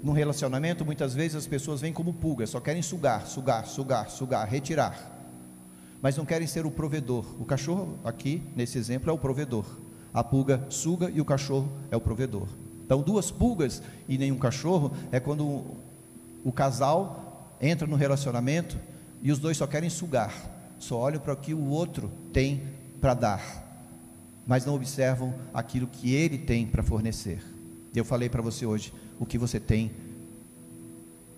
No 0.03 0.11
relacionamento, 0.11 0.83
muitas 0.83 1.13
vezes 1.13 1.37
as 1.37 1.47
pessoas 1.47 1.79
vêm 1.79 1.93
como 1.93 2.11
pulgas, 2.11 2.49
só 2.49 2.59
querem 2.59 2.81
sugar, 2.81 3.25
sugar, 3.25 3.65
sugar, 3.65 4.09
sugar, 4.09 4.45
retirar, 4.49 5.10
mas 6.01 6.17
não 6.17 6.25
querem 6.25 6.47
ser 6.47 6.65
o 6.65 6.71
provedor. 6.71 7.25
O 7.39 7.45
cachorro, 7.45 7.99
aqui 8.03 8.41
nesse 8.55 8.77
exemplo, 8.77 9.09
é 9.09 9.13
o 9.13 9.17
provedor. 9.17 9.65
A 10.13 10.23
pulga 10.23 10.65
suga 10.69 11.09
e 11.09 11.21
o 11.21 11.25
cachorro 11.25 11.71
é 11.89 11.95
o 11.95 12.01
provedor. 12.01 12.47
Então, 12.83 13.01
duas 13.01 13.31
pulgas 13.31 13.81
e 14.09 14.17
nenhum 14.17 14.37
cachorro 14.37 14.91
é 15.11 15.19
quando 15.19 15.63
o, 16.43 16.51
casal 16.51 17.55
entra 17.61 17.87
no 17.87 17.95
relacionamento 17.95 18.77
e 19.21 19.31
os 19.31 19.39
dois 19.39 19.55
só 19.55 19.67
querem 19.67 19.89
sugar, 19.89 20.33
só 20.77 20.97
olham 20.97 21.21
para 21.21 21.33
o 21.33 21.37
que 21.37 21.53
o 21.53 21.67
outro 21.67 22.11
tem 22.33 22.63
para 22.99 23.13
dar, 23.13 23.87
mas 24.45 24.65
não 24.65 24.75
observam 24.75 25.33
aquilo 25.53 25.87
que 25.87 26.13
ele 26.13 26.37
tem 26.37 26.65
para 26.65 26.83
fornecer. 26.83 27.41
Eu 27.95 28.03
falei 28.03 28.27
para 28.27 28.41
você 28.41 28.65
hoje 28.65 28.91
o 29.19 29.25
que 29.25 29.37
você 29.37 29.59
tem 29.59 29.91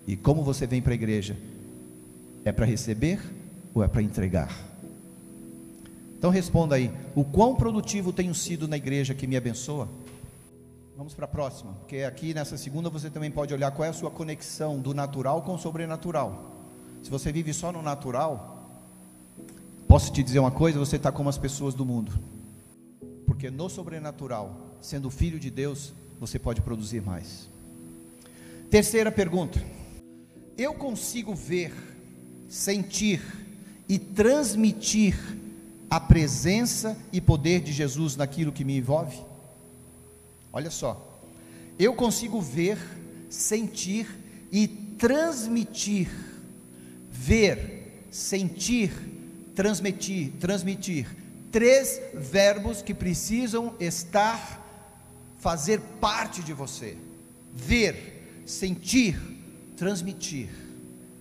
e 0.06 0.16
como 0.16 0.42
você 0.42 0.66
vem 0.66 0.82
para 0.82 0.92
a 0.92 0.94
igreja. 0.94 1.36
É 2.44 2.50
para 2.50 2.66
receber 2.66 3.20
ou 3.74 3.82
é 3.82 3.88
para 3.88 4.00
entregar? 4.00 4.50
Então 6.16 6.30
responda 6.30 6.76
aí: 6.76 6.90
o 7.14 7.24
quão 7.24 7.54
produtivo 7.54 8.12
tenho 8.12 8.34
sido 8.34 8.66
na 8.66 8.76
igreja 8.78 9.14
que 9.14 9.26
me 9.26 9.36
abençoa? 9.36 9.88
Vamos 10.96 11.12
para 11.12 11.24
a 11.24 11.28
próxima, 11.28 11.72
porque 11.72 11.98
aqui 11.98 12.32
nessa 12.32 12.56
segunda 12.56 12.88
você 12.88 13.10
também 13.10 13.30
pode 13.30 13.52
olhar 13.52 13.72
qual 13.72 13.84
é 13.84 13.88
a 13.88 13.92
sua 13.92 14.10
conexão 14.10 14.78
do 14.78 14.94
natural 14.94 15.42
com 15.42 15.54
o 15.54 15.58
sobrenatural. 15.58 16.52
Se 17.02 17.10
você 17.10 17.32
vive 17.32 17.52
só 17.52 17.72
no 17.72 17.82
natural, 17.82 18.70
posso 19.86 20.12
te 20.12 20.22
dizer 20.22 20.38
uma 20.38 20.52
coisa: 20.52 20.78
você 20.78 20.96
está 20.96 21.10
como 21.10 21.28
as 21.28 21.36
pessoas 21.36 21.74
do 21.74 21.84
mundo, 21.84 22.12
porque 23.26 23.50
no 23.50 23.68
sobrenatural, 23.68 24.56
sendo 24.80 25.10
filho 25.10 25.38
de 25.38 25.50
Deus, 25.50 25.92
você 26.18 26.38
pode 26.38 26.62
produzir 26.62 27.02
mais. 27.02 27.50
Terceira 28.70 29.12
pergunta: 29.12 29.60
eu 30.56 30.72
consigo 30.74 31.34
ver, 31.34 31.70
sentir 32.48 33.43
e 33.88 33.98
transmitir 33.98 35.16
a 35.90 36.00
presença 36.00 36.96
e 37.12 37.20
poder 37.20 37.60
de 37.60 37.72
Jesus 37.72 38.16
naquilo 38.16 38.52
que 38.52 38.64
me 38.64 38.76
envolve? 38.76 39.18
Olha 40.52 40.70
só, 40.70 41.20
eu 41.78 41.94
consigo 41.94 42.40
ver, 42.40 42.78
sentir 43.28 44.06
e 44.50 44.66
transmitir. 44.68 46.08
Ver, 47.10 48.06
sentir, 48.10 48.92
transmitir, 49.54 50.32
transmitir. 50.38 51.06
Três 51.50 52.00
verbos 52.14 52.82
que 52.82 52.92
precisam 52.94 53.74
estar, 53.78 54.60
fazer 55.38 55.80
parte 56.00 56.42
de 56.42 56.52
você. 56.52 56.96
Ver, 57.52 58.42
sentir, 58.46 59.16
transmitir. 59.76 60.63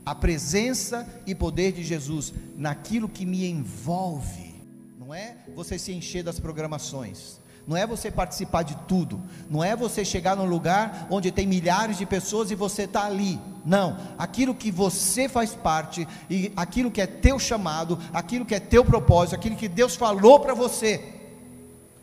A 0.06 0.14
presença 0.14 1.08
e 1.26 1.34
poder 1.34 1.72
de 1.72 1.84
Jesus 1.84 2.34
naquilo 2.58 3.08
que 3.08 3.26
me 3.26 3.46
envolve. 3.46 4.54
Não 5.00 5.14
é 5.14 5.38
você 5.56 5.80
se 5.80 5.92
encher 5.92 6.24
das 6.24 6.40
programações 6.40 7.42
não 7.66 7.78
é 7.78 7.88
você 7.88 8.12
participar 8.12 8.64
de 8.64 8.76
tudo, 8.88 9.22
não 9.50 9.64
é 9.64 9.76
você 9.76 10.04
chegar 10.04 10.36
num 10.36 10.46
lugar 10.46 11.08
onde 11.10 11.32
tem 11.32 11.48
milhares 11.48 11.98
de 11.98 12.06
pessoas 12.06 12.52
e 12.52 12.56
você 12.56 12.84
está 12.84 13.06
ali. 13.06 13.40
Não, 13.66 13.98
aquilo 14.18 14.54
que 14.54 14.70
você 14.70 15.30
faz 15.30 15.56
parte 15.56 16.06
e 16.30 16.52
aquilo 16.56 16.92
que 16.92 17.00
é 17.00 17.08
teu 17.08 17.40
chamado, 17.40 17.98
aquilo 18.12 18.46
que 18.46 18.54
é 18.54 18.60
teu 18.60 18.84
propósito, 18.84 19.36
aquilo 19.36 19.56
que 19.56 19.70
Deus 19.70 19.96
falou 19.96 20.42
para 20.42 20.54
você, 20.54 21.02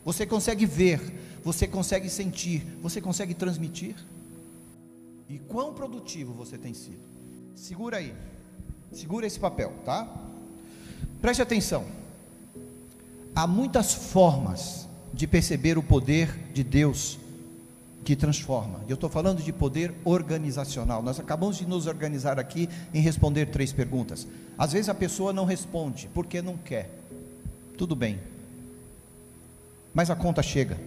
você 0.03 0.25
consegue 0.25 0.65
ver, 0.65 1.39
você 1.45 1.67
consegue 1.67 2.09
sentir, 2.09 2.67
você 2.81 3.01
consegue 3.01 3.35
transmitir. 3.35 3.95
E 5.29 5.39
quão 5.39 5.75
produtivo 5.75 6.33
você 6.33 6.57
tem 6.57 6.73
sido? 6.73 7.10
Segura 7.55 7.99
aí, 7.99 8.15
segura 8.93 9.27
esse 9.27 9.39
papel, 9.39 9.73
tá? 9.85 10.09
Preste 11.21 11.43
atenção. 11.43 11.85
Há 13.35 13.47
muitas 13.47 13.93
formas 13.93 14.89
de 15.13 15.27
perceber 15.27 15.77
o 15.79 15.83
poder 15.83 16.29
de 16.53 16.65
Deus 16.65 17.19
que 18.05 18.17
transforma. 18.17 18.81
Eu 18.89 18.95
estou 18.95 19.11
falando 19.11 19.43
de 19.43 19.53
poder 19.53 19.95
organizacional. 20.05 21.03
Nós 21.03 21.21
acabamos 21.21 21.59
de 21.59 21.67
nos 21.67 21.87
organizar 21.87 22.39
aqui 22.39 22.69
em 22.95 23.01
responder 23.01 23.47
três 23.47 23.73
perguntas. 23.73 24.27
Às 24.57 24.73
vezes 24.73 24.89
a 24.89 24.95
pessoa 24.95 25.33
não 25.33 25.45
responde 25.45 26.09
porque 26.15 26.41
não 26.41 26.57
quer. 26.57 26.91
tudo 27.77 27.95
bem. 27.95 28.19
Mas 29.95 30.11
a 30.11 30.17
conta 30.17 30.43
chega. 30.43 30.79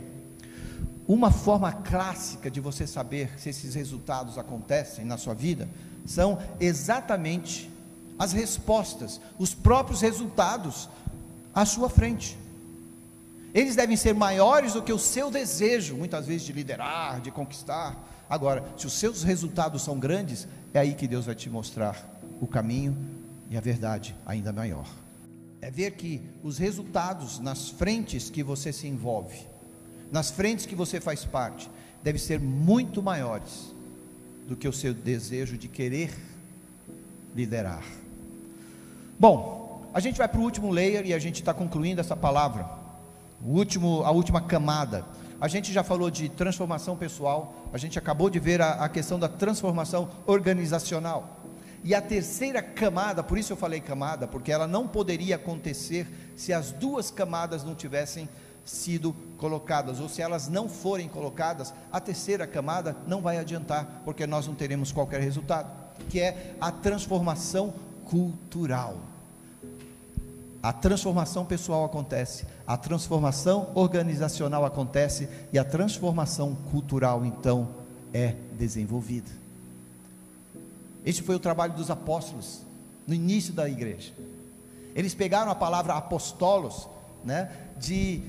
Uma 1.07 1.31
forma 1.31 1.71
clássica 1.71 2.49
de 2.49 2.61
você 2.61 2.87
saber 2.87 3.37
se 3.37 3.49
esses 3.49 3.75
resultados 3.75 4.37
acontecem 4.37 5.03
na 5.03 5.17
sua 5.17 5.33
vida 5.33 5.67
são 6.05 6.39
exatamente 6.59 7.69
as 8.17 8.31
respostas, 8.31 9.19
os 9.37 9.53
próprios 9.53 10.01
resultados 10.01 10.87
à 11.53 11.65
sua 11.65 11.89
frente. 11.89 12.37
Eles 13.53 13.75
devem 13.75 13.95
ser 13.95 14.13
maiores 14.13 14.73
do 14.73 14.81
que 14.81 14.93
o 14.93 14.97
seu 14.97 15.29
desejo, 15.29 15.95
muitas 15.95 16.25
vezes, 16.25 16.43
de 16.43 16.53
liderar, 16.53 17.21
de 17.21 17.29
conquistar. 17.29 17.95
Agora, 18.29 18.63
se 18.77 18.87
os 18.87 18.93
seus 18.93 19.23
resultados 19.23 19.83
são 19.83 19.99
grandes, 19.99 20.47
é 20.73 20.79
aí 20.79 20.95
que 20.95 21.07
Deus 21.07 21.25
vai 21.25 21.35
te 21.35 21.49
mostrar 21.49 22.19
o 22.41 22.47
caminho 22.47 22.97
e 23.49 23.57
a 23.57 23.61
verdade 23.61 24.15
ainda 24.25 24.51
maior. 24.51 24.87
É 25.61 25.69
ver 25.69 25.91
que 25.91 26.21
os 26.41 26.57
resultados 26.57 27.39
nas 27.39 27.69
frentes 27.69 28.29
que 28.29 28.41
você 28.41 28.73
se 28.73 28.87
envolve, 28.87 29.47
nas 30.13 30.29
frentes 30.29 30.67
que 30.67 30.75
você 30.75 31.01
faz 31.01 31.25
parte, 31.25 31.67
devem 32.03 32.21
ser 32.21 32.39
muito 32.39 33.01
maiores 33.01 33.73
do 34.47 34.55
que 34.55 34.67
o 34.67 34.71
seu 34.71 34.93
desejo 34.93 35.57
de 35.57 35.67
querer 35.67 36.13
liderar. 37.35 37.83
Bom, 39.19 39.89
a 39.91 39.99
gente 39.99 40.19
vai 40.19 40.27
para 40.27 40.39
o 40.39 40.43
último 40.43 40.69
layer 40.69 41.07
e 41.07 41.15
a 41.15 41.17
gente 41.17 41.37
está 41.37 41.51
concluindo 41.51 41.99
essa 41.99 42.15
palavra. 42.15 42.69
O 43.43 43.57
último, 43.57 44.03
a 44.03 44.11
última 44.11 44.39
camada. 44.39 45.03
A 45.41 45.47
gente 45.47 45.73
já 45.73 45.83
falou 45.83 46.11
de 46.11 46.29
transformação 46.29 46.95
pessoal, 46.95 47.67
a 47.73 47.77
gente 47.79 47.97
acabou 47.97 48.29
de 48.29 48.37
ver 48.37 48.61
a, 48.61 48.73
a 48.73 48.89
questão 48.89 49.17
da 49.17 49.27
transformação 49.27 50.07
organizacional. 50.27 51.39
E 51.83 51.95
a 51.95 52.01
terceira 52.01 52.61
camada, 52.61 53.23
por 53.23 53.35
isso 53.35 53.51
eu 53.51 53.57
falei 53.57 53.81
camada, 53.81 54.27
porque 54.27 54.51
ela 54.51 54.67
não 54.67 54.87
poderia 54.87 55.37
acontecer 55.37 56.07
se 56.35 56.53
as 56.53 56.71
duas 56.71 57.09
camadas 57.09 57.63
não 57.63 57.73
tivessem 57.73 58.29
sido 58.65 59.15
colocadas, 59.37 59.99
ou 59.99 60.07
se 60.07 60.21
elas 60.21 60.47
não 60.47 60.69
forem 60.69 61.07
colocadas, 61.07 61.73
a 61.91 61.99
terceira 61.99 62.47
camada 62.47 62.95
não 63.07 63.21
vai 63.21 63.37
adiantar, 63.37 64.01
porque 64.05 64.25
nós 64.25 64.47
não 64.47 64.55
teremos 64.55 64.91
qualquer 64.91 65.21
resultado, 65.21 65.69
que 66.09 66.19
é 66.19 66.55
a 66.59 66.71
transformação 66.71 67.73
cultural. 68.05 68.97
A 70.61 70.71
transformação 70.71 71.45
pessoal 71.45 71.83
acontece, 71.83 72.45
a 72.65 72.77
transformação 72.77 73.71
organizacional 73.75 74.63
acontece 74.63 75.27
e 75.51 75.59
a 75.59 75.63
transformação 75.65 76.55
cultural 76.71 77.25
então 77.25 77.67
é 78.13 78.35
desenvolvida. 78.57 79.29
Esse 81.05 81.21
foi 81.21 81.35
o 81.35 81.39
trabalho 81.39 81.73
dos 81.73 81.91
apóstolos 81.91 82.61
no 83.05 83.13
início 83.13 83.53
da 83.53 83.67
igreja. 83.67 84.13
Eles 84.95 85.13
pegaram 85.13 85.51
a 85.51 85.55
palavra 85.55 85.95
apostolos, 85.95 86.87
né, 87.23 87.49
de, 87.77 88.21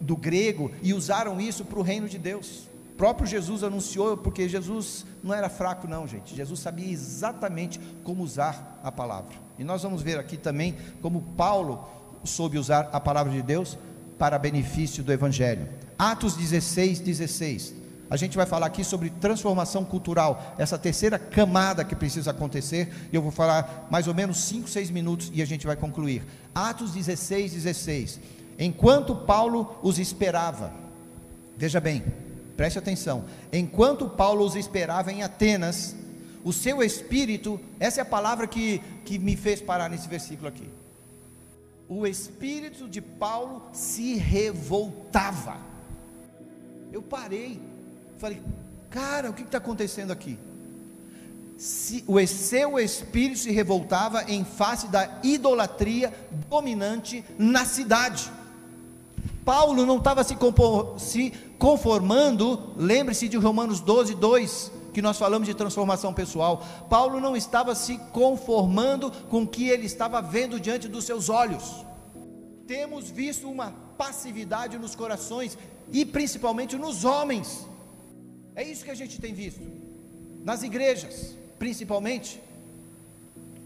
do 0.00 0.16
grego 0.16 0.70
e 0.82 0.92
usaram 0.92 1.40
isso 1.40 1.64
para 1.64 1.78
o 1.78 1.82
reino 1.82 2.08
de 2.08 2.18
Deus. 2.18 2.68
O 2.92 2.96
próprio 2.96 3.26
Jesus 3.26 3.64
anunciou, 3.64 4.16
porque 4.16 4.48
Jesus 4.48 5.04
não 5.22 5.34
era 5.34 5.48
fraco, 5.48 5.88
não, 5.88 6.06
gente. 6.06 6.36
Jesus 6.36 6.60
sabia 6.60 6.92
exatamente 6.92 7.80
como 8.04 8.22
usar 8.22 8.80
a 8.84 8.92
palavra. 8.92 9.34
E 9.58 9.64
nós 9.64 9.82
vamos 9.82 10.00
ver 10.00 10.18
aqui 10.18 10.36
também 10.36 10.76
como 11.02 11.20
Paulo 11.36 11.88
soube 12.22 12.58
usar 12.58 12.90
a 12.92 13.00
palavra 13.00 13.32
de 13.32 13.42
Deus 13.42 13.76
para 14.18 14.38
benefício 14.38 15.02
do 15.02 15.12
Evangelho. 15.12 15.68
Atos 15.98 16.36
16, 16.36 17.00
16. 17.00 17.74
A 18.10 18.16
gente 18.16 18.36
vai 18.36 18.46
falar 18.46 18.66
aqui 18.66 18.84
sobre 18.84 19.10
transformação 19.10 19.84
cultural, 19.84 20.54
essa 20.58 20.78
terceira 20.78 21.18
camada 21.18 21.84
que 21.84 21.96
precisa 21.96 22.30
acontecer, 22.30 22.92
e 23.10 23.16
eu 23.16 23.22
vou 23.22 23.32
falar 23.32 23.88
mais 23.90 24.06
ou 24.06 24.14
menos 24.14 24.38
5, 24.44 24.68
6 24.68 24.90
minutos 24.90 25.32
e 25.34 25.42
a 25.42 25.46
gente 25.46 25.66
vai 25.66 25.74
concluir. 25.74 26.24
Atos 26.54 26.92
16, 26.92 27.54
16. 27.54 28.20
Enquanto 28.58 29.14
Paulo 29.14 29.78
os 29.82 29.98
esperava, 29.98 30.72
veja 31.56 31.80
bem, 31.80 32.04
preste 32.56 32.78
atenção. 32.78 33.24
Enquanto 33.52 34.08
Paulo 34.08 34.44
os 34.44 34.54
esperava 34.54 35.12
em 35.12 35.22
Atenas, 35.22 35.96
o 36.44 36.52
seu 36.52 36.82
espírito, 36.82 37.60
essa 37.80 38.00
é 38.00 38.02
a 38.02 38.06
palavra 38.06 38.46
que, 38.46 38.80
que 39.04 39.18
me 39.18 39.36
fez 39.36 39.60
parar 39.60 39.88
nesse 39.88 40.08
versículo 40.08 40.48
aqui. 40.48 40.68
O 41.88 42.06
espírito 42.06 42.88
de 42.88 43.00
Paulo 43.00 43.62
se 43.72 44.14
revoltava. 44.14 45.56
Eu 46.92 47.02
parei 47.02 47.60
Falei, 48.18 48.40
cara, 48.90 49.30
o 49.30 49.34
que 49.34 49.42
está 49.42 49.58
acontecendo 49.58 50.10
aqui? 50.10 50.38
Se, 51.58 52.04
o 52.06 52.24
seu 52.26 52.78
espírito 52.78 53.40
se 53.40 53.50
revoltava 53.50 54.24
em 54.30 54.44
face 54.44 54.88
da 54.88 55.20
idolatria 55.22 56.12
dominante 56.48 57.24
na 57.38 57.64
cidade. 57.64 58.30
Paulo 59.44 59.84
não 59.84 59.98
estava 59.98 60.24
se, 60.24 60.36
se 60.98 61.30
conformando, 61.58 62.72
lembre-se 62.76 63.28
de 63.28 63.36
Romanos 63.36 63.80
12, 63.80 64.14
2, 64.14 64.72
que 64.92 65.02
nós 65.02 65.18
falamos 65.18 65.46
de 65.46 65.54
transformação 65.54 66.14
pessoal. 66.14 66.64
Paulo 66.88 67.20
não 67.20 67.36
estava 67.36 67.74
se 67.74 67.98
conformando 68.12 69.10
com 69.28 69.42
o 69.42 69.46
que 69.46 69.68
ele 69.68 69.86
estava 69.86 70.22
vendo 70.22 70.58
diante 70.58 70.88
dos 70.88 71.04
seus 71.04 71.28
olhos. 71.28 71.84
Temos 72.66 73.10
visto 73.10 73.50
uma 73.50 73.72
passividade 73.98 74.78
nos 74.78 74.94
corações 74.94 75.58
e 75.92 76.04
principalmente 76.04 76.76
nos 76.76 77.04
homens 77.04 77.66
é 78.56 78.62
isso 78.62 78.84
que 78.84 78.90
a 78.90 78.94
gente 78.94 79.20
tem 79.20 79.34
visto, 79.34 79.62
nas 80.44 80.62
igrejas, 80.62 81.36
principalmente. 81.58 82.40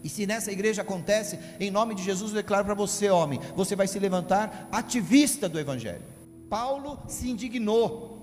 E 0.03 0.09
se 0.09 0.25
nessa 0.25 0.51
igreja 0.51 0.81
acontece, 0.81 1.37
em 1.59 1.69
nome 1.69 1.93
de 1.93 2.03
Jesus, 2.03 2.31
eu 2.31 2.37
declaro 2.37 2.65
para 2.65 2.73
você, 2.73 3.09
homem, 3.09 3.39
você 3.55 3.75
vai 3.75 3.87
se 3.87 3.99
levantar 3.99 4.67
ativista 4.71 5.49
do 5.49 5.59
Evangelho. 5.59 6.03
Paulo 6.49 6.99
se 7.07 7.29
indignou, 7.29 8.17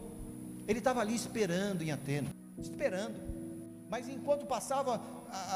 ele 0.66 0.78
estava 0.78 1.00
ali 1.00 1.14
esperando 1.14 1.82
em 1.82 1.92
Atenas, 1.92 2.30
esperando. 2.58 3.14
Mas 3.88 4.08
enquanto 4.08 4.46
passava 4.46 5.00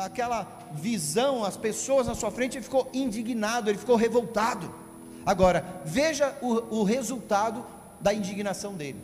aquela 0.05 0.71
visão, 0.75 1.45
as 1.45 1.57
pessoas 1.57 2.07
na 2.07 2.15
sua 2.15 2.31
frente, 2.31 2.59
ele 2.59 2.65
ficou 2.65 2.89
indignado, 2.93 3.69
ele 3.69 3.79
ficou 3.79 3.97
revoltado. 3.97 4.73
Agora, 5.25 5.83
veja 5.85 6.37
o, 6.41 6.81
o 6.81 6.85
resultado 6.85 7.65
da 8.01 8.15
indignação 8.15 8.75
dele, 8.75 9.01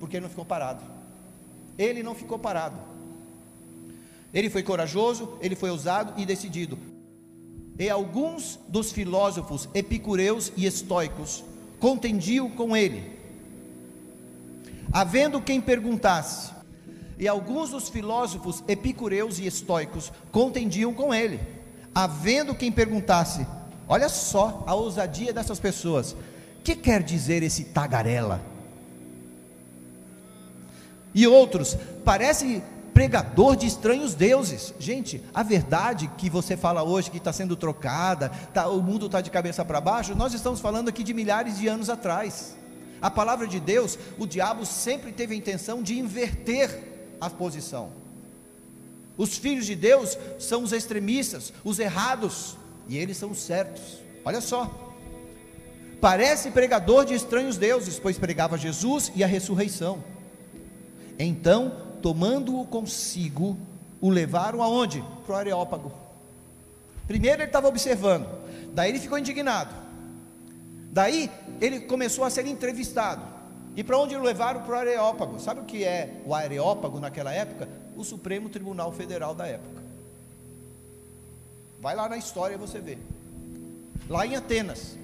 porque 0.00 0.16
ele 0.16 0.22
não 0.22 0.30
ficou 0.30 0.44
parado. 0.44 0.82
Ele 1.76 2.02
não 2.02 2.14
ficou 2.14 2.38
parado. 2.38 2.76
Ele 4.34 4.50
foi 4.50 4.64
corajoso, 4.64 5.38
ele 5.40 5.54
foi 5.54 5.70
ousado 5.70 6.20
e 6.20 6.26
decidido. 6.26 6.76
E 7.78 7.88
alguns 7.88 8.58
dos 8.68 8.90
filósofos 8.90 9.68
epicureus 9.72 10.52
e 10.56 10.66
estoicos 10.66 11.44
contendiam 11.78 12.50
com 12.50 12.76
ele. 12.76 13.14
Havendo 14.92 15.40
quem 15.40 15.60
perguntasse, 15.60 16.52
e 17.16 17.28
alguns 17.28 17.70
dos 17.70 17.88
filósofos 17.88 18.64
epicureus 18.66 19.38
e 19.38 19.46
estoicos 19.46 20.12
contendiam 20.32 20.92
com 20.92 21.14
ele. 21.14 21.40
Havendo 21.94 22.54
quem 22.56 22.72
perguntasse, 22.72 23.46
olha 23.88 24.08
só 24.08 24.64
a 24.66 24.74
ousadia 24.74 25.32
dessas 25.32 25.60
pessoas: 25.60 26.16
que 26.64 26.74
quer 26.74 27.02
dizer 27.02 27.42
esse 27.44 27.64
tagarela? 27.64 28.40
E 31.14 31.24
outros, 31.28 31.76
parece 32.04 32.60
pregador 32.94 33.56
de 33.56 33.66
estranhos 33.66 34.14
deuses. 34.14 34.72
Gente, 34.78 35.20
a 35.34 35.42
verdade 35.42 36.08
que 36.16 36.30
você 36.30 36.56
fala 36.56 36.84
hoje, 36.84 37.10
que 37.10 37.18
está 37.18 37.32
sendo 37.32 37.56
trocada, 37.56 38.30
tá, 38.54 38.68
o 38.68 38.80
mundo 38.80 39.06
está 39.06 39.20
de 39.20 39.30
cabeça 39.30 39.64
para 39.64 39.80
baixo, 39.80 40.14
nós 40.14 40.32
estamos 40.32 40.60
falando 40.60 40.88
aqui 40.88 41.02
de 41.02 41.12
milhares 41.12 41.58
de 41.58 41.66
anos 41.66 41.90
atrás. 41.90 42.56
A 43.02 43.10
palavra 43.10 43.46
de 43.48 43.58
Deus, 43.58 43.98
o 44.16 44.26
diabo 44.26 44.64
sempre 44.64 45.12
teve 45.12 45.34
a 45.34 45.36
intenção 45.36 45.82
de 45.82 45.98
inverter 45.98 47.16
a 47.20 47.28
posição. 47.28 47.90
Os 49.16 49.36
filhos 49.36 49.66
de 49.66 49.74
Deus 49.74 50.16
são 50.38 50.62
os 50.62 50.72
extremistas, 50.72 51.52
os 51.64 51.78
errados, 51.78 52.56
e 52.88 52.96
eles 52.96 53.16
são 53.16 53.30
os 53.30 53.38
certos. 53.42 53.98
Olha 54.24 54.40
só. 54.40 54.72
Parece 56.00 56.50
pregador 56.50 57.04
de 57.04 57.14
estranhos 57.14 57.56
deuses, 57.56 57.98
pois 57.98 58.18
pregava 58.18 58.56
Jesus 58.58 59.10
e 59.14 59.24
a 59.24 59.26
ressurreição. 59.26 60.02
Então, 61.18 61.93
tomando-o 62.04 62.66
consigo, 62.66 63.56
o 63.98 64.10
levaram 64.10 64.62
aonde? 64.62 65.02
Para 65.24 65.36
o 65.36 65.38
Areópago. 65.38 65.90
Primeiro 67.06 67.40
ele 67.40 67.48
estava 67.48 67.66
observando, 67.66 68.28
daí 68.74 68.90
ele 68.90 69.00
ficou 69.00 69.18
indignado. 69.18 69.74
Daí 70.92 71.30
ele 71.62 71.80
começou 71.80 72.22
a 72.22 72.28
ser 72.28 72.46
entrevistado. 72.46 73.22
E 73.74 73.82
para 73.82 73.98
onde 73.98 74.14
o 74.14 74.22
levaram? 74.22 74.60
Para 74.60 74.74
o 74.74 74.78
Areópago. 74.80 75.40
Sabe 75.40 75.62
o 75.62 75.64
que 75.64 75.82
é 75.82 76.20
o 76.26 76.34
Areópago 76.34 77.00
naquela 77.00 77.32
época? 77.32 77.66
O 77.96 78.04
Supremo 78.04 78.50
Tribunal 78.50 78.92
Federal 78.92 79.34
da 79.34 79.46
época. 79.46 79.82
Vai 81.80 81.96
lá 81.96 82.06
na 82.06 82.18
história 82.18 82.54
e 82.54 82.58
você 82.58 82.80
vê. 82.80 82.98
Lá 84.10 84.26
em 84.26 84.36
Atenas. 84.36 84.98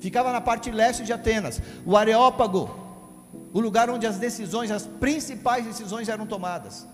Ficava 0.00 0.32
na 0.32 0.40
parte 0.42 0.70
leste 0.70 1.02
de 1.02 1.14
Atenas. 1.14 1.62
O 1.86 1.96
Areópago 1.96 2.81
o 3.52 3.60
lugar 3.60 3.90
onde 3.90 4.06
as 4.06 4.18
decisões, 4.18 4.70
as 4.70 4.86
principais 4.86 5.64
decisões 5.64 6.08
eram 6.08 6.26
tomadas. 6.26 6.86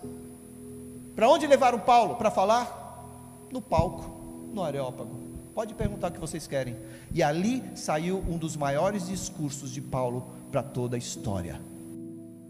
Para 1.14 1.28
onde 1.28 1.46
levaram 1.46 1.78
Paulo 1.78 2.16
para 2.16 2.30
falar? 2.30 3.46
No 3.52 3.60
palco, 3.60 4.50
no 4.52 4.62
Areópago. 4.62 5.18
Pode 5.54 5.74
perguntar 5.74 6.08
o 6.08 6.12
que 6.12 6.20
vocês 6.20 6.46
querem. 6.46 6.76
E 7.12 7.22
ali 7.22 7.64
saiu 7.74 8.18
um 8.28 8.38
dos 8.38 8.56
maiores 8.56 9.08
discursos 9.08 9.70
de 9.70 9.80
Paulo 9.80 10.30
para 10.50 10.62
toda 10.62 10.96
a 10.96 10.98
história. 10.98 11.60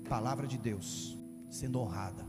Palavra 0.09 0.47
de 0.47 0.59
Deus 0.59 1.17
sendo 1.51 1.81
honrada. 1.81 2.27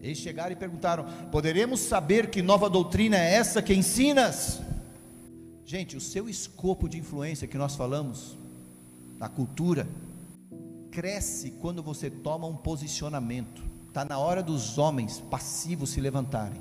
Eles 0.00 0.18
chegaram 0.18 0.52
e 0.52 0.56
perguntaram: 0.56 1.04
Poderemos 1.30 1.80
saber 1.80 2.30
que 2.30 2.40
nova 2.42 2.70
doutrina 2.70 3.16
é 3.16 3.34
essa 3.34 3.60
que 3.60 3.74
ensinas? 3.74 4.60
Gente, 5.64 5.96
o 5.96 6.00
seu 6.00 6.28
escopo 6.28 6.88
de 6.88 6.98
influência 6.98 7.46
que 7.46 7.58
nós 7.58 7.76
falamos, 7.76 8.38
da 9.18 9.28
cultura, 9.28 9.86
cresce 10.90 11.52
quando 11.60 11.82
você 11.82 12.10
toma 12.10 12.46
um 12.46 12.56
posicionamento. 12.56 13.62
Está 13.88 14.04
na 14.04 14.18
hora 14.18 14.42
dos 14.42 14.78
homens 14.78 15.20
passivos 15.30 15.90
se 15.90 16.00
levantarem. 16.00 16.60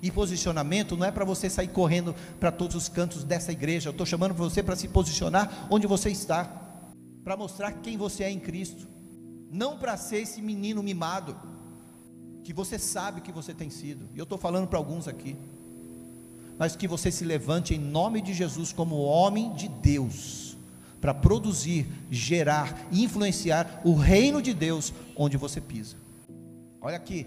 E 0.00 0.10
posicionamento 0.10 0.96
não 0.96 1.06
é 1.06 1.10
para 1.10 1.24
você 1.24 1.50
sair 1.50 1.68
correndo 1.68 2.14
para 2.38 2.52
todos 2.52 2.76
os 2.76 2.88
cantos 2.88 3.24
dessa 3.24 3.50
igreja. 3.50 3.88
Eu 3.88 3.92
estou 3.92 4.06
chamando 4.06 4.34
você 4.34 4.62
para 4.62 4.76
se 4.76 4.88
posicionar 4.88 5.66
onde 5.70 5.86
você 5.86 6.10
está, 6.10 6.44
para 7.24 7.36
mostrar 7.36 7.72
quem 7.72 7.96
você 7.96 8.24
é 8.24 8.30
em 8.30 8.38
Cristo, 8.38 8.86
não 9.50 9.76
para 9.76 9.96
ser 9.96 10.18
esse 10.18 10.40
menino 10.40 10.82
mimado 10.82 11.36
que 12.44 12.52
você 12.52 12.78
sabe 12.78 13.20
que 13.20 13.32
você 13.32 13.52
tem 13.52 13.70
sido. 13.70 14.08
E 14.14 14.18
eu 14.18 14.22
estou 14.22 14.38
falando 14.38 14.68
para 14.68 14.78
alguns 14.78 15.08
aqui, 15.08 15.36
mas 16.58 16.76
que 16.76 16.88
você 16.88 17.10
se 17.10 17.24
levante 17.24 17.74
em 17.74 17.78
nome 17.78 18.22
de 18.22 18.32
Jesus 18.32 18.72
como 18.72 18.96
homem 19.02 19.52
de 19.54 19.68
Deus 19.68 20.47
para 21.00 21.14
produzir, 21.14 21.86
gerar 22.10 22.86
e 22.90 23.04
influenciar 23.04 23.80
o 23.84 23.94
reino 23.94 24.42
de 24.42 24.52
Deus 24.52 24.92
onde 25.16 25.36
você 25.36 25.60
pisa. 25.60 25.96
Olha 26.80 26.96
aqui 26.96 27.26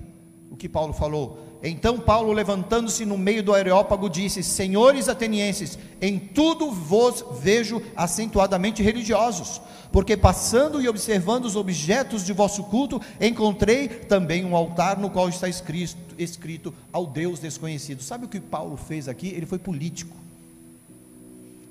o 0.50 0.58
que 0.58 0.68
Paulo 0.68 0.94
falou. 0.94 1.52
Então 1.64 2.00
Paulo, 2.00 2.34
levantando-se 2.34 3.06
no 3.06 3.18
meio 3.18 3.44
do 3.44 3.54
areópago, 3.54 4.10
disse: 4.10 4.44
Senhores 4.44 5.08
atenienses, 5.08 5.78
em 6.02 6.20
tudo 6.20 6.72
vos 6.72 7.24
vejo 7.40 7.82
acentuadamente 7.96 8.82
religiosos, 8.82 9.62
porque 9.92 10.18
passando 10.18 10.82
e 10.82 10.90
observando 10.90 11.46
os 11.46 11.56
objetos 11.56 12.26
de 12.26 12.34
vosso 12.34 12.64
culto, 12.66 13.00
encontrei 13.20 13.88
também 13.88 14.44
um 14.44 14.56
altar 14.56 14.98
no 14.98 15.10
qual 15.10 15.30
está 15.30 15.48
escrito, 15.48 16.16
escrito 16.18 16.74
ao 16.92 17.06
Deus 17.06 17.40
desconhecido. 17.40 18.02
Sabe 18.02 18.26
o 18.26 18.30
que 18.30 18.40
Paulo 18.40 18.76
fez 18.76 19.08
aqui? 19.08 19.28
Ele 19.28 19.46
foi 19.46 19.60
político, 19.60 20.16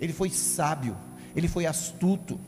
ele 0.01 0.13
foi 0.13 0.31
sábio, 0.31 0.97
ele 1.35 1.49
foi 1.49 1.67
astuto, 1.67 2.39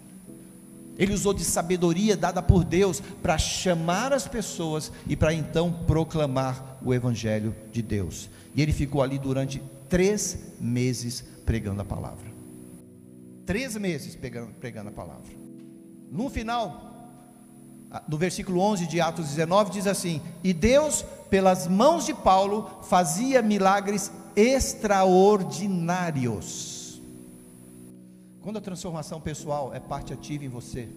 ele 0.99 1.12
usou 1.12 1.33
de 1.33 1.45
sabedoria 1.45 2.16
dada 2.16 2.43
por 2.43 2.64
Deus 2.64 3.01
para 3.22 3.39
chamar 3.39 4.12
as 4.12 4.26
pessoas 4.28 4.93
e 5.07 5.16
para 5.16 5.33
então 5.33 5.72
proclamar 5.87 6.78
o 6.85 6.93
Evangelho 6.93 7.55
de 7.72 7.80
Deus. 7.80 8.28
E 8.55 8.61
ele 8.61 8.72
ficou 8.72 9.03
ali 9.03 9.18
durante 9.18 9.62
três 9.89 10.39
meses 10.61 11.24
pregando 11.47 11.80
a 11.83 11.85
palavra. 11.85 12.30
Três 13.47 13.76
meses 13.76 14.14
pregando, 14.14 14.53
pregando 14.55 14.91
a 14.91 14.93
palavra. 14.93 15.33
No 16.11 16.28
final, 16.28 16.93
no 18.07 18.18
versículo 18.18 18.61
11 18.61 18.87
de 18.87 19.01
Atos 19.01 19.30
19, 19.30 19.70
diz 19.70 19.87
assim: 19.87 20.20
E 20.45 20.53
Deus, 20.53 21.03
pelas 21.30 21.66
mãos 21.66 22.05
de 22.05 22.12
Paulo, 22.12 22.70
fazia 22.83 23.41
milagres 23.41 24.12
extraordinários 24.37 26.72
quando 28.43 28.59
a 28.59 28.61
transformação 28.61 29.20
pessoal 29.20 29.72
é 29.72 29.78
parte 29.78 30.12
ativa 30.12 30.45
em 30.45 30.49
você, 30.49 30.88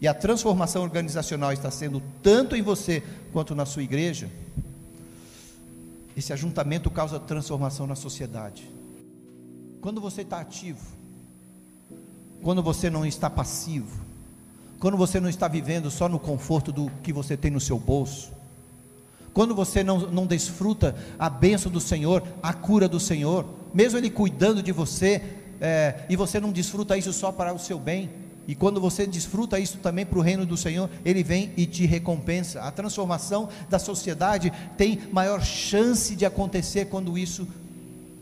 e 0.00 0.06
a 0.06 0.14
transformação 0.14 0.82
organizacional 0.82 1.52
está 1.52 1.70
sendo 1.70 2.00
tanto 2.22 2.54
em 2.54 2.62
você 2.62 3.02
quanto 3.32 3.54
na 3.54 3.66
sua 3.66 3.82
igreja, 3.82 4.30
esse 6.16 6.32
ajuntamento 6.32 6.90
causa 6.90 7.18
transformação 7.18 7.86
na 7.86 7.96
sociedade. 7.96 8.70
Quando 9.80 10.00
você 10.00 10.22
está 10.22 10.40
ativo, 10.40 10.84
quando 12.42 12.62
você 12.62 12.88
não 12.88 13.04
está 13.04 13.28
passivo, 13.28 14.00
quando 14.78 14.96
você 14.96 15.18
não 15.18 15.28
está 15.28 15.48
vivendo 15.48 15.90
só 15.90 16.08
no 16.08 16.20
conforto 16.20 16.70
do 16.70 16.88
que 17.02 17.12
você 17.12 17.36
tem 17.36 17.50
no 17.50 17.60
seu 17.60 17.78
bolso, 17.78 18.30
quando 19.34 19.54
você 19.54 19.82
não, 19.82 19.98
não 19.98 20.26
desfruta 20.26 20.96
a 21.18 21.28
bênção 21.28 21.70
do 21.70 21.80
Senhor, 21.80 22.22
a 22.40 22.52
cura 22.52 22.88
do 22.88 23.00
Senhor, 23.00 23.44
mesmo 23.74 23.98
Ele 23.98 24.10
cuidando 24.10 24.62
de 24.62 24.72
você, 24.72 25.22
é, 25.60 25.94
e 26.08 26.16
você 26.16 26.40
não 26.40 26.52
desfruta 26.52 26.96
isso 26.96 27.12
só 27.12 27.32
para 27.32 27.52
o 27.52 27.58
seu 27.58 27.78
bem, 27.78 28.10
e 28.48 28.54
quando 28.54 28.80
você 28.80 29.06
desfruta 29.06 29.60
isso 29.60 29.76
também 29.76 30.06
para 30.06 30.18
o 30.18 30.22
reino 30.22 30.46
do 30.46 30.56
Senhor, 30.56 30.88
Ele 31.04 31.22
vem 31.22 31.52
e 31.54 31.66
te 31.66 31.84
recompensa. 31.84 32.62
A 32.62 32.70
transformação 32.70 33.50
da 33.68 33.78
sociedade 33.78 34.50
tem 34.74 35.02
maior 35.12 35.42
chance 35.42 36.16
de 36.16 36.24
acontecer 36.24 36.86
quando 36.86 37.18
isso 37.18 37.46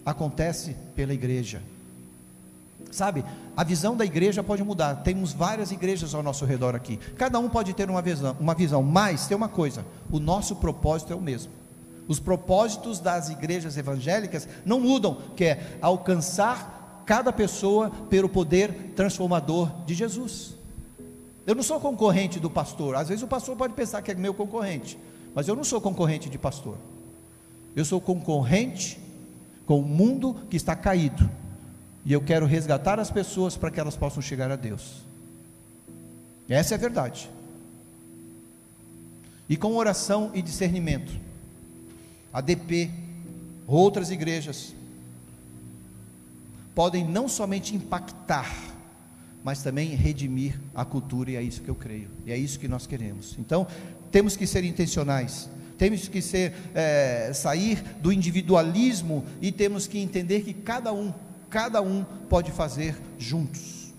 acontece 0.05 0.75
pela 0.97 1.15
igreja. 1.15 1.63
Sabe, 2.91 3.25
a 3.57 3.63
visão 3.63 3.97
da 3.97 4.05
igreja 4.05 4.43
pode 4.43 4.65
mudar. 4.65 4.97
Temos 4.97 5.33
várias 5.33 5.71
igrejas 5.71 6.13
ao 6.13 6.25
nosso 6.25 6.45
redor 6.45 6.75
aqui. 6.75 6.97
Cada 7.17 7.39
um 7.39 7.49
pode 7.49 7.73
ter 7.73 7.89
uma 7.89 8.03
visão, 8.03 8.37
uma 8.41 8.55
visão, 8.55 8.83
mas 8.83 9.29
tem 9.29 9.37
uma 9.37 9.49
coisa: 9.49 9.85
o 10.11 10.19
nosso 10.19 10.57
propósito 10.57 11.13
é 11.13 11.17
o 11.17 11.21
mesmo. 11.21 11.53
Os 12.09 12.19
propósitos 12.19 12.99
das 12.99 13.29
igrejas 13.29 13.77
evangélicas 13.77 14.49
não 14.65 14.81
mudam, 14.81 15.19
que 15.37 15.45
é 15.45 15.79
alcançar 15.81 16.86
cada 17.07 17.33
pessoa 17.33 17.89
pelo 18.11 18.29
poder 18.29 18.93
transformador 18.97 19.71
de 19.87 19.95
Jesus. 19.95 20.57
Eu 21.47 21.55
não 21.55 21.63
sou 21.63 21.79
concorrente 21.79 22.41
do 22.41 22.51
pastor. 22.51 22.97
Às 22.97 23.09
vezes 23.09 23.23
o 23.23 23.29
pastor 23.29 23.57
pode 23.57 23.73
pensar 23.75 24.03
que 24.03 24.11
é 24.11 24.15
meu 24.15 24.35
concorrente, 24.35 24.99
mas 25.33 25.47
eu 25.47 25.55
não 25.55 25.63
sou 25.63 25.81
concorrente 25.81 26.29
de 26.29 26.37
pastor. 26.37 26.77
Eu 27.77 27.85
sou 27.85 28.01
concorrente 28.01 28.99
com 29.65 29.79
o 29.79 29.83
mundo 29.83 30.35
que 30.51 30.57
está 30.57 30.75
caído. 30.75 31.31
E 32.05 32.13
eu 32.13 32.21
quero 32.21 32.47
resgatar 32.47 32.99
as 32.99 33.11
pessoas 33.11 33.57
para 33.57 33.71
que 33.71 33.79
elas 33.79 33.97
possam 33.97 34.23
chegar 34.23 34.51
a 34.51 34.57
Deus. 34.57 35.03
Essa 36.49 36.75
é 36.75 36.77
a 36.77 36.81
verdade. 36.81 37.31
E 39.49 39.57
com 39.57 39.77
oração 39.77 40.31
e 40.35 40.43
discernimento, 40.43 41.13
a 42.33 42.41
DP, 42.41 42.91
outras 43.67 44.11
igrejas, 44.11 44.75
podem 46.77 47.09
não 47.09 47.27
somente 47.27 47.75
impactar, 47.75 48.55
mas 49.43 49.63
também 49.63 49.95
redimir 49.95 50.61
a 50.75 50.85
cultura, 50.85 51.31
e 51.31 51.37
é 51.37 51.43
isso 51.43 51.63
que 51.63 51.71
eu 51.71 51.75
creio, 51.75 52.11
e 52.27 52.31
é 52.31 52.37
isso 52.37 52.61
que 52.61 52.69
nós 52.69 52.87
queremos. 52.87 53.35
Então, 53.39 53.67
temos 54.13 54.37
que 54.37 54.47
ser 54.47 54.63
intencionais, 54.63 55.49
temos 55.79 56.07
que 56.07 56.21
ser, 56.21 56.53
é, 56.75 57.33
sair 57.33 57.83
do 58.03 58.13
individualismo 58.13 59.25
e 59.41 59.51
temos 59.51 59.87
que 59.87 59.99
entender 59.99 60.43
que 60.43 60.53
cada 60.53 60.93
um, 60.93 61.15
cada 61.49 61.81
um 61.81 62.05
pode 62.29 62.53
fazer 62.53 62.95
juntos. 63.19 63.95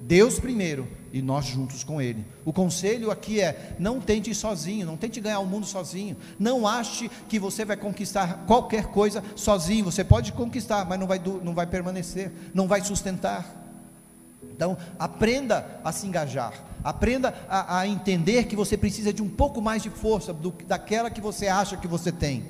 Deus 0.00 0.40
primeiro 0.40 0.88
e 1.16 1.22
nós 1.22 1.46
juntos 1.46 1.82
com 1.82 1.98
Ele. 1.98 2.26
O 2.44 2.52
conselho 2.52 3.10
aqui 3.10 3.40
é: 3.40 3.74
não 3.78 3.98
tente 4.02 4.30
ir 4.30 4.34
sozinho, 4.34 4.86
não 4.86 4.98
tente 4.98 5.18
ganhar 5.18 5.38
o 5.38 5.46
mundo 5.46 5.64
sozinho. 5.64 6.14
Não 6.38 6.68
ache 6.68 7.10
que 7.26 7.38
você 7.38 7.64
vai 7.64 7.74
conquistar 7.74 8.44
qualquer 8.46 8.88
coisa 8.88 9.24
sozinho. 9.34 9.86
Você 9.86 10.04
pode 10.04 10.30
conquistar, 10.32 10.84
mas 10.84 11.00
não 11.00 11.06
vai, 11.06 11.18
não 11.42 11.54
vai 11.54 11.66
permanecer, 11.66 12.30
não 12.52 12.68
vai 12.68 12.82
sustentar. 12.82 13.64
Então, 14.42 14.76
aprenda 14.98 15.80
a 15.82 15.90
se 15.90 16.06
engajar, 16.06 16.52
aprenda 16.84 17.34
a, 17.48 17.78
a 17.78 17.88
entender 17.88 18.44
que 18.44 18.54
você 18.54 18.76
precisa 18.76 19.10
de 19.10 19.22
um 19.22 19.28
pouco 19.28 19.62
mais 19.62 19.82
de 19.82 19.88
força 19.88 20.34
do, 20.34 20.50
daquela 20.66 21.08
que 21.10 21.20
você 21.22 21.48
acha 21.48 21.78
que 21.78 21.88
você 21.88 22.12
tem. 22.12 22.44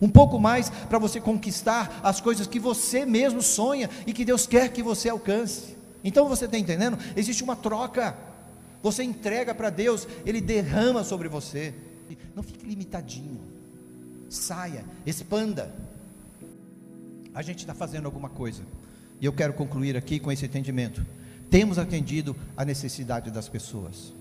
Um 0.00 0.08
pouco 0.08 0.38
mais 0.38 0.70
para 0.70 0.98
você 0.98 1.20
conquistar 1.20 2.00
as 2.02 2.18
coisas 2.18 2.46
que 2.46 2.58
você 2.58 3.04
mesmo 3.04 3.42
sonha 3.42 3.90
e 4.06 4.12
que 4.14 4.24
Deus 4.24 4.46
quer 4.46 4.72
que 4.72 4.82
você 4.82 5.10
alcance. 5.10 5.77
Então 6.02 6.28
você 6.28 6.44
está 6.44 6.58
entendendo? 6.58 6.98
Existe 7.16 7.42
uma 7.42 7.56
troca. 7.56 8.16
Você 8.82 9.02
entrega 9.02 9.54
para 9.54 9.70
Deus, 9.70 10.06
Ele 10.24 10.40
derrama 10.40 11.02
sobre 11.02 11.28
você. 11.28 11.74
Não 12.34 12.42
fique 12.42 12.64
limitadinho. 12.64 13.40
Saia, 14.28 14.84
expanda. 15.04 15.74
A 17.34 17.42
gente 17.42 17.60
está 17.60 17.74
fazendo 17.74 18.06
alguma 18.06 18.28
coisa. 18.28 18.62
E 19.20 19.26
eu 19.26 19.32
quero 19.32 19.52
concluir 19.52 19.96
aqui 19.96 20.18
com 20.20 20.30
esse 20.30 20.44
entendimento. 20.44 21.04
Temos 21.50 21.78
atendido 21.78 22.36
a 22.56 22.64
necessidade 22.64 23.30
das 23.30 23.48
pessoas. 23.48 24.12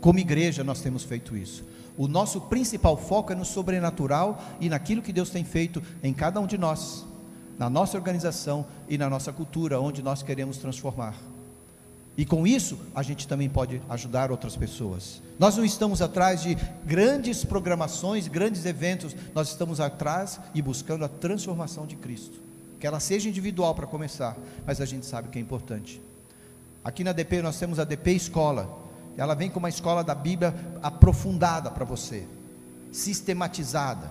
Como 0.00 0.18
igreja, 0.18 0.62
nós 0.62 0.80
temos 0.80 1.02
feito 1.02 1.36
isso. 1.36 1.64
O 1.96 2.06
nosso 2.06 2.42
principal 2.42 2.96
foco 2.96 3.32
é 3.32 3.34
no 3.34 3.44
sobrenatural 3.44 4.40
e 4.60 4.68
naquilo 4.68 5.02
que 5.02 5.12
Deus 5.12 5.30
tem 5.30 5.44
feito 5.44 5.82
em 6.02 6.14
cada 6.14 6.38
um 6.38 6.46
de 6.46 6.56
nós 6.56 7.04
na 7.58 7.68
nossa 7.68 7.96
organização 7.96 8.64
e 8.88 8.96
na 8.96 9.10
nossa 9.10 9.32
cultura, 9.32 9.80
onde 9.80 10.02
nós 10.02 10.22
queremos 10.22 10.58
transformar. 10.58 11.14
E 12.16 12.24
com 12.24 12.46
isso, 12.46 12.78
a 12.94 13.02
gente 13.02 13.28
também 13.28 13.48
pode 13.48 13.80
ajudar 13.88 14.30
outras 14.30 14.56
pessoas. 14.56 15.22
Nós 15.38 15.56
não 15.56 15.64
estamos 15.64 16.02
atrás 16.02 16.42
de 16.42 16.56
grandes 16.84 17.44
programações, 17.44 18.26
grandes 18.26 18.64
eventos, 18.64 19.14
nós 19.34 19.48
estamos 19.48 19.80
atrás 19.80 20.40
e 20.54 20.60
buscando 20.60 21.04
a 21.04 21.08
transformação 21.08 21.86
de 21.86 21.96
Cristo. 21.96 22.40
Que 22.80 22.86
ela 22.86 22.98
seja 23.00 23.28
individual 23.28 23.74
para 23.74 23.86
começar, 23.86 24.36
mas 24.66 24.80
a 24.80 24.84
gente 24.84 25.06
sabe 25.06 25.28
que 25.28 25.38
é 25.38 25.42
importante. 25.42 26.00
Aqui 26.84 27.04
na 27.04 27.12
DP 27.12 27.42
nós 27.42 27.58
temos 27.58 27.78
a 27.78 27.84
DP 27.84 28.12
Escola. 28.12 28.68
Ela 29.16 29.34
vem 29.34 29.50
com 29.50 29.58
uma 29.58 29.68
escola 29.68 30.02
da 30.02 30.14
Bíblia 30.14 30.54
aprofundada 30.82 31.70
para 31.70 31.84
você, 31.84 32.26
sistematizada 32.90 34.10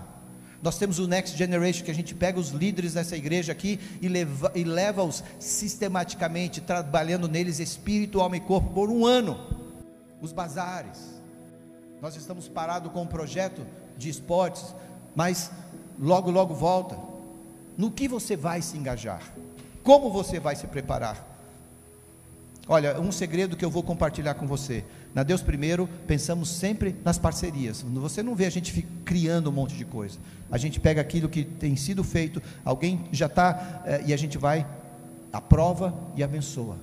Nós 0.62 0.78
temos 0.78 0.98
o 0.98 1.08
Next 1.08 1.38
Generation, 1.38 1.84
que 1.86 1.92
a 1.92 1.96
gente 1.96 2.16
pega 2.16 2.40
os 2.40 2.50
líderes 2.50 2.94
dessa 2.94 3.16
igreja 3.16 3.52
aqui 3.52 3.80
e 4.02 4.08
leva, 4.08 4.52
e 4.56 4.64
leva-os 4.64 5.24
sistematicamente, 5.40 6.62
trabalhando 6.62 7.28
neles 7.28 7.60
espírito, 7.60 8.20
alma 8.20 8.38
e 8.38 8.40
corpo 8.40 8.74
por 8.74 8.90
um 8.90 9.06
ano. 9.06 9.38
Os 10.20 10.32
bazares. 10.32 11.22
Nós 12.02 12.16
estamos 12.16 12.48
parados 12.48 12.92
com 12.92 13.04
um 13.04 13.08
projeto 13.08 13.66
de 13.98 14.10
esportes, 14.10 14.76
mas 15.16 15.52
logo, 16.00 16.32
logo 16.32 16.54
volta. 16.54 16.98
No 17.78 17.92
que 17.92 18.08
você 18.08 18.36
vai 18.36 18.62
se 18.62 18.78
engajar? 18.78 19.22
Como 19.84 20.12
você 20.12 20.40
vai 20.40 20.56
se 20.56 20.66
preparar? 20.66 21.26
Olha, 22.68 23.00
um 23.00 23.12
segredo 23.12 23.56
que 23.56 23.64
eu 23.64 23.70
vou 23.70 23.82
compartilhar 23.82 24.34
com 24.34 24.46
você. 24.46 24.84
Na 25.18 25.24
Deus 25.24 25.42
Primeiro, 25.42 25.90
pensamos 26.06 26.48
sempre 26.48 26.96
nas 27.04 27.18
parcerias. 27.18 27.82
Você 27.82 28.22
não 28.22 28.36
vê 28.36 28.46
a 28.46 28.52
gente 28.52 28.84
criando 29.04 29.50
um 29.50 29.52
monte 29.52 29.76
de 29.76 29.84
coisa. 29.84 30.20
A 30.52 30.60
gente 30.60 30.80
pega 30.80 31.02
aquilo 31.02 31.28
que 31.28 31.44
tem 31.44 31.76
sido 31.76 32.04
feito, 32.04 32.40
alguém 32.64 33.04
já 33.12 33.26
está, 33.26 33.82
é, 33.84 34.04
e 34.06 34.14
a 34.14 34.18
gente 34.18 34.38
vai, 34.38 34.68
aprova 35.34 35.92
e 36.16 36.22
abençoa. 36.22 36.78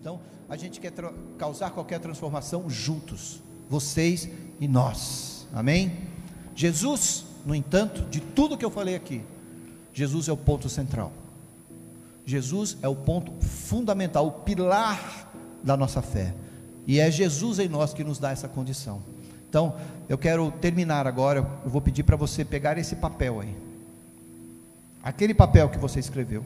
Então, 0.00 0.18
a 0.48 0.56
gente 0.56 0.80
quer 0.80 0.90
causar 1.36 1.68
qualquer 1.68 2.00
transformação 2.00 2.64
juntos, 2.70 3.42
vocês 3.68 4.26
e 4.58 4.66
nós. 4.66 5.46
Amém? 5.52 5.98
Jesus, 6.54 7.26
no 7.44 7.54
entanto, 7.54 8.08
de 8.08 8.20
tudo 8.22 8.56
que 8.56 8.64
eu 8.64 8.70
falei 8.70 8.94
aqui, 8.94 9.20
Jesus 9.92 10.28
é 10.28 10.32
o 10.32 10.36
ponto 10.38 10.70
central. 10.70 11.12
Jesus 12.24 12.78
é 12.80 12.88
o 12.88 12.96
ponto 12.96 13.32
fundamental, 13.44 14.26
o 14.28 14.32
pilar 14.32 15.30
da 15.62 15.76
nossa 15.76 16.00
fé. 16.00 16.34
E 16.86 17.00
é 17.00 17.10
Jesus 17.10 17.58
em 17.58 17.68
nós 17.68 17.92
que 17.92 18.04
nos 18.04 18.18
dá 18.18 18.30
essa 18.30 18.46
condição. 18.46 19.02
Então, 19.48 19.74
eu 20.08 20.16
quero 20.16 20.50
terminar 20.52 21.06
agora. 21.06 21.40
Eu 21.64 21.70
vou 21.70 21.80
pedir 21.80 22.04
para 22.04 22.16
você 22.16 22.44
pegar 22.44 22.78
esse 22.78 22.96
papel 22.96 23.40
aí. 23.40 23.56
Aquele 25.02 25.34
papel 25.34 25.68
que 25.68 25.78
você 25.78 25.98
escreveu. 25.98 26.44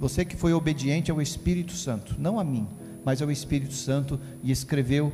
Você 0.00 0.24
que 0.24 0.36
foi 0.36 0.52
obediente 0.52 1.10
ao 1.10 1.22
Espírito 1.22 1.72
Santo, 1.72 2.16
não 2.18 2.38
a 2.38 2.44
mim, 2.44 2.66
mas 3.04 3.22
ao 3.22 3.30
Espírito 3.30 3.72
Santo 3.72 4.20
e 4.42 4.50
escreveu, 4.50 5.12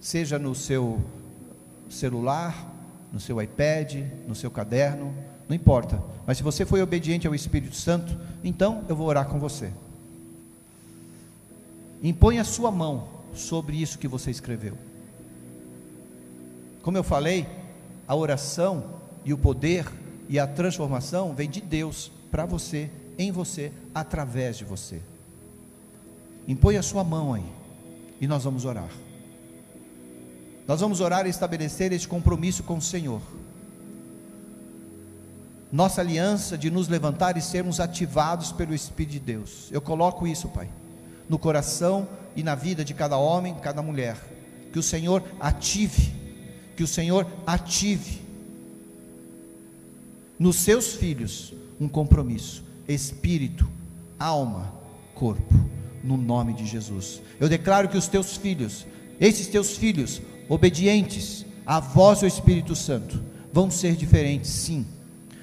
seja 0.00 0.38
no 0.38 0.54
seu 0.54 1.00
celular, 1.90 2.70
no 3.12 3.18
seu 3.18 3.42
iPad, 3.42 3.96
no 4.26 4.34
seu 4.34 4.50
caderno, 4.50 5.12
não 5.48 5.56
importa. 5.56 6.02
Mas 6.26 6.36
se 6.36 6.42
você 6.42 6.64
foi 6.64 6.80
obediente 6.80 7.26
ao 7.26 7.34
Espírito 7.34 7.74
Santo, 7.74 8.16
então 8.44 8.84
eu 8.88 8.94
vou 8.94 9.06
orar 9.06 9.26
com 9.26 9.38
você. 9.38 9.70
Impõe 12.02 12.38
a 12.38 12.44
sua 12.44 12.70
mão 12.70 13.08
sobre 13.34 13.76
isso 13.76 13.98
que 13.98 14.08
você 14.08 14.30
escreveu. 14.30 14.76
Como 16.82 16.96
eu 16.96 17.02
falei, 17.02 17.46
a 18.06 18.14
oração 18.14 19.00
e 19.24 19.32
o 19.32 19.38
poder 19.38 19.86
e 20.28 20.38
a 20.38 20.46
transformação 20.46 21.34
vem 21.34 21.48
de 21.48 21.60
Deus 21.60 22.10
para 22.30 22.44
você, 22.44 22.90
em 23.18 23.30
você, 23.30 23.72
através 23.94 24.56
de 24.56 24.64
você. 24.64 25.00
Impõe 26.46 26.76
a 26.76 26.82
sua 26.82 27.04
mão 27.04 27.34
aí 27.34 27.44
e 28.20 28.26
nós 28.26 28.44
vamos 28.44 28.64
orar. 28.64 28.90
Nós 30.66 30.80
vamos 30.80 31.00
orar 31.00 31.26
e 31.26 31.30
estabelecer 31.30 31.92
este 31.92 32.08
compromisso 32.08 32.62
com 32.62 32.76
o 32.76 32.82
Senhor 32.82 33.20
nossa 35.72 36.02
aliança 36.02 36.58
de 36.58 36.70
nos 36.70 36.86
levantar 36.86 37.38
e 37.38 37.40
sermos 37.40 37.80
ativados 37.80 38.52
pelo 38.52 38.74
Espírito 38.74 39.12
de 39.12 39.18
Deus. 39.18 39.68
Eu 39.72 39.80
coloco 39.80 40.26
isso, 40.26 40.46
Pai, 40.48 40.68
no 41.30 41.38
coração 41.38 42.06
e 42.36 42.42
na 42.42 42.54
vida 42.54 42.84
de 42.84 42.94
cada 42.94 43.16
homem, 43.16 43.54
cada 43.54 43.82
mulher. 43.82 44.16
Que 44.72 44.78
o 44.78 44.82
Senhor 44.82 45.22
ative, 45.38 46.12
que 46.76 46.82
o 46.82 46.86
Senhor 46.86 47.26
ative 47.46 48.20
nos 50.38 50.56
seus 50.56 50.94
filhos 50.94 51.52
um 51.80 51.88
compromisso, 51.88 52.64
espírito, 52.88 53.68
alma, 54.18 54.72
corpo, 55.14 55.54
no 56.02 56.16
nome 56.16 56.54
de 56.54 56.66
Jesus. 56.66 57.20
Eu 57.38 57.48
declaro 57.48 57.88
que 57.88 57.98
os 57.98 58.08
teus 58.08 58.36
filhos, 58.36 58.86
esses 59.20 59.46
teus 59.46 59.76
filhos, 59.76 60.22
obedientes 60.48 61.44
à 61.66 61.78
voz 61.78 62.20
do 62.20 62.26
Espírito 62.26 62.74
Santo, 62.74 63.22
vão 63.52 63.70
ser 63.70 63.94
diferentes, 63.94 64.50
sim 64.50 64.86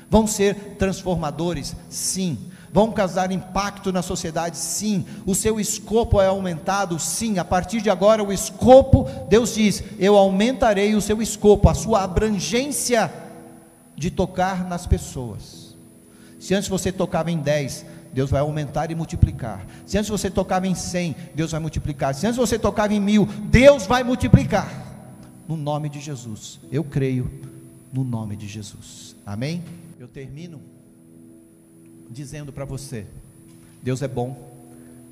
Vão 0.10 0.26
ser 0.26 0.56
transformadores? 0.78 1.76
Sim. 1.90 2.38
Vão 2.72 2.92
causar 2.92 3.32
impacto 3.32 3.92
na 3.92 4.02
sociedade? 4.02 4.58
Sim. 4.58 5.06
O 5.26 5.34
seu 5.34 5.60
escopo 5.60 6.22
é 6.22 6.28
aumentado? 6.28 7.00
Sim. 7.00 7.40
A 7.40 7.46
partir 7.46 7.82
de 7.82 7.90
agora, 7.90 8.24
o 8.24 8.32
escopo, 8.32 9.08
Deus 9.28 9.56
diz: 9.56 9.84
Eu 9.98 10.16
aumentarei 10.16 10.96
o 10.96 11.02
seu 11.02 11.22
escopo, 11.22 11.70
a 11.70 11.74
sua 11.74 12.04
abrangência 12.04 13.12
de 13.96 14.12
tocar 14.12 14.68
nas 14.68 14.86
pessoas. 14.86 15.76
Se 16.40 16.54
antes 16.54 16.70
você 16.70 16.92
tocava 16.92 17.30
em 17.30 17.38
10, 17.38 17.86
Deus 18.14 18.30
vai 18.30 18.42
aumentar 18.42 18.92
e 18.92 18.96
multiplicar. 18.96 19.66
Se 19.86 19.98
antes 19.98 20.10
você 20.10 20.30
tocava 20.30 20.68
em 20.68 20.76
100, 20.76 21.16
Deus 21.36 21.52
vai 21.52 21.60
multiplicar. 21.60 22.16
Se 22.16 22.26
antes 22.26 22.38
você 22.38 22.58
tocava 22.58 22.94
em 22.94 23.00
mil, 23.00 23.26
Deus 23.26 23.86
vai 23.86 24.04
multiplicar. 24.04 24.88
No 25.48 25.58
nome 25.58 25.90
de 25.90 26.00
Jesus. 26.00 26.60
Eu 26.72 26.84
creio 26.84 27.30
no 27.92 28.04
nome 28.04 28.36
de 28.36 28.48
Jesus. 28.48 29.16
Amém? 29.26 29.64
eu 30.00 30.08
termino 30.08 30.62
dizendo 32.10 32.52
para 32.52 32.66
você: 32.66 33.06
Deus 33.82 34.02
é 34.02 34.08
bom 34.08 34.50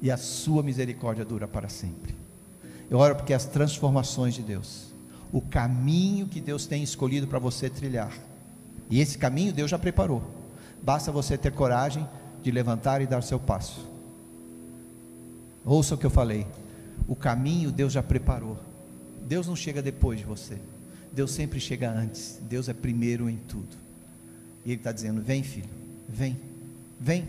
e 0.01 0.11
a 0.11 0.17
sua 0.17 0.63
misericórdia 0.63 1.23
dura 1.23 1.47
para 1.47 1.69
sempre. 1.69 2.15
Eu 2.89 2.99
oro 2.99 3.15
porque 3.15 3.33
as 3.33 3.45
transformações 3.45 4.33
de 4.33 4.41
Deus, 4.41 4.87
o 5.31 5.41
caminho 5.41 6.27
que 6.27 6.39
Deus 6.39 6.65
tem 6.65 6.81
escolhido 6.83 7.27
para 7.27 7.39
você 7.39 7.69
trilhar, 7.69 8.17
e 8.89 8.99
esse 8.99 9.17
caminho 9.17 9.53
Deus 9.53 9.69
já 9.69 9.77
preparou. 9.77 10.23
Basta 10.81 11.11
você 11.11 11.37
ter 11.37 11.51
coragem 11.51 12.07
de 12.41 12.51
levantar 12.51 13.01
e 13.01 13.07
dar 13.07 13.21
seu 13.21 13.39
passo. 13.39 13.85
Ouça 15.65 15.95
o 15.95 15.97
que 15.97 16.05
eu 16.05 16.09
falei. 16.09 16.47
O 17.07 17.15
caminho 17.15 17.71
Deus 17.71 17.91
já 17.91 18.01
preparou. 18.01 18.57
Deus 19.27 19.47
não 19.47 19.55
chega 19.55 19.81
depois 19.81 20.19
de 20.19 20.25
você. 20.25 20.57
Deus 21.11 21.31
sempre 21.31 21.59
chega 21.59 21.91
antes. 21.91 22.39
Deus 22.43 22.69
é 22.69 22.73
primeiro 22.73 23.29
em 23.29 23.35
tudo. 23.35 23.75
E 24.65 24.71
Ele 24.71 24.79
está 24.79 24.93
dizendo: 24.93 25.21
vem, 25.21 25.43
filho, 25.43 25.67
vem, 26.07 26.37
vem, 26.99 27.27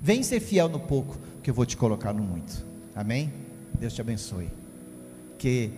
vem 0.00 0.22
ser 0.22 0.40
fiel 0.40 0.68
no 0.68 0.80
pouco, 0.80 1.16
que 1.42 1.50
eu 1.50 1.54
vou 1.54 1.66
te 1.66 1.76
colocar 1.76 2.12
no 2.12 2.22
muito. 2.22 2.64
Amém? 2.94 3.32
Deus 3.78 3.92
te 3.92 4.00
abençoe. 4.00 4.50
Que 5.38 5.70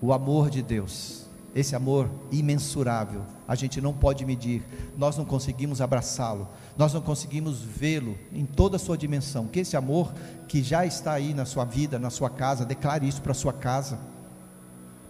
o 0.00 0.12
amor 0.12 0.48
de 0.48 0.62
Deus, 0.62 1.26
esse 1.54 1.74
amor 1.74 2.08
imensurável, 2.30 3.22
a 3.48 3.54
gente 3.54 3.80
não 3.80 3.92
pode 3.92 4.24
medir, 4.24 4.62
nós 4.96 5.16
não 5.16 5.24
conseguimos 5.24 5.80
abraçá-lo, 5.80 6.48
nós 6.76 6.94
não 6.94 7.00
conseguimos 7.00 7.60
vê-lo 7.60 8.16
em 8.32 8.44
toda 8.44 8.76
a 8.76 8.78
sua 8.78 8.96
dimensão. 8.96 9.48
Que 9.48 9.60
esse 9.60 9.76
amor 9.76 10.12
que 10.46 10.62
já 10.62 10.86
está 10.86 11.14
aí 11.14 11.34
na 11.34 11.44
sua 11.44 11.64
vida, 11.64 11.98
na 11.98 12.10
sua 12.10 12.30
casa, 12.30 12.64
declare 12.64 13.08
isso 13.08 13.20
para 13.20 13.32
a 13.32 13.34
sua 13.34 13.52
casa. 13.52 13.98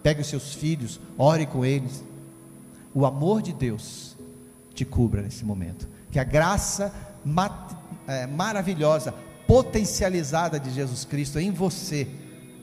Pegue 0.01 0.21
os 0.21 0.27
seus 0.27 0.53
filhos, 0.53 0.99
ore 1.17 1.45
com 1.45 1.63
eles. 1.63 2.03
O 2.93 3.05
amor 3.05 3.41
de 3.41 3.53
Deus 3.53 4.15
te 4.73 4.83
cubra 4.85 5.21
nesse 5.21 5.45
momento. 5.45 5.87
Que 6.11 6.19
a 6.19 6.23
graça 6.23 6.93
é, 8.07 8.25
maravilhosa, 8.25 9.13
potencializada 9.47 10.59
de 10.59 10.71
Jesus 10.71 11.05
Cristo 11.05 11.39
em 11.39 11.51
você, 11.51 12.07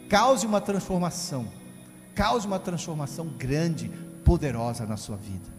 cause 0.09 0.47
uma 0.47 0.61
transformação, 0.61 1.47
cause 2.15 2.47
uma 2.47 2.59
transformação 2.59 3.27
grande, 3.27 3.91
poderosa 4.25 4.87
na 4.87 4.97
sua 4.97 5.17
vida. 5.17 5.55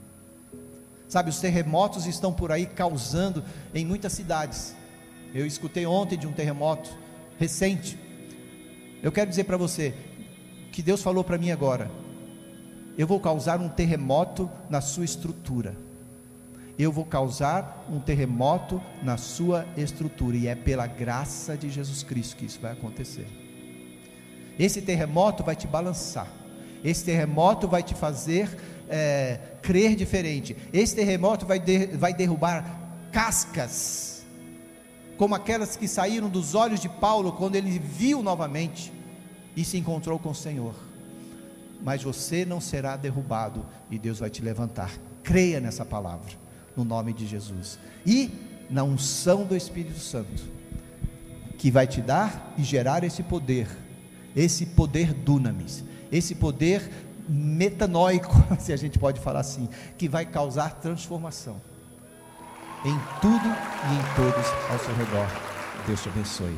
Sabe, 1.08 1.30
os 1.30 1.40
terremotos 1.40 2.06
estão 2.06 2.34
por 2.34 2.52
aí 2.52 2.66
causando 2.66 3.44
em 3.74 3.86
muitas 3.86 4.12
cidades. 4.12 4.76
Eu 5.34 5.46
escutei 5.46 5.86
ontem 5.86 6.18
de 6.18 6.28
um 6.28 6.34
terremoto 6.34 6.90
recente. 7.40 7.98
Eu 9.02 9.12
quero 9.12 9.30
dizer 9.30 9.46
para 9.46 9.56
você 9.56 9.94
que 10.72 10.82
Deus 10.82 11.02
falou 11.02 11.24
para 11.24 11.38
mim 11.38 11.52
agora. 11.52 11.90
Eu 12.98 13.08
vou 13.08 13.20
causar 13.20 13.62
um 13.62 13.70
terremoto 13.70 14.50
na 14.70 14.82
sua 14.82 15.06
estrutura 15.06 15.87
eu 16.78 16.92
vou 16.92 17.06
causar 17.06 17.86
um 17.90 18.00
terremoto 18.00 18.82
na 19.02 19.18
sua 19.18 19.66
estrutura, 19.76 20.38
e 20.38 20.48
é 20.48 20.54
pela 20.54 20.86
graça 20.86 21.58
de 21.58 21.70
Jesus 21.70 22.04
Cristo 22.04 22.36
que 22.36 22.46
isso 22.46 22.60
vai 22.62 22.74
acontecer. 22.74 23.28
Esse 24.60 24.82
terremoto 24.82 25.44
vai 25.44 25.56
te 25.56 25.66
balançar, 25.66 26.28
esse 26.84 27.04
terremoto 27.04 27.68
vai 27.68 27.82
te 27.82 27.96
fazer 27.96 28.56
é, 28.88 29.40
crer 29.62 29.96
diferente, 29.96 30.56
esse 30.72 30.96
terremoto 30.96 31.46
vai, 31.46 31.60
de, 31.60 31.88
vai 31.88 32.14
derrubar 32.14 32.80
cascas, 33.12 34.26
como 35.18 35.34
aquelas 35.34 35.76
que 35.76 35.88
saíram 35.88 36.30
dos 36.30 36.54
olhos 36.54 36.80
de 36.80 36.90
Paulo 36.90 37.32
quando 37.32 37.56
ele 37.56 37.80
viu 37.80 38.22
novamente 38.22 38.94
e 39.56 39.66
se 39.66 39.78
encontrou 39.78 40.20
com 40.20 40.30
o 40.30 40.36
Senhor. 40.36 40.76
Mas 41.82 42.04
você 42.04 42.46
não 42.46 42.62
será 42.62 42.96
derrubado 42.96 43.66
e 43.90 43.98
Deus 43.98 44.20
vai 44.20 44.30
te 44.30 44.44
levantar. 44.44 44.92
Creia 45.24 45.60
nessa 45.60 45.84
palavra 45.84 46.47
no 46.78 46.86
nome 46.86 47.12
de 47.12 47.26
Jesus. 47.26 47.80
E 48.06 48.32
na 48.70 48.84
unção 48.84 49.44
do 49.44 49.56
Espírito 49.56 50.00
Santo, 50.00 50.44
que 51.58 51.72
vai 51.72 51.88
te 51.88 52.02
dar 52.02 52.54
e 52.58 52.64
gerar 52.64 53.04
esse 53.04 53.24
poder, 53.24 53.68
esse 54.36 54.66
poder 54.68 55.14
dunamis, 55.14 55.84
esse 56.12 56.36
poder 56.36 56.90
metanóico, 57.28 58.32
se 58.60 58.72
a 58.72 58.78
gente 58.78 59.00
pode 59.00 59.20
falar 59.20 59.40
assim, 59.40 59.68
que 59.98 60.08
vai 60.08 60.26
causar 60.26 60.76
transformação 60.76 61.60
em 62.86 62.98
tudo 63.20 63.48
e 63.48 63.96
em 63.96 64.16
todos 64.16 64.46
ao 64.72 64.80
seu 64.80 64.96
redor. 64.96 65.28
Deus 65.88 66.02
te 66.02 66.10
abençoe. 66.10 66.58